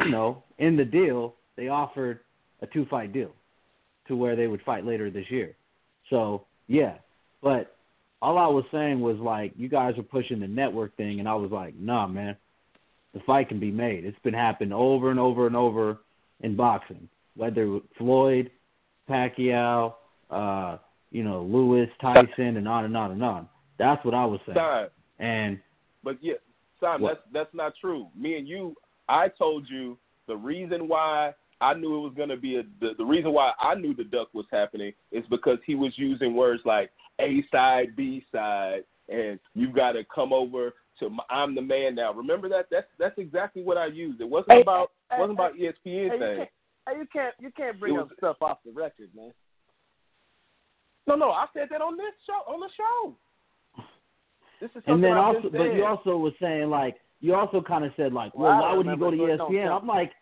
[0.00, 2.20] you know, in the deal they offered
[2.62, 3.32] a two-fight deal
[4.08, 5.56] to where they would fight later this year.
[6.08, 6.94] So yeah,
[7.42, 7.76] but
[8.22, 11.34] all I was saying was like you guys are pushing the network thing, and I
[11.34, 12.36] was like, nah, man,
[13.14, 14.04] the fight can be made.
[14.04, 15.98] It's been happening over and over and over
[16.40, 18.50] in boxing, whether Floyd,
[19.08, 19.94] Pacquiao,
[20.30, 20.78] uh,
[21.10, 23.48] you know, Lewis, Tyson, and on and on and on.
[23.78, 24.88] That's what I was saying.
[25.18, 25.58] And
[26.02, 26.34] but yeah,
[26.78, 27.24] Sam, What?
[27.32, 28.08] that's that's not true.
[28.16, 28.74] Me and you,
[29.08, 33.04] I told you the reason why I knew it was gonna be a the, the
[33.04, 36.90] reason why I knew the duck was happening is because he was using words like
[37.20, 42.12] A side, B side, and you've got to come over to I'm the man now.
[42.12, 42.66] Remember that?
[42.70, 44.20] That's that's exactly what I used.
[44.20, 46.36] It wasn't Hey, about hey, wasn't hey, about ESPN Hey, you thing.
[46.36, 49.32] can't, you can't you can't bring It up stuff off the record, man.
[51.06, 53.16] No, no, I said that on this show on the show.
[54.60, 57.60] This is something and then I've also, but you also was saying like you also
[57.60, 59.80] kind of said like, Well, well, why would he go to so it don't ESPN?
[59.80, 60.12] I'm like,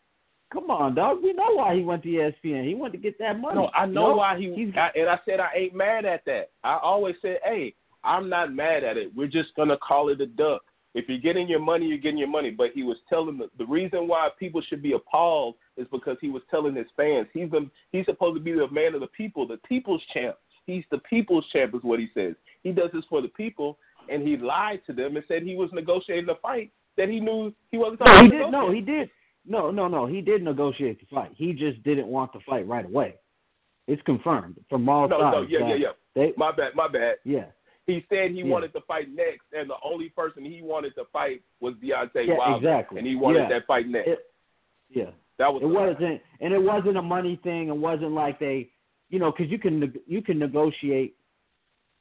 [0.52, 1.18] come on, dog.
[1.22, 2.66] We know why he went to ESPN.
[2.66, 3.56] He went to get that money.
[3.56, 4.54] No, I you know why he.
[4.54, 6.50] He's, I, and I said I ain't mad at that.
[6.64, 7.74] I always said, hey,
[8.04, 9.14] I'm not mad at it.
[9.14, 10.62] We're just gonna call it a duck.
[10.98, 12.50] If you're getting your money, you're getting your money.
[12.50, 16.28] But he was telling the, the reason why people should be appalled is because he
[16.28, 19.46] was telling his fans he's the, he's supposed to be the man of the people,
[19.46, 20.36] the people's champ.
[20.66, 22.34] He's the people's champ, is what he says.
[22.62, 23.78] He does this for the people,
[24.10, 27.54] and he lied to them and said he was negotiating a fight that he knew
[27.70, 28.00] he wasn't.
[28.04, 28.50] no, he did.
[28.50, 29.10] No, he did.
[29.46, 30.06] No, no, no.
[30.06, 31.30] He did negotiate the fight.
[31.34, 33.14] He just didn't want the fight right away.
[33.86, 35.34] It's confirmed from all No, sides.
[35.36, 35.88] no, yeah, yeah, yeah.
[36.14, 37.16] They, My bad, my bad.
[37.24, 37.46] yeah,
[37.88, 38.44] He said he Yeah.
[38.44, 42.36] wanted to fight next, and the only person he wanted to fight was Deontay Yeah,
[42.36, 42.98] Wilder, exactly.
[42.98, 43.48] and he wanted Yeah.
[43.48, 44.08] that fight next.
[44.08, 44.26] It-
[44.90, 45.10] yeah.
[45.38, 47.68] that was It wasn't, and it wasn't a money thing.
[47.68, 48.68] It wasn't like they,
[49.08, 51.14] you know, because you can you can negotiate.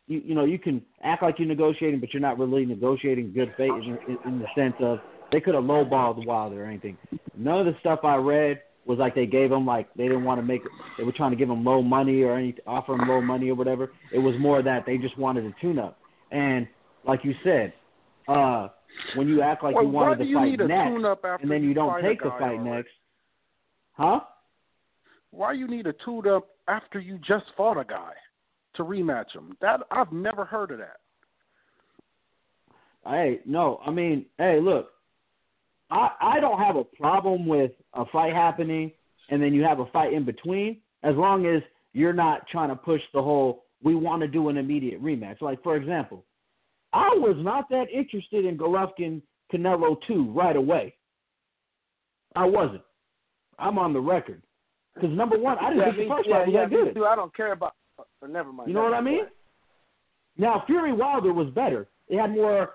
[0.07, 3.53] You you know you can act like you're negotiating, but you're not really negotiating good
[3.55, 4.99] faith in, in, in the sense of
[5.31, 6.97] they could have lowballed Wilder or anything.
[7.35, 10.39] None of the stuff I read was like they gave him like they didn't want
[10.39, 10.61] to make
[10.97, 13.55] they were trying to give him low money or any offer him low money or
[13.55, 13.91] whatever.
[14.14, 15.99] It was more that they just wanted a tune up.
[16.31, 16.68] And
[17.05, 17.73] like you said,
[18.27, 18.69] uh
[19.15, 22.22] when you act like well, you wanted to fight next, and then you don't take
[22.22, 22.69] a the fight already?
[22.69, 22.91] next,
[23.93, 24.22] huh?
[25.31, 28.14] Why you need a tune-up after you just fought a guy
[28.76, 29.55] to rematch him?
[29.61, 30.97] That I've never heard of that.
[33.05, 34.89] Hey, no, I mean, hey, look,
[35.89, 38.91] I I don't have a problem with a fight happening
[39.30, 41.61] and then you have a fight in between, as long as
[41.93, 45.41] you're not trying to push the whole we want to do an immediate rematch.
[45.41, 46.26] Like for example,
[46.93, 49.22] I was not that interested in Golovkin
[49.53, 50.93] Canelo two right away.
[52.35, 52.81] I wasn't.
[53.59, 54.41] I'm on the record
[54.93, 56.95] because number one, I didn't yeah, think the first yeah, fight was yeah, that good.
[56.95, 57.05] too.
[57.05, 57.73] I don't care about.
[58.22, 58.69] Or never mind.
[58.69, 59.26] You know what I mean?
[60.38, 61.88] Now Fury Wilder was better.
[62.07, 62.69] It had more,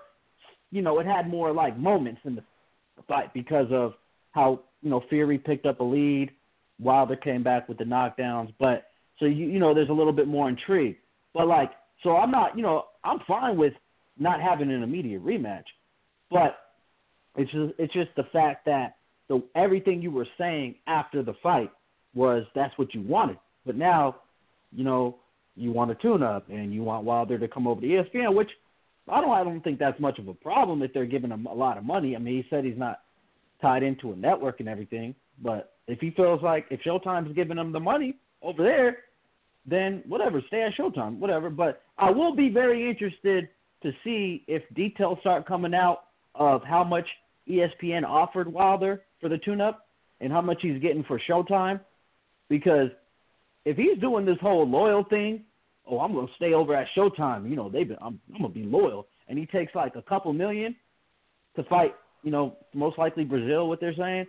[0.71, 2.43] you know, it had more like moments in the
[3.07, 3.93] fight because of
[4.31, 6.31] how you know Fury picked up a lead,
[6.79, 8.53] Wilder came back with the knockdowns.
[8.59, 8.85] But
[9.19, 10.97] so you you know there's a little bit more intrigue.
[11.33, 11.71] But like
[12.03, 13.73] so I'm not you know I'm fine with
[14.17, 15.65] not having an immediate rematch,
[16.29, 16.57] but
[17.35, 18.97] it's just it's just the fact that
[19.29, 21.71] the everything you were saying after the fight
[22.13, 23.37] was that's what you wanted.
[23.65, 24.17] But now,
[24.71, 25.17] you know,
[25.55, 28.49] you want a tune up and you want Wilder to come over to ESPN, which
[29.09, 31.53] I don't I don't think that's much of a problem if they're giving him a
[31.53, 32.15] lot of money.
[32.15, 33.01] I mean, he said he's not
[33.61, 37.71] tied into a network and everything, but if he feels like if Showtime's giving him
[37.71, 38.99] the money over there,
[39.65, 41.49] then whatever, stay at Showtime, whatever.
[41.49, 43.49] But I will be very interested
[43.81, 46.05] to see if details start coming out
[46.35, 47.07] of how much
[47.49, 49.87] ESPN offered Wilder for the tune-up
[50.21, 51.79] and how much he's getting for Showtime,
[52.49, 52.89] because
[53.65, 55.43] if he's doing this whole loyal thing,
[55.89, 57.49] oh, I'm gonna stay over at Showtime.
[57.49, 60.33] You know, they've been, I'm, I'm gonna be loyal, and he takes like a couple
[60.33, 60.75] million
[61.55, 61.95] to fight.
[62.23, 64.25] You know, most likely Brazil, what they're saying,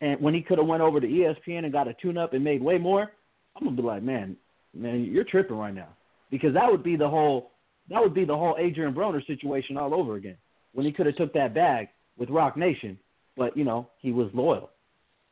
[0.00, 2.62] and when he could have went over to ESPN and got a tune-up and made
[2.62, 3.10] way more,
[3.56, 4.36] I'm gonna be like, man,
[4.74, 5.88] man, you're tripping right now,
[6.30, 7.52] because that would be the whole,
[7.90, 10.36] that would be the whole Adrien Broner situation all over again.
[10.72, 12.98] When he could have took that bag with Roc Nation,
[13.36, 14.70] but you know he was loyal.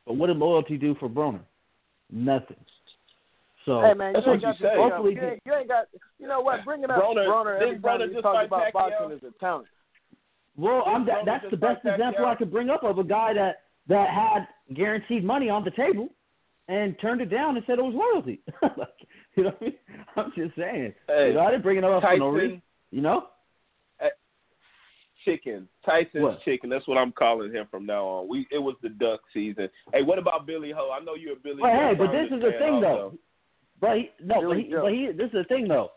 [0.05, 1.41] But what did loyalty do for Broner?
[2.11, 2.57] Nothing.
[3.65, 4.75] So Hey man, That's you ain't what got you say.
[4.75, 5.85] to Hopefully you, ain't, you ain't got.
[6.19, 6.65] You know what?
[6.65, 8.73] Bringing up Broner- Broner, every didn't time Broner we just talk fight about Pacquiao?
[8.73, 9.67] boxing is a talent.
[10.57, 12.31] Well, I'm, that, that's the best fight example Pacquiao?
[12.31, 16.09] I could bring up of a guy that that had guaranteed money on the table
[16.67, 18.41] and turned it down and said it was loyalty.
[18.77, 18.87] like,
[19.35, 19.73] you know what I mean?
[20.15, 20.93] I'm just saying.
[21.07, 22.61] Hey, you know, I didn't bring it up for no reason.
[22.91, 23.27] You know?
[25.25, 25.67] Chicken.
[25.85, 26.41] Tyson's What?
[26.43, 26.69] chicken.
[26.69, 28.27] That's what I'm calling him from now on.
[28.27, 29.69] We it was the duck season.
[29.93, 30.89] Hey, what about Billy Ho?
[30.91, 31.61] I know you're a Billy.
[31.61, 33.13] Well, Joe hey, but this is the fan thing, though.
[33.81, 35.89] But he, no, but he, but he, this is the thing though.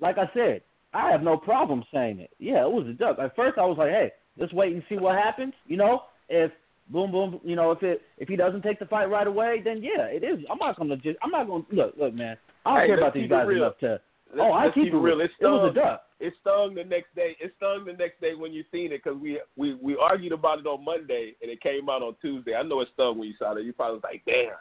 [0.00, 0.60] Like I said,
[0.92, 2.30] I have no problem saying it.
[2.38, 3.18] Yeah, it was a duck.
[3.18, 5.54] At first, I was like, hey, let's wait and see what happens.
[5.66, 6.52] You know, if
[6.90, 9.82] boom, boom, you know, if it if he doesn't take the fight right away, then
[9.82, 10.44] yeah, it is.
[10.50, 11.18] I'm not gonna just.
[11.22, 12.36] I'm not gonna look, look, man.
[12.66, 14.00] I don't Hey, care about these guys enough to.
[14.36, 15.20] Let's, oh, I keep keep it real.
[15.20, 15.84] It It was a stung.
[15.84, 16.02] duck.
[16.20, 17.36] It stung the next day.
[17.40, 20.58] It stung the next day when you seen it because we we we argued about
[20.58, 22.54] it on Monday and it came out on Tuesday.
[22.54, 23.64] I know it stung when you saw it.
[23.64, 24.56] You probably was like, damn.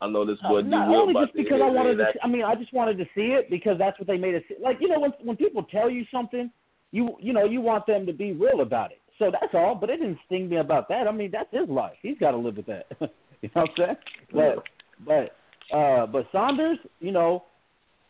[0.00, 2.08] I know this boy Uh, not only about just because I wanted to.
[2.08, 2.18] act.
[2.22, 4.44] I mean, I just wanted to see it because that's what they made it.
[4.48, 4.56] See.
[4.60, 6.50] Like you know, when when people tell you something,
[6.92, 9.00] you you know you want them to be real about it.
[9.18, 9.74] So that's all.
[9.74, 11.08] But it didn't sting me about that.
[11.08, 11.96] I mean, that's his life.
[12.02, 12.86] He's got to live with that.
[13.00, 13.96] you know what I'm saying?
[14.32, 14.64] But
[15.06, 17.44] but uh, but Saunders, you know,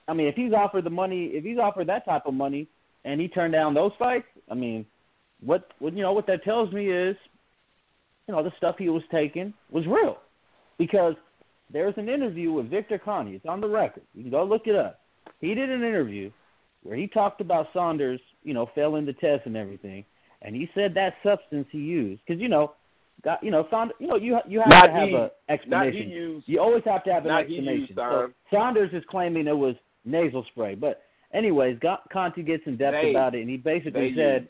[0.08, 2.68] I mean, if he's offered the money, if he's offered that type of money,
[3.04, 4.84] and he turned down those fights, I mean,
[5.40, 7.16] what what you know what that tells me is,
[8.26, 10.18] you know, the stuff he was taking was real,
[10.78, 11.14] because
[11.72, 13.34] there's an interview with Victor Conte.
[13.34, 14.02] It's on the record.
[14.14, 15.01] You can go look it up.
[15.40, 16.30] He did an interview
[16.82, 20.05] where he talked about Saunders, you know, failing the test and everything,
[20.43, 22.72] and he said that substance he used because you know,
[23.24, 25.14] got you know, Saunders, you know, you you have Not to have he.
[25.14, 26.09] a Not he explanation.
[26.10, 26.48] used.
[26.48, 27.80] You always have to have an explanation.
[27.88, 29.74] used, so um, Saunders is claiming it was
[30.05, 31.02] nasal spray, but
[31.34, 34.48] anyways, Got, Conte gets in depth They- about it, and he basically said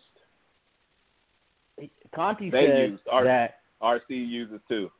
[1.78, 1.90] used.
[2.14, 4.90] Conte They said that RC uses too.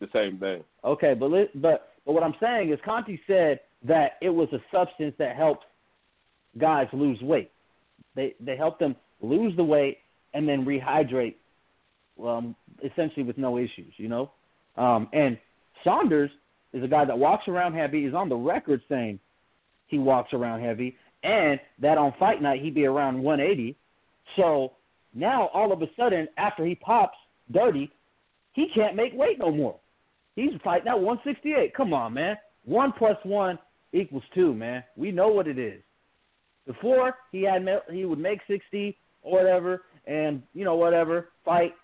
[0.00, 0.62] The same thing.
[0.86, 1.30] Okay, but
[1.60, 5.66] but but what I'm saying is Conte said that it was a substance that helps
[6.58, 7.50] guys lose weight.
[8.14, 9.98] They they help them lose the weight
[10.32, 11.34] and then rehydrate,
[12.24, 12.54] um,
[12.84, 14.30] essentially with no issues, you know.
[14.76, 15.36] Um, and
[15.82, 16.30] Saunders
[16.72, 18.04] is a guy that walks around heavy.
[18.04, 19.18] He's on the record saying
[19.88, 23.76] he walks around heavy, and that on fight night he'd be around 180.
[24.36, 24.72] So
[25.14, 27.16] now all of a sudden, after he pops
[27.50, 27.90] dirty,
[28.52, 29.80] he can't make weight no more.
[30.36, 31.74] He's fighting at 168.
[31.74, 32.36] Come on, man.
[32.64, 33.58] One plus one
[33.92, 34.84] equals two, man.
[34.96, 35.82] We know what it is.
[36.66, 41.74] Before he had he would make 60 or whatever, and you know whatever fight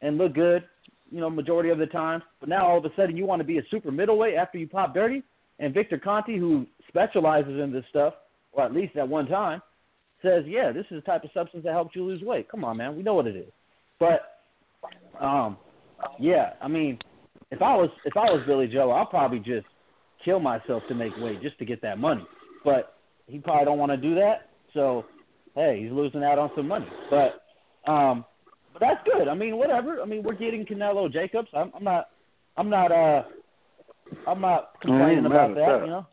[0.00, 0.64] and look good,
[1.10, 2.22] you know majority of the time.
[2.40, 4.66] But now all of a sudden you want to be a super middleweight after you
[4.66, 5.22] pop dirty.
[5.58, 8.14] And Victor Conte, who specializes in this stuff,
[8.52, 9.62] or at least at one time,
[10.22, 12.48] says, yeah, this is the type of substance that helps you lose weight.
[12.48, 12.96] Come on, man.
[12.96, 13.52] We know what it is.
[14.00, 14.40] But
[15.20, 15.56] um,
[16.18, 16.98] yeah, I mean,
[17.52, 19.66] if I was if I was Billy Joe, I'll probably just
[20.24, 22.26] kill myself to make weight just to get that money.
[22.64, 22.96] But
[23.26, 24.48] he probably don't want to do that.
[24.74, 25.04] So
[25.54, 26.86] hey, he's losing out on some money.
[27.10, 27.42] But
[27.90, 28.24] um,
[28.72, 29.28] but that's good.
[29.28, 30.00] I mean, whatever.
[30.00, 31.48] I mean, we're getting Canelo Jacobs.
[31.54, 32.08] I'm, I'm not.
[32.56, 32.90] I'm not.
[32.90, 33.22] Uh,
[34.26, 35.80] I'm not complaining mad about that, that.
[35.84, 36.06] You know.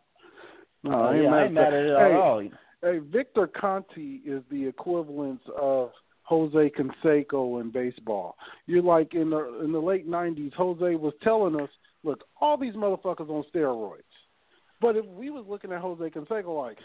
[0.83, 2.43] No, Uh, I ain't yeah, I mad ain't mad at it at hey, all.
[2.81, 5.91] Hey, Victor Conte is the equivalent of
[6.29, 8.35] Jose Canseco in baseball.
[8.67, 10.53] You're like in the in the late '90s.
[10.53, 11.69] Jose was telling us,
[12.03, 14.03] "Look, all these motherfuckers on steroids."
[14.79, 16.77] But if we was looking at Jose Canseco, like,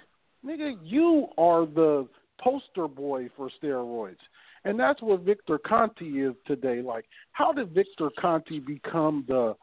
[0.44, 2.08] nigga, you are the
[2.40, 4.16] poster boy for steroids,
[4.64, 6.80] and that's what Victor Conte is today.
[6.80, 9.54] Like, how did Victor Conte become the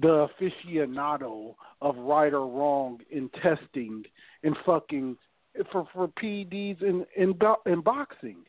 [0.00, 4.04] the aficionado of right or wrong in testing
[4.44, 5.16] and fucking
[5.72, 7.34] for for PEDs in in
[7.66, 8.44] in boxing.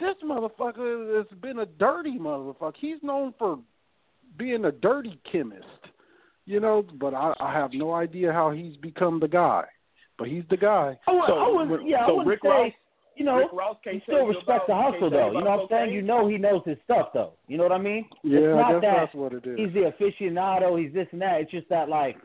[0.00, 2.74] This motherfucker has been a dirty motherfucker.
[2.78, 3.58] He's known for
[4.38, 5.64] being a dirty chemist.
[6.46, 6.84] you know.
[7.00, 9.64] But I, I have no idea how he's become the guy.
[10.18, 10.98] But he's the guy.
[11.06, 12.72] I would, So, I would, yeah, so I Rick say, Ross-
[13.16, 15.32] you know, Rick Ross can't you still tell you respect the hustle though.
[15.32, 15.92] you know what I'm saying?
[15.92, 17.32] You know he knows his stuff though.
[17.48, 18.04] You know what I mean?
[18.22, 19.58] Yeah, it's not I guess that that's what it is.
[19.58, 21.40] he's the aficionado, he's this and that.
[21.40, 22.16] It's just that like,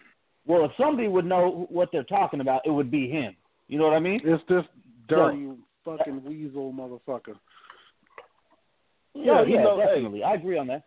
[0.45, 3.36] well, if somebody would know what they're talking about, it would be him.
[3.68, 4.22] You know what I mean?
[4.24, 4.64] It's this
[5.08, 5.50] dirty
[5.84, 7.36] fucking weasel motherfucker.
[9.15, 10.23] Yeah, he yeah, knows- hey, definitely.
[10.23, 10.84] I agree on that.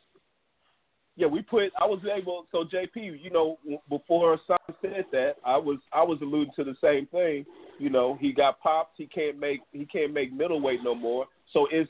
[1.16, 1.70] yeah, we put.
[1.80, 2.46] I was able.
[2.52, 3.58] So JP, you know,
[3.88, 7.44] before Son said that, I was I was alluding to the same thing.
[7.78, 8.94] You know, he got popped.
[8.96, 11.26] He can't make he can't make middleweight no more.
[11.52, 11.86] So is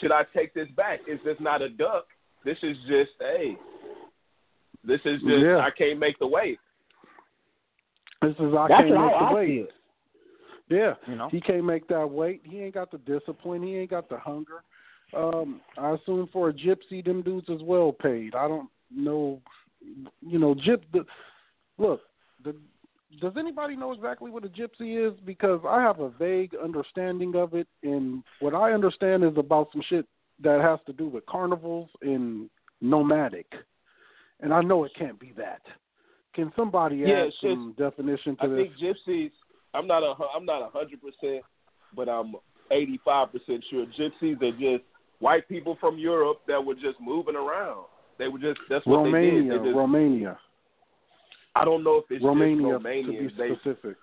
[0.00, 1.00] should I take this back?
[1.08, 2.06] Is this not a duck?
[2.44, 3.56] This is just hey.
[4.84, 5.58] This is just Yeah.
[5.58, 6.58] I can't make the weight.
[8.20, 9.68] This is I That's can't how make the I weight.
[10.70, 11.28] Yeah, You know?
[11.28, 12.40] he can't make that weight.
[12.44, 13.62] He ain't got the discipline.
[13.62, 14.62] He ain't got the hunger.
[15.14, 18.34] Um, I assume for a gypsy, them dudes is well paid.
[18.34, 19.40] I don't know,
[20.20, 20.82] you know, gyp.
[20.92, 21.04] The,
[21.78, 22.00] look,
[22.44, 22.54] the,
[23.20, 25.18] does anybody know exactly what a gypsy is?
[25.24, 29.82] Because I have a vague understanding of it, and what I understand is about some
[29.88, 30.06] shit
[30.42, 32.48] that has to do with carnivals and
[32.80, 33.46] nomadic.
[34.40, 35.62] And I know it can't be that.
[36.34, 38.58] Can somebody Yeah, add some definition to I this?
[38.58, 39.30] I think gypsies.
[39.74, 40.14] I'm not a.
[40.34, 41.44] I'm not a hundred percent,
[41.94, 42.34] but I'm
[42.70, 44.84] 85 percent sure gypsies are just
[45.22, 47.84] white people from Europe that were just moving around.
[48.18, 48.60] They were just.
[48.68, 49.60] That's what Romania, they did.
[49.60, 50.38] They just, Romania,
[51.54, 53.36] I don't know if it's Romania just to Romanians.
[53.36, 53.96] be They, specific.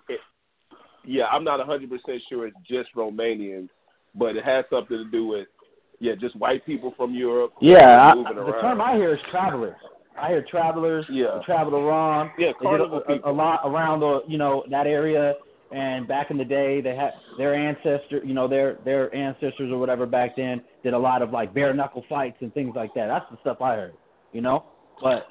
[1.04, 3.68] yeah, I'm not 100 percent sure it's just Romanians,
[4.14, 5.46] but it has something to do with
[6.00, 7.52] yeah, just white people from Europe.
[7.60, 9.76] Yeah, I, moving the term I hear is travelers.
[10.20, 11.06] I hear travelers.
[11.10, 11.40] Yeah.
[11.46, 12.30] travel around.
[12.38, 15.34] Yeah, They carnival a, a, a lot around the you know that area.
[15.72, 19.78] And back in the day, they had their ancestor, you know, their their ancestors or
[19.78, 23.06] whatever back then did a lot of like bare knuckle fights and things like that.
[23.06, 23.94] That's the stuff I heard,
[24.32, 24.64] you know.
[25.00, 25.28] But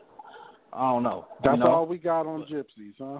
[0.71, 1.27] I don't know.
[1.43, 1.71] That's you know?
[1.71, 3.19] all we got on gypsies, huh?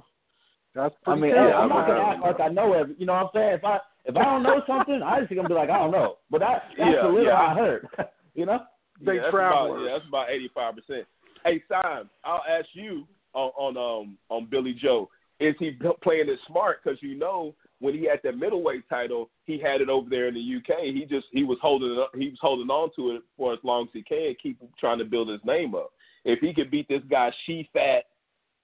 [0.75, 1.39] That's I mean, good.
[1.39, 2.95] I'm not gonna act like I know every.
[2.97, 3.53] You know what I'm saying?
[3.55, 6.17] If I if I don't know something, I just gonna be like I don't know.
[6.29, 7.41] But that that's Yeah, the little yeah.
[7.41, 7.87] I heard.
[8.35, 8.59] you know?
[9.01, 9.71] They yeah, that's travelers.
[9.71, 11.07] About, yeah, that's about 85 percent.
[11.43, 15.09] Hey, Simon, I'll ask you on, on um on Billy Joe.
[15.39, 15.71] Is he
[16.01, 16.83] playing it smart?
[16.83, 20.33] Because you know when he had that middleweight title, he had it over there in
[20.33, 20.81] the UK.
[20.81, 23.59] He just he was holding it up, he was holding on to it for as
[23.63, 25.91] long as he can, keep trying to build his name up.
[26.25, 28.01] If he could beat this guy Shefat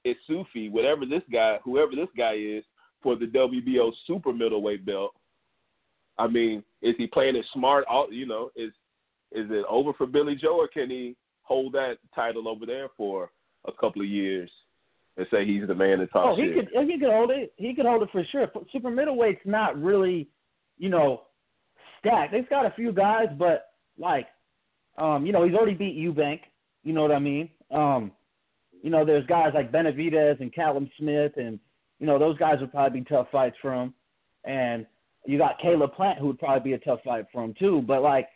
[0.05, 2.63] Isufi, whatever this guy, whoever this guy is,
[3.01, 5.13] for the WBO super middleweight belt,
[6.17, 7.85] I mean, is he playing it smart?
[7.89, 8.71] All you know, is
[9.31, 13.31] is it over for Billy Joe, or can he hold that title over there for
[13.65, 14.49] a couple of years
[15.17, 16.71] and say he's the man to talk Oh, he shit?
[16.71, 17.53] could he could hold it.
[17.57, 18.47] He could hold it for sure.
[18.71, 20.27] Super middleweight's not really,
[20.77, 21.21] you know,
[21.99, 22.31] stacked.
[22.31, 23.67] They've got a few guys, but
[23.97, 24.27] like,
[24.97, 26.41] um, you know, he's already beat Eubank.
[26.83, 27.49] You know what I mean?
[27.71, 28.11] Um,
[28.81, 31.59] you know, there's guys like Benavidez and Callum Smith, and
[31.99, 33.93] you know those guys would probably be tough fights for him.
[34.43, 34.85] And
[35.25, 37.81] you got Caleb Plant, who would probably be a tough fight for him too.
[37.87, 38.27] But like,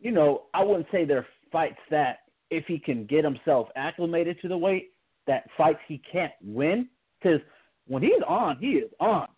[0.00, 2.18] you know, I wouldn't say they're fights that
[2.50, 4.90] if he can get himself acclimated to the weight,
[5.28, 6.88] that fights he can't win.
[7.22, 7.40] Because
[7.86, 9.28] when he's on, he is on.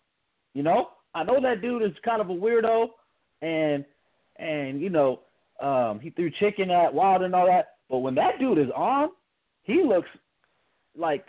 [0.55, 2.87] You know, I know that dude is kind of a weirdo,
[3.43, 3.85] and
[4.37, 5.21] and you know,
[5.61, 7.75] um, he threw chicken at Wild and all that.
[7.89, 9.09] But when that dude is on,
[9.63, 10.09] he looks
[10.97, 11.25] like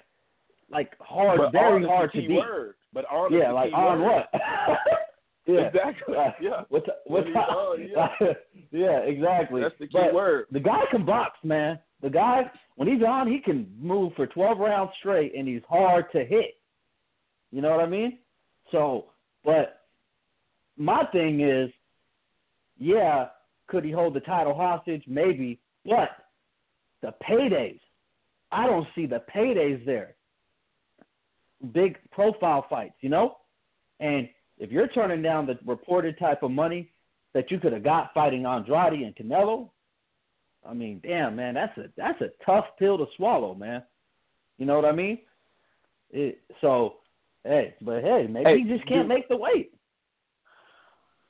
[0.70, 2.30] like hard, But very hard to beat.
[2.36, 2.74] word.
[2.94, 4.24] But on Yeah, like on word.
[4.32, 4.40] what?
[5.46, 5.60] yeah.
[5.68, 6.16] Exactly.
[6.16, 6.62] Uh, Yeah.
[6.68, 8.08] What's what's on, yeah.
[8.70, 9.60] yeah, exactly.
[9.62, 10.46] That's the key But word.
[10.50, 11.78] The guy can box, man.
[12.02, 16.06] The guy when he's on, he can move for twelve rounds straight, and he's hard
[16.12, 16.56] to hit.
[17.50, 18.18] You know what I mean?
[18.70, 19.06] So,
[19.44, 19.82] but
[20.76, 21.70] my thing is,
[22.78, 23.26] yeah,
[23.68, 25.04] could he hold the title hostage?
[25.06, 26.08] Maybe, but
[27.02, 27.80] the paydays,
[28.50, 30.14] I don't see the paydays there.
[31.72, 33.36] Big profile fights, you know,
[34.00, 36.90] and if you're turning down the reported type of money
[37.34, 39.70] that you could have got fighting Andrade and Canelo,
[40.68, 43.82] I mean, damn man, that's a that's a tough pill to swallow, man.
[44.58, 45.18] You know what I mean?
[46.10, 46.96] It, so,
[47.44, 49.08] hey, but hey, maybe Hey, he just can't dude.
[49.08, 49.72] make the weight.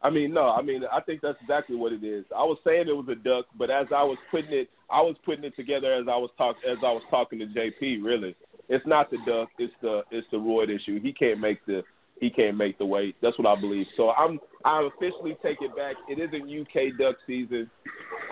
[0.03, 2.25] I mean, no, I mean, I think that's exactly what it is.
[2.37, 5.15] I was saying it was a duck, but as I was putting it, I was
[5.25, 8.03] putting it together as I was talk as I was talking to JP.
[8.03, 8.35] Really,
[8.69, 11.01] it's not the duck, it's the it's the roid issue.
[11.01, 11.85] He can't make the
[12.21, 13.17] he can't make the weight.
[13.23, 13.87] That's what I believe.
[13.97, 15.95] So I'm I officially take it back.
[16.09, 17.71] It isn't UK duck season.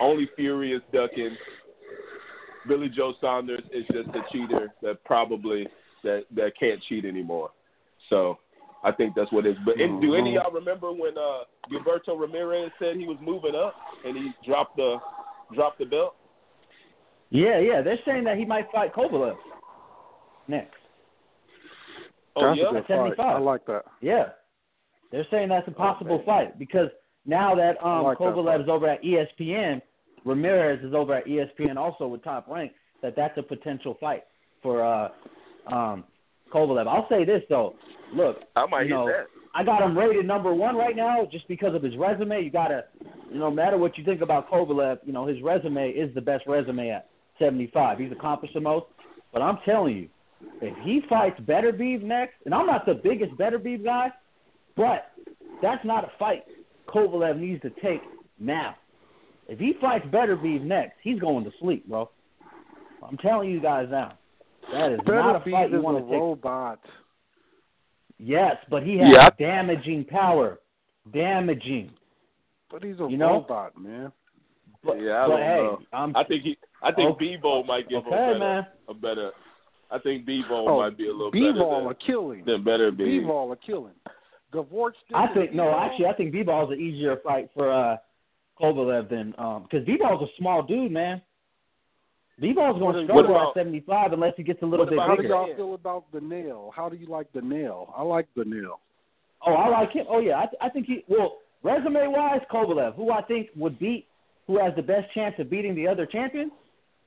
[0.01, 1.35] Only Fury is ducking.
[2.67, 5.67] Billy Joe Saunders is just a cheater that probably
[6.03, 7.51] that that can't cheat anymore.
[8.09, 8.37] So
[8.83, 9.57] I think that's what it is.
[9.65, 13.55] But and do any of y'all remember when uh Gilberto Ramirez said he was moving
[13.55, 13.75] up
[14.05, 14.97] and he dropped the
[15.53, 16.15] dropped the belt?
[17.29, 19.35] Yeah, yeah, they're saying that he might fight Kovalev.
[20.47, 20.75] next.
[22.35, 22.69] Oh That's yeah.
[22.69, 23.17] a good 75.
[23.17, 23.35] fight.
[23.35, 23.83] I like that.
[24.01, 24.29] Yeah,
[25.11, 26.25] they're saying that's a possible man.
[26.25, 26.89] fight because
[27.25, 28.61] now that um like that Kovalev fight.
[28.61, 29.81] is over at ESPN,
[30.25, 32.73] Ramirez is over at ESPN also with top rank.
[33.01, 34.23] That that's a potential fight
[34.61, 35.09] for uh
[35.73, 36.03] um
[36.53, 36.87] Kovalev.
[36.87, 37.75] I'll say this though,
[38.13, 39.27] look, I might you know, that.
[39.53, 42.41] I got him rated number one right now just because of his resume.
[42.41, 42.85] You gotta,
[43.29, 46.21] you know, no matter what you think about Kovalev, you know his resume is the
[46.21, 47.99] best resume at 75.
[47.99, 48.85] He's accomplished the most.
[49.33, 50.09] But I'm telling you,
[50.61, 54.11] if he fights Beterbiev next, and I'm not the biggest Beterbiev guy,
[54.75, 55.11] but
[55.61, 56.43] that's not a fight
[56.87, 58.01] Kovalev needs to take
[58.39, 58.75] now.
[59.51, 62.09] If he fights Beterbiev next, he's going to sleep, bro.
[63.05, 64.13] I'm telling you guys now.
[64.71, 66.13] That is Better not a fight you want to take.
[66.21, 66.79] robot.
[68.17, 69.29] Yes, but he has Yeah.
[69.37, 70.59] damaging power.
[71.11, 71.91] Damaging.
[72.69, 73.33] But he's a You know?
[73.33, 74.13] robot, man.
[74.83, 75.79] But, Yeah, I but don't hey, know.
[75.91, 76.57] I'm I think he.
[76.81, 77.37] I think Okay.
[77.37, 78.67] Bebo might give him a better, man.
[78.87, 79.31] a better.
[79.91, 82.45] I think Bebo Oh, might be a little B-ball better a killing.
[82.45, 83.19] than, than better be.
[83.19, 83.93] B-ball a killing.
[84.53, 87.97] Gavork I think no, actually, I think B-ball is an easier fight for uh
[88.59, 91.21] Kovalev than um because B-ball's a small dude, man.
[92.39, 95.15] B-ball's going to struggle about- at 75 unless he gets a little bit about- How
[95.15, 95.33] do bigger.
[95.33, 96.71] y'all feel about the nail?
[96.75, 97.93] How do you like the nail?
[97.95, 98.79] I like the nail.
[99.45, 100.05] Oh, I like him.
[100.09, 103.77] Oh yeah, I, th- I think he well resume wise, Kovalev, who I think would
[103.79, 104.07] beat,
[104.47, 106.51] who has the best chance of beating the other champion,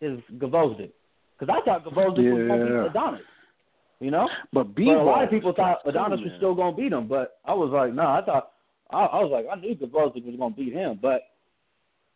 [0.01, 0.91] is Gavozdin.
[1.39, 3.21] Because I thought Gvozdyk was going to beat Adonis.
[4.01, 4.29] You know.
[4.53, 7.07] But B But a lot of people thought Adonis was still going to beat him,
[7.09, 8.51] but I was like, no, I thought
[8.91, 11.23] I, I was like, I knew Gavozdin was going to beat him, but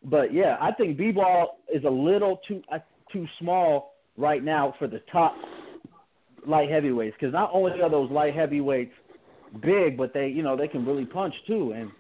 [0.05, 2.79] but yeah, I think B-ball is a little too uh,
[3.13, 5.35] too small right now for the top
[6.47, 8.93] light heavyweights because not only are those light heavyweights
[9.63, 11.91] big, but they you know they can really punch too, and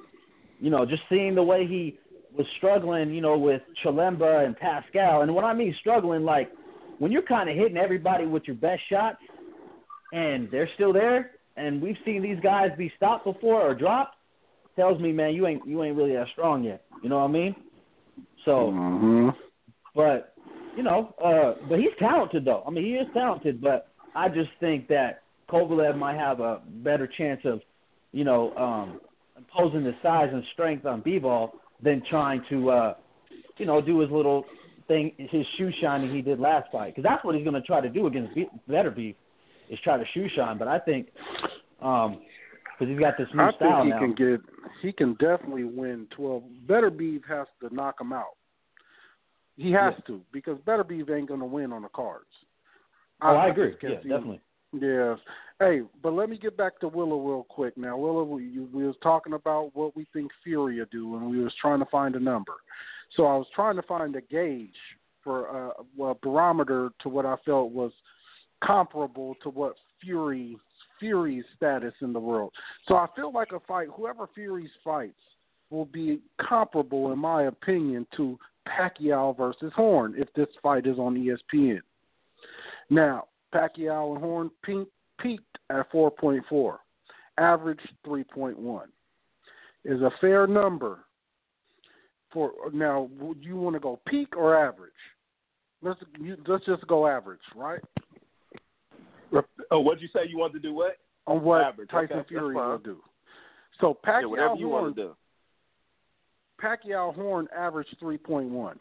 [0.60, 1.98] you know just seeing the way he
[2.36, 6.50] was struggling, you know, with Chilemba and Pascal, and when I mean struggling, like
[6.98, 9.18] when you're kind of hitting everybody with your best shots
[10.12, 14.16] and they're still there, and we've seen these guys be stopped before or dropped,
[14.76, 16.84] tells me, man, you ain't you ain't really that strong yet.
[17.02, 17.54] You know what I mean?
[18.48, 19.28] So, hmm
[19.94, 20.34] but
[20.76, 22.62] you know, uh, but he's talented though.
[22.66, 27.06] I mean, he is talented, but I just think that Kovalev might have a better
[27.18, 27.60] chance of,
[28.12, 29.00] you know, um,
[29.36, 31.52] imposing his size and strength on B-ball
[31.82, 32.94] than trying to, uh,
[33.56, 34.44] you know, do his little
[34.86, 37.80] thing, his shoe shining he did last fight, because that's what he's going to try
[37.80, 39.14] to do against Be- Beterbiev,
[39.68, 40.58] is try to shoe shine.
[40.58, 41.08] But I think,
[41.82, 42.20] um,
[42.78, 43.52] because he's got this new style.
[43.52, 44.14] I style think he now.
[44.14, 44.40] can get.
[44.82, 46.44] He can definitely win twelve.
[46.66, 48.37] Beterbiev has to knock him out.
[49.58, 50.04] He has Yeah.
[50.06, 52.24] to because Beterbiev ain't going to win on the cards.
[53.20, 53.74] oh, I, agree.
[53.82, 54.40] Yeah, definitely.
[54.72, 55.18] Yes.
[55.58, 57.76] Hey, but let me get back to Willow real quick.
[57.76, 61.52] Now, Willow, we, we was talking about what we think Fury do, and we was
[61.60, 62.52] trying to find a number.
[63.16, 64.70] So I was trying to find a gauge
[65.24, 67.90] for uh, a barometer to what I felt was
[68.64, 70.56] comparable to what Fury
[71.00, 72.52] Fury's status in the world.
[72.86, 75.14] So I feel like a fight, whoever Fury's fights,
[75.70, 78.38] will be comparable, in my opinion, to
[78.68, 81.80] Pacquiao versus Horn if this fight is on ESPN.
[82.90, 83.24] Now,
[83.54, 86.76] Pacquiao and Horn peaked, peaked at 4.4,
[87.38, 88.82] average 3.1.
[89.84, 91.00] Is a fair number
[92.32, 93.08] for now.
[93.20, 94.92] Would you want to go peak or average?
[95.82, 97.80] Let's you, let's just go average, right?
[99.70, 100.20] Oh, what'd you say?
[100.28, 100.98] You want to do what?
[101.26, 102.98] On what Average, Tyson okay, Fury will do.
[103.80, 105.16] So Yeah, Pacquiao whatever you Horn, want to do.
[106.62, 108.74] Pacquiao Horn averaged 3.1.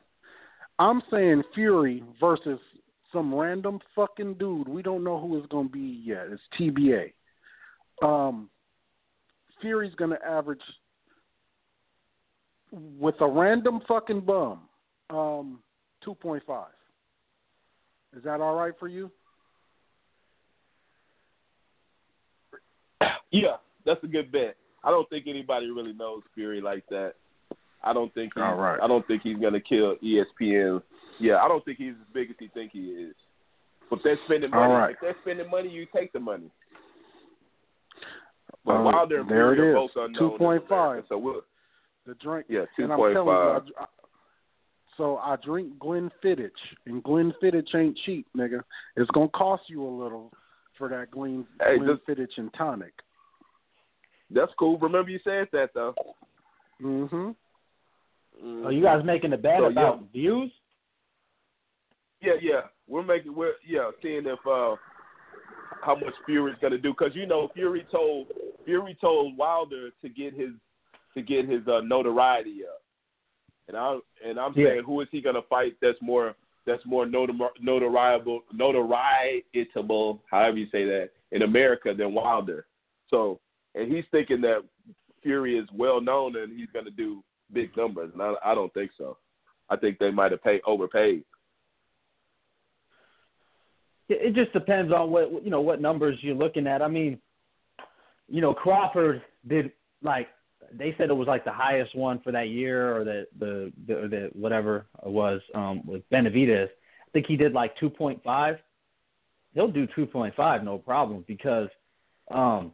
[0.80, 2.60] I'm saying Fury versus
[3.12, 4.68] some random fucking dude.
[4.68, 6.28] We don't know who it's going to be yet.
[6.30, 7.14] It's TBA.
[8.04, 8.49] Um,
[9.62, 10.62] Fury's going to average
[12.72, 14.62] with a random fucking bum
[15.10, 15.60] um,
[16.06, 16.66] 2.5.
[18.16, 19.12] Is that all right for you?
[23.32, 24.56] Yeah, that's a good bet.
[24.84, 27.14] I don't think anybody really knows Fury like that.
[27.84, 28.80] I don't think he, All right.
[28.82, 30.82] I don't think he's gonna kill ESPN.
[31.20, 33.16] Yeah, I don't think he's as big as he think he is.
[33.90, 34.91] But if they're spending money, right.
[34.95, 36.52] if they're spending money, you take the money.
[38.66, 39.76] But Um, Wilder and there Fury it is.
[39.76, 40.32] both unknown.
[40.34, 41.04] in 2.5.
[41.08, 41.41] So we'll,
[42.06, 42.48] The drink.
[42.49, 43.64] yeah, two point five.
[43.68, 43.86] you, I, I,
[44.98, 46.49] so I drink Glenn Fittich,
[46.86, 48.64] and Glenfiddich ain't cheap, nigga.
[48.95, 50.32] It's gonna cost you a little
[50.78, 52.94] for that Glenn, Hey, Glenn just- Fittich and tonic.
[54.30, 54.78] That's cool.
[54.80, 55.95] Remember you said that though.
[58.44, 58.66] Mm-hmm.
[58.68, 60.08] Are you guys making a bet So, about yeah.
[60.14, 60.52] views?
[62.22, 62.62] Yeah, yeah.
[62.88, 64.76] We're making we're yeah seeing if uh
[65.82, 68.28] how much Fury's gonna do because you know Fury told
[68.66, 70.50] Fury told Wilder to get his
[71.16, 72.82] to get his uh, notoriety up,
[73.68, 74.70] and I and I'm Yeah.
[74.70, 76.36] saying who is he gonna fight that's more
[76.66, 82.66] that's more notor- notoriable, notorietable, however you say that, in America than Wilder.
[83.10, 83.40] So,
[83.74, 84.64] and he's thinking that
[85.24, 88.74] Fury is well known and he's going to do big numbers, and I, I don't
[88.74, 89.18] think so.
[89.69, 91.24] I think they might have paid overpaid.
[94.10, 96.82] It just depends on what you know what numbers you're looking at.
[96.82, 97.19] I mean,
[98.30, 99.72] you know, Crawford did
[100.02, 100.30] like
[100.74, 103.94] they said it was like the highest one for that year or the the the,
[104.07, 106.68] the whatever it was um with Benavidez.
[106.68, 108.60] I think he did like 2.5.
[109.53, 111.69] He'll do 2.5 no problem because
[112.32, 112.72] um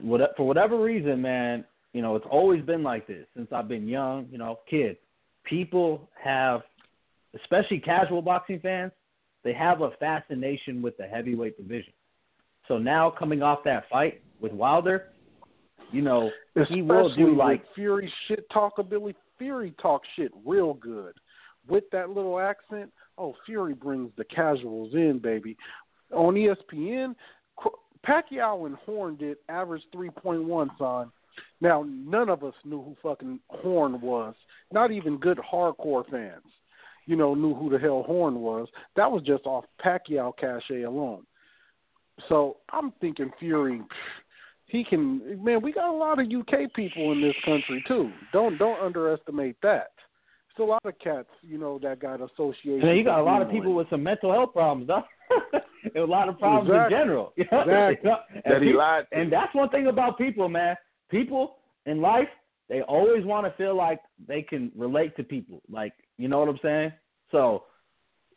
[0.00, 3.88] what for whatever reason, man, you know, it's always been like this since I've been
[3.88, 4.96] young, you know, kid.
[5.44, 6.62] People have
[7.34, 8.92] especially casual boxing fans,
[9.44, 11.92] they have a fascination with the heavyweight division.
[12.68, 15.08] So now coming off that fight with Wilder,
[15.92, 19.14] you know, Especially he will do like Fury shit talkability.
[19.38, 21.14] Fury talk shit real good
[21.66, 22.92] with that little accent.
[23.18, 25.56] Oh, Fury brings the casuals in, baby.
[26.12, 27.14] On ESPN,
[28.06, 30.70] Pacquiao and Horn did average three point one.
[30.78, 31.10] Son,
[31.60, 34.34] now none of us knew who fucking Horn was.
[34.72, 36.44] Not even good hardcore fans,
[37.06, 38.68] you know, knew who the hell Horn was.
[38.96, 41.24] That was just off Pacquiao cachet alone.
[42.28, 43.80] So I'm thinking Fury
[44.70, 48.56] he can man we got a lot of uk people in this country too don't
[48.58, 49.90] don't underestimate that
[50.50, 53.42] it's a lot of cats you know that got associated and you got a lot
[53.42, 55.02] of people with some mental health problems though
[55.94, 56.96] and a lot of problems exactly.
[56.96, 57.88] in general you know?
[57.88, 58.10] exactly.
[58.44, 59.18] and that he people, lied to.
[59.18, 60.76] and that's one thing about people man
[61.10, 61.56] people
[61.86, 62.28] in life
[62.68, 66.48] they always want to feel like they can relate to people like you know what
[66.48, 66.92] i'm saying
[67.30, 67.64] so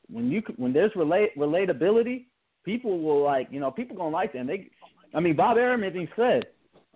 [0.10, 2.26] when you when there's relate relatability
[2.64, 4.70] people will like you know people gonna like that and they
[5.16, 6.48] I mean, Bob even said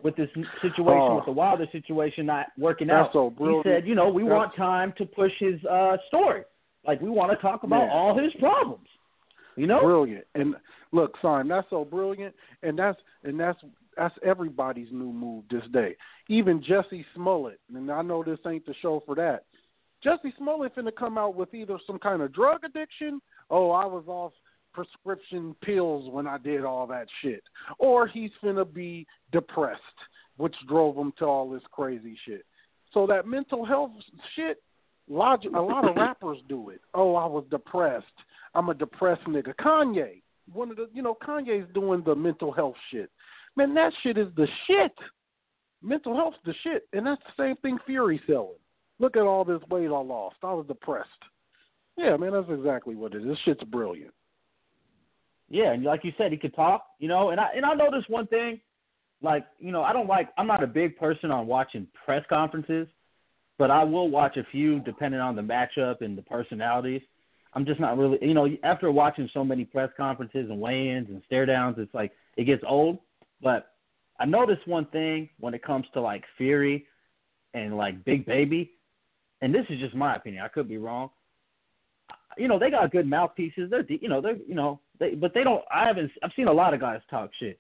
[0.02, 0.30] with this
[0.62, 1.16] situation Oh.
[1.18, 4.56] with the Wilder situation not working out, so he said, you know, we That's- want
[4.56, 6.44] time to push his uh story.
[6.86, 7.94] Like we want to talk about Yeah.
[7.94, 8.88] all his problems.
[9.56, 9.82] You know?
[9.82, 10.56] brilliant and
[10.92, 13.60] look son that's so brilliant and that's and that's
[13.98, 15.96] that's everybody's new move this day.
[16.30, 19.46] Even jussie smollett and i know this ain't the show for that.
[20.06, 23.20] Jussie smollett finna come out with either some kind of drug addiction
[23.50, 24.34] oh i was off
[24.74, 27.42] prescription pills when i did all that shit
[27.80, 29.82] or he's finna be depressed
[30.38, 32.46] which drove him to all this crazy shit.
[32.94, 33.92] So that mental health
[34.36, 34.62] shit
[35.10, 36.82] logic a lot of rappers do it.
[36.94, 38.06] Oh i was depressed.
[38.56, 39.54] I'm a depressed nigga.
[39.56, 40.22] Kanye,
[40.54, 43.12] one of the, you know, Kanye's doing the mental health shit.
[43.58, 44.94] Man, that shit is the shit.
[45.82, 48.60] Mental health's the shit, and that's the same thing Fury selling.
[49.00, 50.38] Look at all this weight I lost.
[50.44, 51.10] I was depressed.
[51.98, 53.28] Yeah, man, that's exactly what it is.
[53.28, 54.14] This shit's brilliant.
[55.50, 58.10] Yeah, and like you said, he could talk, you know, and I and I noticed
[58.10, 58.60] one thing,
[59.22, 62.88] like, you know, I don't like I'm not a big person on watching press conferences,
[63.58, 67.02] but I will watch a few depending on the matchup and the personalities.
[67.54, 71.10] I'm just not really you know, after watching so many press conferences and weigh ins
[71.10, 73.00] and stare downs, it's like it gets old.
[73.42, 73.72] But
[74.20, 76.86] I noticed one thing when it comes to like Fury
[77.54, 78.72] and like Big Baby,
[79.42, 81.10] and this is just my opinion, I could be wrong
[82.38, 83.70] you know they got good mouthpieces.
[83.70, 85.64] They're you know they're you know they but they don't.
[85.74, 86.12] I haven't.
[86.24, 87.60] I've seen a lot of guys talk shit.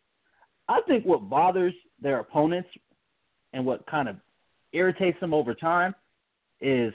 [0.68, 2.70] I think what bothers their opponents
[3.54, 4.18] and what kind of
[4.74, 5.96] irritates them over time
[6.62, 6.94] is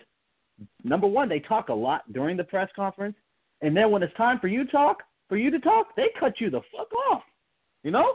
[0.85, 3.17] number one they talk a lot during the press conference,
[3.61, 6.51] and then when it's time for you talk for you to talk they cut you
[6.51, 7.23] the fuck off.
[7.83, 8.15] You know,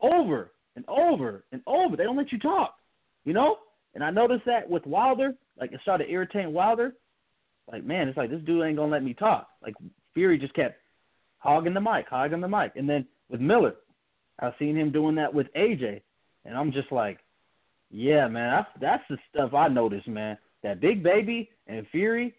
[0.00, 1.96] over and over and over.
[1.96, 2.74] They don't let you talk.
[3.24, 3.56] You know,
[3.94, 5.34] and I noticed that with Wilder.
[5.58, 6.94] Like it started irritating Wilder
[7.70, 9.48] like, man, it's like this dude ain't gonna let me talk.
[9.62, 9.74] Like
[10.14, 10.78] Fury just kept
[11.38, 12.72] hogging the mic, hogging the mic.
[12.76, 13.74] And then with Miller,
[14.38, 16.02] I've seen him doing that with AJ.
[16.44, 17.18] And I'm just like,
[17.90, 20.38] yeah, man, that's that's the stuff I noticed, man.
[20.62, 22.34] That big baby and Fury,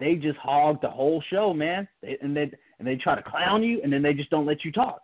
[0.00, 1.86] they just hog the whole show, man.
[2.02, 4.64] They, and they and they try to clown you and then they just don't let
[4.64, 5.02] you talk.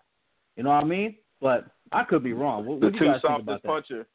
[0.56, 1.16] You know what I mean?
[1.40, 2.66] But I could be wrong.
[2.66, 3.68] What, the what do two you guys think softest about that?
[3.68, 4.06] puncher.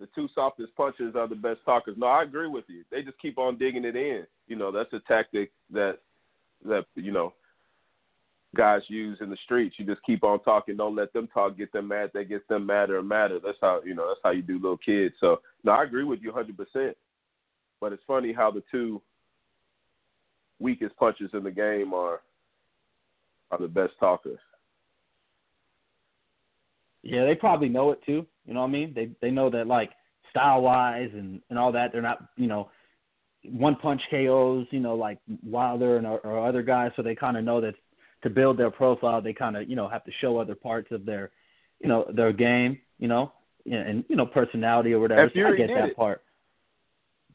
[0.00, 1.96] The two softest punchers are the best talkers.
[1.96, 2.82] No, I agree with you.
[2.90, 4.26] They just keep on digging it in.
[4.48, 5.98] You know, that's a tactic that
[6.64, 7.32] that you know
[8.56, 9.76] guys use in the streets.
[9.78, 10.76] You just keep on talking.
[10.76, 11.56] Don't let them talk.
[11.56, 12.10] Get them mad.
[12.14, 13.38] That gets them madder and madder.
[13.42, 14.08] That's how you know.
[14.08, 15.14] That's how you do little kids.
[15.20, 16.56] So no, I agree with you 100.
[16.56, 16.96] percent
[17.80, 19.00] But it's funny how the two
[20.58, 22.20] weakest punchers in the game are
[23.50, 24.38] are the best talkers.
[27.02, 28.26] Yeah, they probably know it too.
[28.46, 28.92] You know what I mean?
[28.94, 29.90] They they know that like
[30.30, 31.92] style wise and and all that.
[31.92, 32.70] They're not you know
[33.44, 34.66] one punch KOs.
[34.70, 36.92] You know like Wilder and or, or other guys.
[36.96, 37.74] So they kind of know that
[38.22, 41.04] to build their profile, they kind of you know have to show other parts of
[41.04, 41.30] their
[41.80, 42.78] you know their game.
[42.98, 43.32] You know
[43.70, 45.30] and, you know personality or whatever.
[45.34, 45.96] So I get that it.
[45.96, 46.22] part.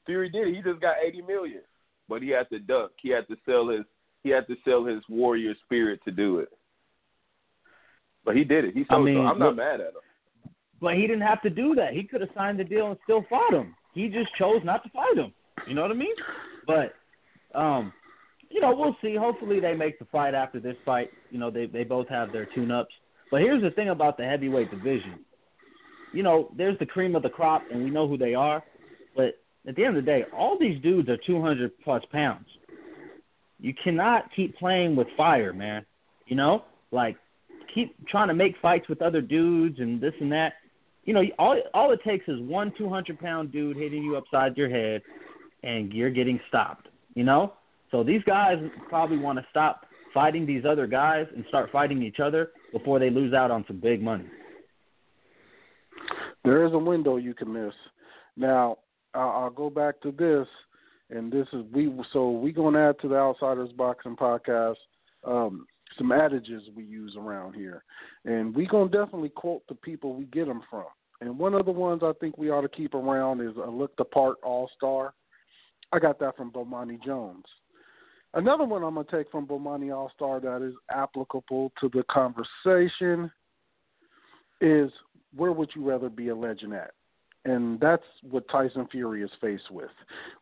[0.06, 0.56] Fury did it.
[0.56, 1.62] He just got 80 million.
[2.08, 2.92] but he had to duck.
[3.02, 3.86] He had to sell his
[4.24, 6.50] he had to sell his warrior spirit to do it.
[8.28, 8.74] But he did it.
[8.74, 10.52] He sold I mean, so I'm not look, mad at him.
[10.82, 11.94] But he didn't have to do that.
[11.94, 13.74] He could have signed the deal and still fought him.
[13.94, 15.34] He just chose not to fight him.
[15.66, 16.14] You know what I mean?
[16.68, 16.94] But
[17.58, 17.94] um
[18.50, 19.16] you know, we'll see.
[19.16, 21.10] Hopefully they make the fight after this fight.
[21.32, 22.94] You know, they they both have their tune ups.
[23.32, 25.20] But here's the thing about the heavyweight division.
[26.14, 28.62] You know, there's the cream of the crop and we know who they are.
[29.16, 32.48] But at the end of the day, all these dudes are two hundred plus pounds.
[33.58, 35.86] You cannot keep playing with fire, man.
[36.26, 36.66] You know?
[36.92, 37.18] Like
[37.78, 40.54] keep trying to make fights with other dudes and this and that.
[41.06, 44.58] You know, all all it takes is one two hundred pound dude hitting you upside
[44.58, 45.02] your head,
[45.64, 46.88] and you're getting stopped.
[47.14, 47.54] You know,
[47.92, 48.58] so these guys
[48.90, 53.10] probably want to stop fighting these other guys and start fighting each other before they
[53.10, 54.26] lose out on some big money.
[56.44, 57.74] There is a window you can miss.
[58.36, 58.78] Now,
[59.14, 60.48] I'll, go back to this,
[61.10, 61.92] and this is we.
[62.14, 64.76] So we gonna add to the Outsiders Boxing podcast
[65.24, 65.66] um,
[65.98, 67.84] some adages we use around here,
[68.26, 70.86] and we gonna definitely quote the people we get them from.
[71.22, 73.96] And one of the ones I think we ought to keep around is a look
[73.98, 75.14] the part all star.
[75.92, 77.46] I got that from Bomani Jones.
[78.34, 83.32] Another one I'm gonna take from Bomani All Star that is applicable to the conversation
[84.62, 84.92] is
[85.36, 86.92] where would you rather be a legend at?
[87.46, 89.90] And that's what Tyson Fury is faced with.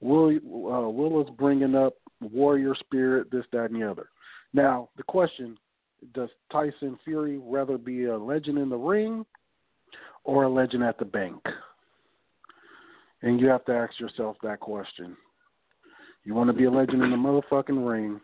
[0.01, 4.09] Will uh, Will is bringing up warrior spirit, this, that, and the other.
[4.55, 5.57] Now the question:
[6.13, 9.25] Does Tyson Fury rather be a legend in the ring
[10.23, 11.43] or a legend at the bank?
[13.21, 15.17] And you have to ask yourself that question.
[16.23, 18.21] You want to be a legend in the motherfucking ring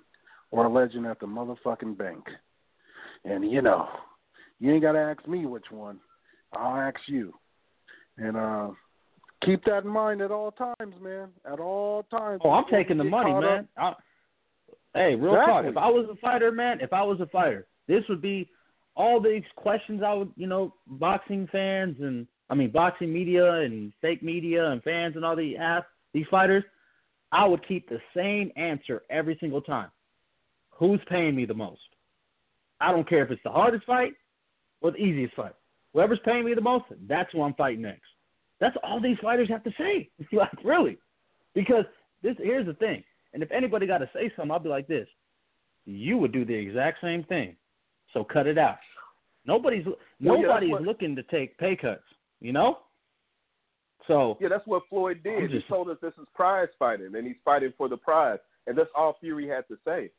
[0.52, 2.24] or a legend at the motherfucking bank?
[3.26, 3.90] And you know,
[4.60, 5.99] you ain't got to ask me which one.
[6.53, 7.34] I'll ask you.
[8.18, 8.70] And uh
[9.44, 11.28] keep that in mind at all times, man.
[11.45, 12.40] At all times.
[12.45, 13.68] Oh, I'm taking the money, man.
[13.78, 14.02] up- I,
[14.94, 15.66] hey, real talk.
[15.66, 18.50] If I was a fighter, man, if I was a fighter, this would be
[18.96, 23.94] all these questions I would, you know, boxing fans and I mean boxing media and
[24.02, 26.64] fake media and fans and all the ask these fighters.
[27.32, 29.90] I would keep the same answer every single time.
[30.72, 31.80] Who's paying me the most?
[32.82, 34.14] I don't care if it's the hardest fight
[34.82, 35.54] or the easiest fight.
[35.94, 38.02] Whoever's paying me the most, that's who I'm fighting next.
[38.60, 40.10] That's all these fighters have to say.
[40.32, 40.98] like really,
[41.54, 41.86] because
[42.22, 43.04] this here's the thing.
[43.34, 45.08] And if anybody got to say something, I'll be like this:
[45.86, 47.56] you would do the exact same thing.
[48.14, 48.78] So cut it out.
[49.45, 52.03] Nobody's Well, yeah, nobody's what- looking to take pay cuts.
[52.41, 52.80] You know.
[54.08, 55.52] So Yeah, that's what Floyd did.
[55.52, 58.78] Just- He told us this is prize fighting, and he's fighting for the prize, and
[58.78, 60.10] that's all Fury had to say.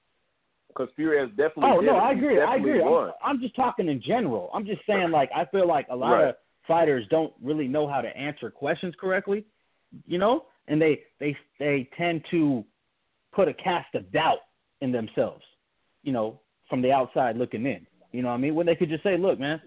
[0.68, 1.64] Because Fury has definitely.
[1.76, 1.96] Oh no.
[1.96, 2.40] I agree.
[2.40, 2.82] I agree.
[2.82, 3.12] I'm.
[3.22, 4.50] I'm just talking in general.
[4.54, 6.28] I'm just saying like I feel like a lot Right.
[6.28, 6.36] of
[6.66, 9.44] fighters don't really know how to answer questions correctly,
[10.06, 12.64] you know, and they they they tend to
[13.32, 14.38] put a cast of doubt
[14.80, 15.42] in themselves,
[16.02, 17.86] you know, from the outside looking in.
[18.12, 18.54] You know what I mean?
[18.54, 19.60] When they could just say, "Look, man,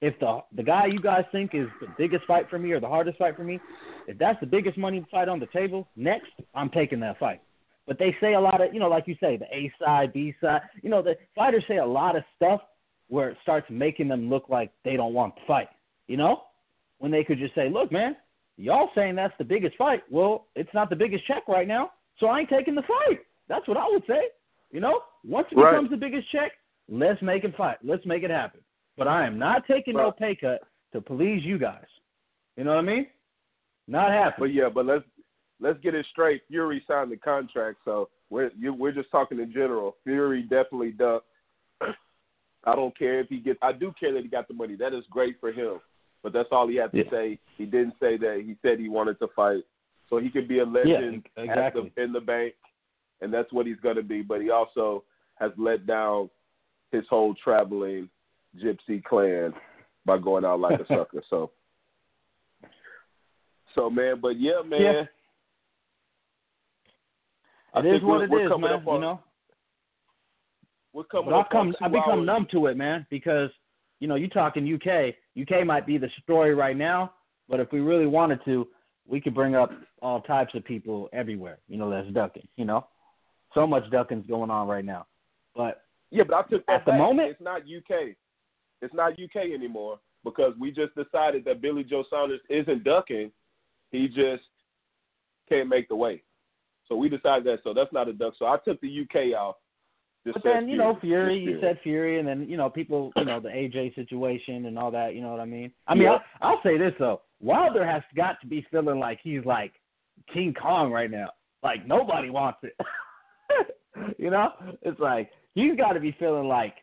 [0.00, 2.88] if the the guy you guys think is the biggest fight for me or the
[2.88, 3.60] hardest fight for me,
[4.08, 7.40] if that's the biggest money fight on the table, next I'm taking that fight."
[7.86, 10.34] But they say a lot of, you know, like you say, the A side, B
[10.40, 10.62] side.
[10.82, 12.62] You know, the fighters say a lot of stuff
[13.08, 15.68] where it starts making them look like they don't want to fight.
[16.08, 16.42] You know,
[16.98, 18.16] when they could just say, "Look, man,
[18.56, 20.02] y'all saying that's the biggest fight.
[20.10, 23.66] Well, it's not the biggest check right now, so I ain't taking the fight." That's
[23.68, 24.28] what I would say.
[24.70, 25.70] You know, once it Right.
[25.72, 26.52] becomes the biggest check,
[26.88, 27.78] let's make it fight.
[27.82, 28.60] Let's make it happen.
[28.96, 30.62] But I am not taking no pay cut
[30.92, 31.86] to please you guys.
[32.56, 33.06] You know what I mean?
[33.86, 34.50] Not happening.
[34.50, 35.04] But yeah, but let's
[35.60, 36.42] let's get it straight.
[36.48, 39.96] Fury signed the contract, so we're you, we're just talking in general.
[40.04, 41.26] Fury definitely ducked.
[42.64, 43.58] I don't care if he gets.
[43.62, 44.74] I do care that he got the money.
[44.76, 45.80] That is great for him.
[46.22, 47.10] But that's all he had to Yeah.
[47.10, 47.38] say.
[47.58, 48.42] He didn't say that.
[48.44, 49.62] He said he wanted to fight,
[50.10, 51.82] so he could be a legend Yeah, exactly.
[51.86, 52.54] at the, in the bank,
[53.20, 54.22] and that's what he's going to be.
[54.22, 55.04] But he also
[55.36, 56.30] has let down
[56.92, 58.08] his whole traveling
[58.62, 59.52] gypsy clan
[60.06, 61.22] by going out like a sucker.
[61.30, 61.50] So,
[63.74, 64.80] so man, but yeah, man.
[64.80, 65.02] Yeah.
[67.74, 68.64] I It is think what it is, man.
[68.72, 69.20] up on, You know.
[70.92, 72.26] we're coming on come, I've become hours.
[72.26, 73.50] numb to it, man, because
[74.00, 75.14] you know you talking UK.
[75.40, 77.12] UK might be the story right now,
[77.48, 78.68] but if we really wanted to,
[79.06, 79.70] we could bring up
[80.02, 81.58] all types of people everywhere.
[81.68, 82.48] You know, that's ducking.
[82.56, 82.86] You know,
[83.54, 85.06] so much ducking's going on right now.
[85.54, 86.98] But Yeah, but I took that At the back.
[87.00, 88.16] moment- It's not UK.
[88.82, 93.30] It's not UK anymore because we just decided that Billy Joe Saunders isn't ducking.
[93.90, 94.44] He just
[95.48, 96.22] can't make the weight.
[96.88, 97.60] So we decided that.
[97.64, 98.34] So that's not a duck.
[98.38, 99.56] So I took the UK off.
[100.26, 103.26] Just but then you know Fury, you said Fury, and then you know people, you
[103.26, 105.14] know the AJ situation and all that.
[105.14, 105.70] You know what I mean?
[105.86, 106.18] I mean, Yeah.
[106.40, 109.72] I'll, I'll say this though: Wilder has got to be feeling like he's like
[110.32, 111.30] King Kong right now.
[111.62, 112.76] like nobody wants it.
[114.18, 114.50] you know,
[114.82, 116.74] it's like he's got to be feeling like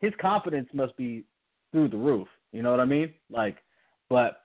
[0.00, 1.24] his confidence must be
[1.72, 2.28] through the roof.
[2.52, 3.14] You know what I mean?
[3.30, 3.56] Like,
[4.08, 4.42] but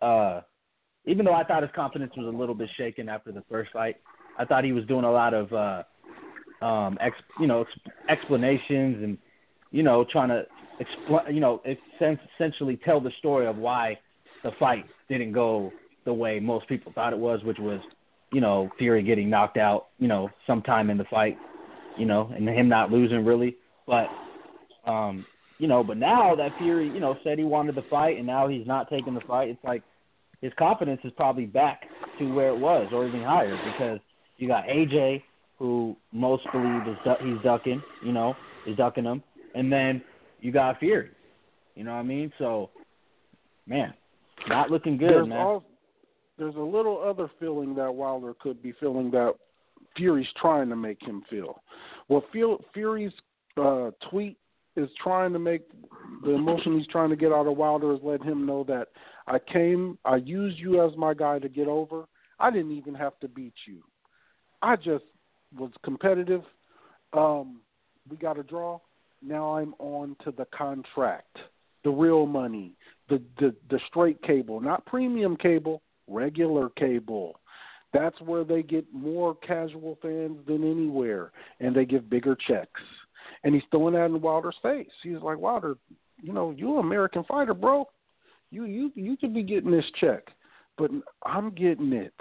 [0.00, 0.42] uh,
[1.04, 3.96] even though I thought his confidence was a little bit shaken after the first fight,
[4.38, 9.02] I thought he was doing a lot of uh, um, ex, you know, ex- explanations
[9.02, 9.18] and
[9.70, 10.44] you know, trying to
[10.80, 11.62] explain, you know,
[12.40, 13.98] essentially tell the story of why
[14.48, 15.72] the fight didn't go
[16.06, 17.80] the way most people thought it was, which was,
[18.32, 21.36] you know, Fury getting knocked out, you know, sometime in the fight,
[21.98, 23.56] you know, and him not losing really.
[23.86, 24.08] But
[24.86, 25.26] um,
[25.58, 28.48] you know, but now that Fury, you know, said he wanted the fight and now
[28.48, 29.82] he's not taking the fight, it's like
[30.40, 31.82] his confidence is probably back
[32.18, 33.98] to where it was or even higher because
[34.38, 35.22] you got AJ
[35.58, 38.34] who most believe is du- he's ducking, you know,
[38.66, 39.22] is ducking him,
[39.54, 40.00] and then
[40.40, 41.10] you got Fury.
[41.74, 42.32] You know what I mean?
[42.38, 42.70] So,
[43.66, 43.92] man,
[44.48, 45.38] not looking good, there's man.
[45.38, 45.64] All,
[46.38, 49.34] there's a little other feeling that Wilder could be feeling that
[49.96, 51.62] Fury's trying to make him feel.
[52.08, 52.24] Well,
[52.72, 53.12] Fury's
[53.56, 54.36] uh, tweet
[54.76, 55.62] is trying to make
[56.22, 58.88] the emotion he's trying to get out of Wilder is let him know that
[59.26, 62.04] I came, I used you as my guy to get over.
[62.38, 63.82] I didn't even have to beat you.
[64.62, 65.04] I just
[65.56, 66.42] was competitive.
[67.12, 67.60] Um,
[68.08, 68.78] we got a draw.
[69.20, 71.36] Now I'm on to the contract,
[71.84, 72.72] the real money,
[73.08, 77.40] the the the straight cable, not premium cable, regular cable.
[77.92, 82.80] That's where they get more casual fans than anywhere, and they give bigger checks.
[83.44, 84.88] And he's throwing that in Wilder's face.
[85.02, 85.76] He's like, Wilder,
[86.20, 87.86] you know, you're an American fighter, bro.
[88.50, 90.28] You you you could be getting this check,
[90.76, 90.90] but
[91.24, 92.14] I'm getting it.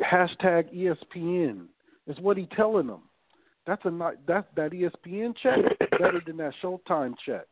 [0.00, 1.66] Hashtag ESPN
[2.06, 3.02] is what he's telling them.
[3.66, 5.58] That's a not that that ESPN check
[5.92, 7.46] better than that Showtime check.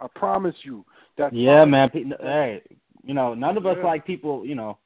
[0.00, 0.84] I promise you.
[1.18, 1.90] That yeah, man.
[1.92, 2.62] Hey,
[3.04, 3.86] you know, none of us yeah.
[3.86, 4.78] like people, you know,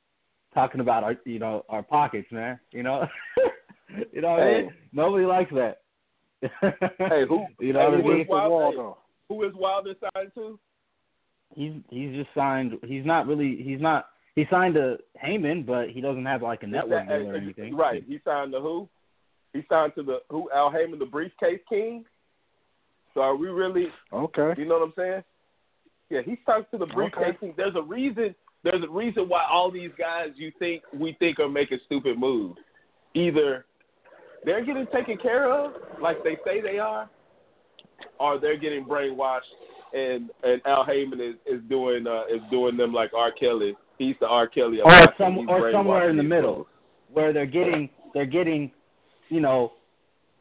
[0.53, 2.59] talking about our, you know, our pockets, man.
[2.73, 3.07] You know,
[4.13, 4.75] you know, what I mean?
[4.93, 5.81] nobody likes that.
[6.41, 7.45] hey, who?
[7.61, 8.27] you know hey, what I mean?
[8.29, 8.93] Wilder,
[9.29, 10.59] who is Wilder signed to?
[11.55, 12.73] He's he's just signed.
[12.85, 13.63] He's not really.
[13.63, 14.07] He's not.
[14.35, 17.77] He signed to Haymon, but he doesn't have like a network that, deal or anything.
[17.77, 18.03] Right.
[18.07, 18.89] He signed to who?
[19.53, 20.51] He signed to the who?
[20.53, 22.05] Al Haymon, the briefcase king.
[23.15, 23.87] So are we really?
[24.13, 24.55] Okay.
[24.59, 25.25] You know what I'm saying?
[26.11, 27.55] Yeah, he signed to the briefcase okay.
[27.57, 28.35] There's a reason.
[28.63, 32.59] There's a reason why all these guys you think we think are making stupid moves.
[33.15, 33.65] Either
[34.45, 37.09] they're getting taken care of like they say they are,
[38.19, 39.41] or they're getting brainwashed
[39.95, 43.33] and and Al Haymon is is doing uh, is doing them like R.
[43.33, 43.77] Kelly.
[43.97, 44.47] He's the R.
[44.47, 44.81] Kelly.
[44.81, 46.67] Of or some or somewhere in the middle,
[47.13, 48.71] where they're getting they're getting,
[49.29, 49.73] you know,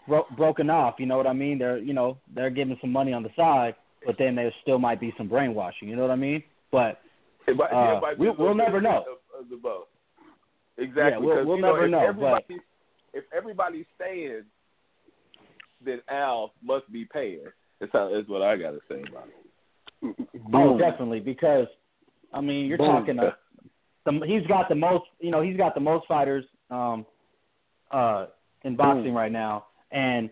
[0.07, 0.95] bro- broken off.
[0.99, 1.57] You know what I mean?
[1.59, 3.75] They're you know they're giving some money on the side,
[4.05, 5.88] but then there still might be some brainwashing.
[5.89, 6.43] You know what I mean?
[6.71, 6.99] But
[7.47, 9.03] It might- Uh, it might be we- a we'll never know.
[9.38, 9.88] Of, of the both.
[10.77, 11.01] Exactly.
[11.11, 12.55] Yeah, we'll- we'll you know, never if know, but-
[13.13, 14.43] If everybody's staying,
[15.85, 17.43] then Al must be paying.
[17.80, 18.09] That's how.
[18.09, 20.15] That's what I got to say about it.
[20.53, 21.67] oh, definitely because
[22.34, 22.88] I mean you're Boom.
[22.88, 23.19] talking.
[23.19, 23.31] Uh,
[24.05, 25.05] the, he's got the most.
[25.19, 27.05] You know, he's got the most fighters um,
[27.91, 28.27] uh,
[28.63, 29.15] in boxing Boom.
[29.15, 30.30] right now, and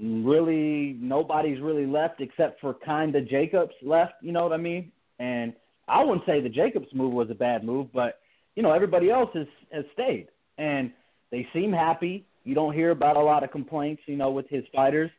[0.00, 4.14] really nobody's really left except for kind of Jacobs left.
[4.22, 4.92] You know what I mean?
[5.18, 5.52] And
[5.88, 8.20] I wouldn't say the Jacobs move was a bad move, but
[8.54, 10.28] you know everybody else has has stayed,
[10.58, 10.92] and
[11.30, 12.24] they seem happy.
[12.44, 15.10] You don't hear about a lot of complaints, you know, with his fighters,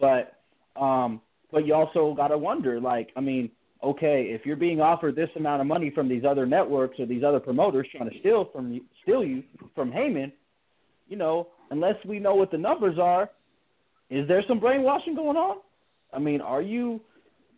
[0.00, 0.40] but
[0.80, 1.20] um,
[1.52, 3.50] but you also got to wonder, like, I mean,
[3.82, 7.22] okay, if you're being offered this amount of money from these other networks or these
[7.22, 9.42] other promoters trying to steal from steal you
[9.74, 10.32] from Haymon,
[11.08, 13.30] you know, unless we know what the numbers are,
[14.10, 15.58] is there some brainwashing going on?
[16.12, 17.00] I mean, are you,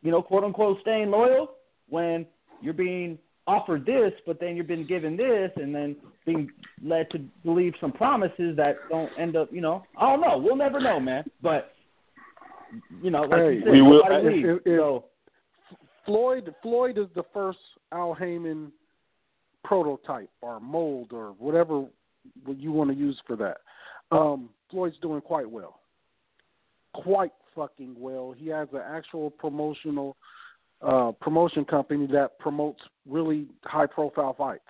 [0.03, 1.53] you know, quote unquote, staying loyal
[1.89, 2.27] when
[2.61, 5.97] you're being offered this, but then you've been given this, and then
[6.27, 6.51] being
[6.85, 10.37] led to believe some promises that don't end up, you know, I don't know.
[10.37, 11.25] We'll never know, man.
[11.43, 11.73] But
[13.03, 14.49] you know, like Hey, you said, we will- leaves.
[14.49, 15.05] if- if- so
[16.05, 17.59] Floyd Floyd is the first
[17.93, 18.71] Al Haymon
[19.65, 21.87] prototype or mold or whatever
[22.57, 23.59] you want to use for that.
[24.11, 25.81] Um, Floyd's doing quite well,
[26.95, 28.35] quite fucking well.
[28.37, 30.17] He has an actual promotional
[30.81, 34.63] uh, promotion company that promotes really high profile fights,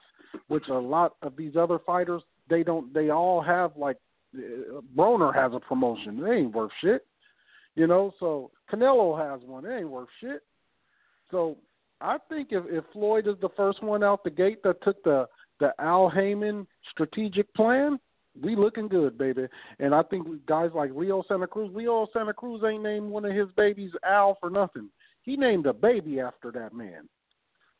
[0.48, 2.92] which a lot of these other fighters they don't.
[2.94, 3.98] They all have like
[4.36, 6.20] uh, Broner has a promotion.
[6.22, 7.06] They ain't worth shit,
[7.74, 8.14] you know.
[8.18, 9.64] So Canelo has one.
[9.64, 10.42] It ain't worth shit.
[11.30, 11.58] So
[12.00, 15.26] I think if, if Floyd is the first one out the gate that took the
[15.60, 17.98] the Al Haymon strategic plan,
[18.40, 19.46] we looking good, baby.
[19.80, 23.34] And I think guys like Leo Santa Cruz, Leo Santa Cruz ain't named one of
[23.34, 24.88] his babies Al for nothing.
[25.22, 27.08] He named a baby after that man,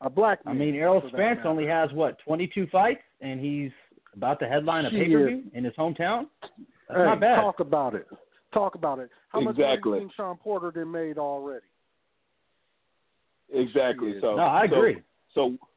[0.01, 0.57] a black man.
[0.57, 3.71] I mean, Errol Spence only has what 22 fights, and he's
[4.15, 5.07] about to headline a Shit.
[5.07, 6.27] pay per view in his hometown.
[6.89, 7.37] That's hey, not bad.
[7.37, 8.07] talk about it.
[8.53, 9.11] Talk about it.
[9.29, 9.93] How much money Exactly.
[9.93, 11.65] do you think Sean Porter did made already?
[13.53, 14.15] Exactly.
[14.21, 14.97] So no, I agree.
[15.35, 15.68] So, so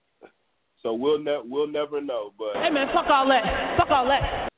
[0.85, 3.77] we'll ne- we'll never know, but Hey man, fuck all that.
[3.77, 4.49] Fuck all that.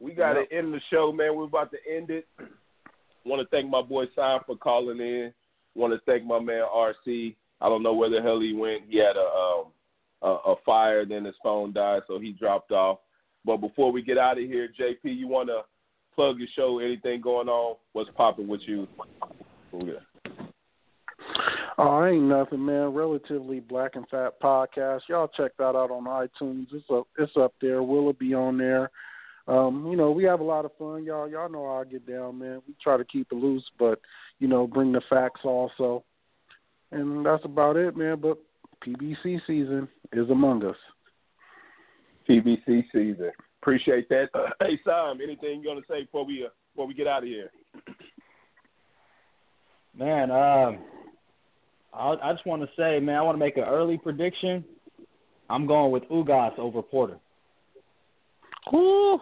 [0.00, 1.36] we got to end the show, man.
[1.36, 2.26] We're about to end it.
[3.24, 5.32] Want to thank my boy Sign for calling in.
[5.74, 7.34] Want to thank my man RC.
[7.60, 8.82] I don't know where the hell he went.
[8.88, 9.64] He had a um,
[10.22, 12.98] a, a fire, then his phone died, so he dropped off.
[13.44, 15.62] But before we get out of here, JP, you want to
[16.14, 16.78] plug your show?
[16.78, 17.76] Anything going on?
[17.92, 18.88] What's popping with you?
[19.72, 19.94] Yeah.
[21.76, 22.94] Oh, ain't nothing, man.
[22.94, 25.00] Relatively Black and Fat podcast.
[25.08, 26.66] Y'all check that out on iTunes.
[26.72, 27.08] It's up.
[27.18, 27.82] It's up there.
[27.82, 28.90] Will it be on there?
[29.48, 31.28] Um, you know, we have a lot of fun, y'all.
[31.28, 32.62] Y'all know how I get down, man.
[32.66, 34.00] We try to keep it loose, but
[34.38, 36.04] you know, bring the facts also.
[36.92, 38.20] And that's about it, man.
[38.20, 38.38] But
[38.86, 40.76] PBC season is among us.
[42.28, 43.32] PBC season.
[43.60, 44.28] Appreciate that.
[44.60, 47.28] hey, Sam, anything you want to say before we uh, before we get out of
[47.28, 47.50] here?
[49.96, 50.78] Man, um,
[51.94, 54.64] I, I just want to say, man, I want to make an early prediction.
[55.48, 57.18] I'm going with Ugas over Porter.
[58.72, 59.18] Ooh,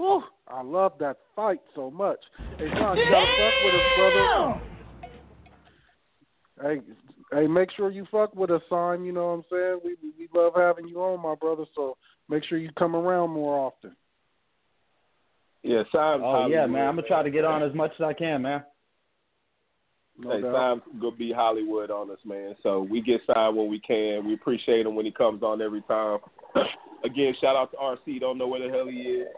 [0.00, 2.18] ooh, I love that fight so much.
[2.58, 4.60] Hey, John, you gotta fuck with us, brother.
[6.62, 6.80] Hey,
[7.32, 9.04] hey, make sure you fuck with us, son.
[9.04, 9.80] You know what I'm saying?
[9.84, 11.64] We we love having you on, my brother.
[11.74, 11.96] So
[12.28, 13.96] make sure you come around more often.
[15.64, 16.22] Yeah, Sam.
[16.22, 18.62] Oh yeah, man, I'm gonna try to get on as much as I can, man.
[20.18, 20.42] No hey.
[20.42, 22.54] Sam's gonna be Hollywood on us, man.
[22.62, 24.26] So we get signed when we can.
[24.26, 26.18] We appreciate him when he comes on every time.
[27.04, 28.20] Again, shout out to RC.
[28.20, 29.28] Don't know where the hell he is,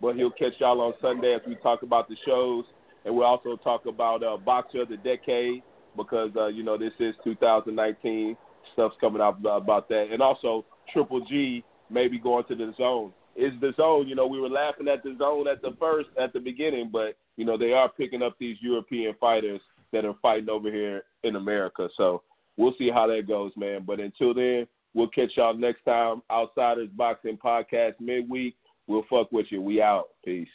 [0.00, 2.64] but he'll catch y'all on Sunday as we talk about the shows,
[3.04, 5.62] and we'll also talk about uh, Boxer of the Decade
[5.96, 8.36] because uh, you know this is 2019.
[8.72, 13.12] Stuff's coming out about that, and also Triple G maybe going to DAZN.
[13.36, 14.08] Is DAZN?
[14.08, 17.44] You know, we were laughing at DAZN at the first at the beginning, but you
[17.44, 19.60] know they are picking up these European fighters
[19.94, 21.88] that are fighting over here in America.
[21.96, 22.22] So
[22.58, 23.84] we'll see how that goes, man.
[23.86, 26.20] But until then, we'll catch y'all next time.
[26.30, 28.56] Outsiders Boxing Podcast midweek.
[28.86, 29.62] We'll fuck with you.
[29.62, 30.08] We out.
[30.24, 30.48] Peace.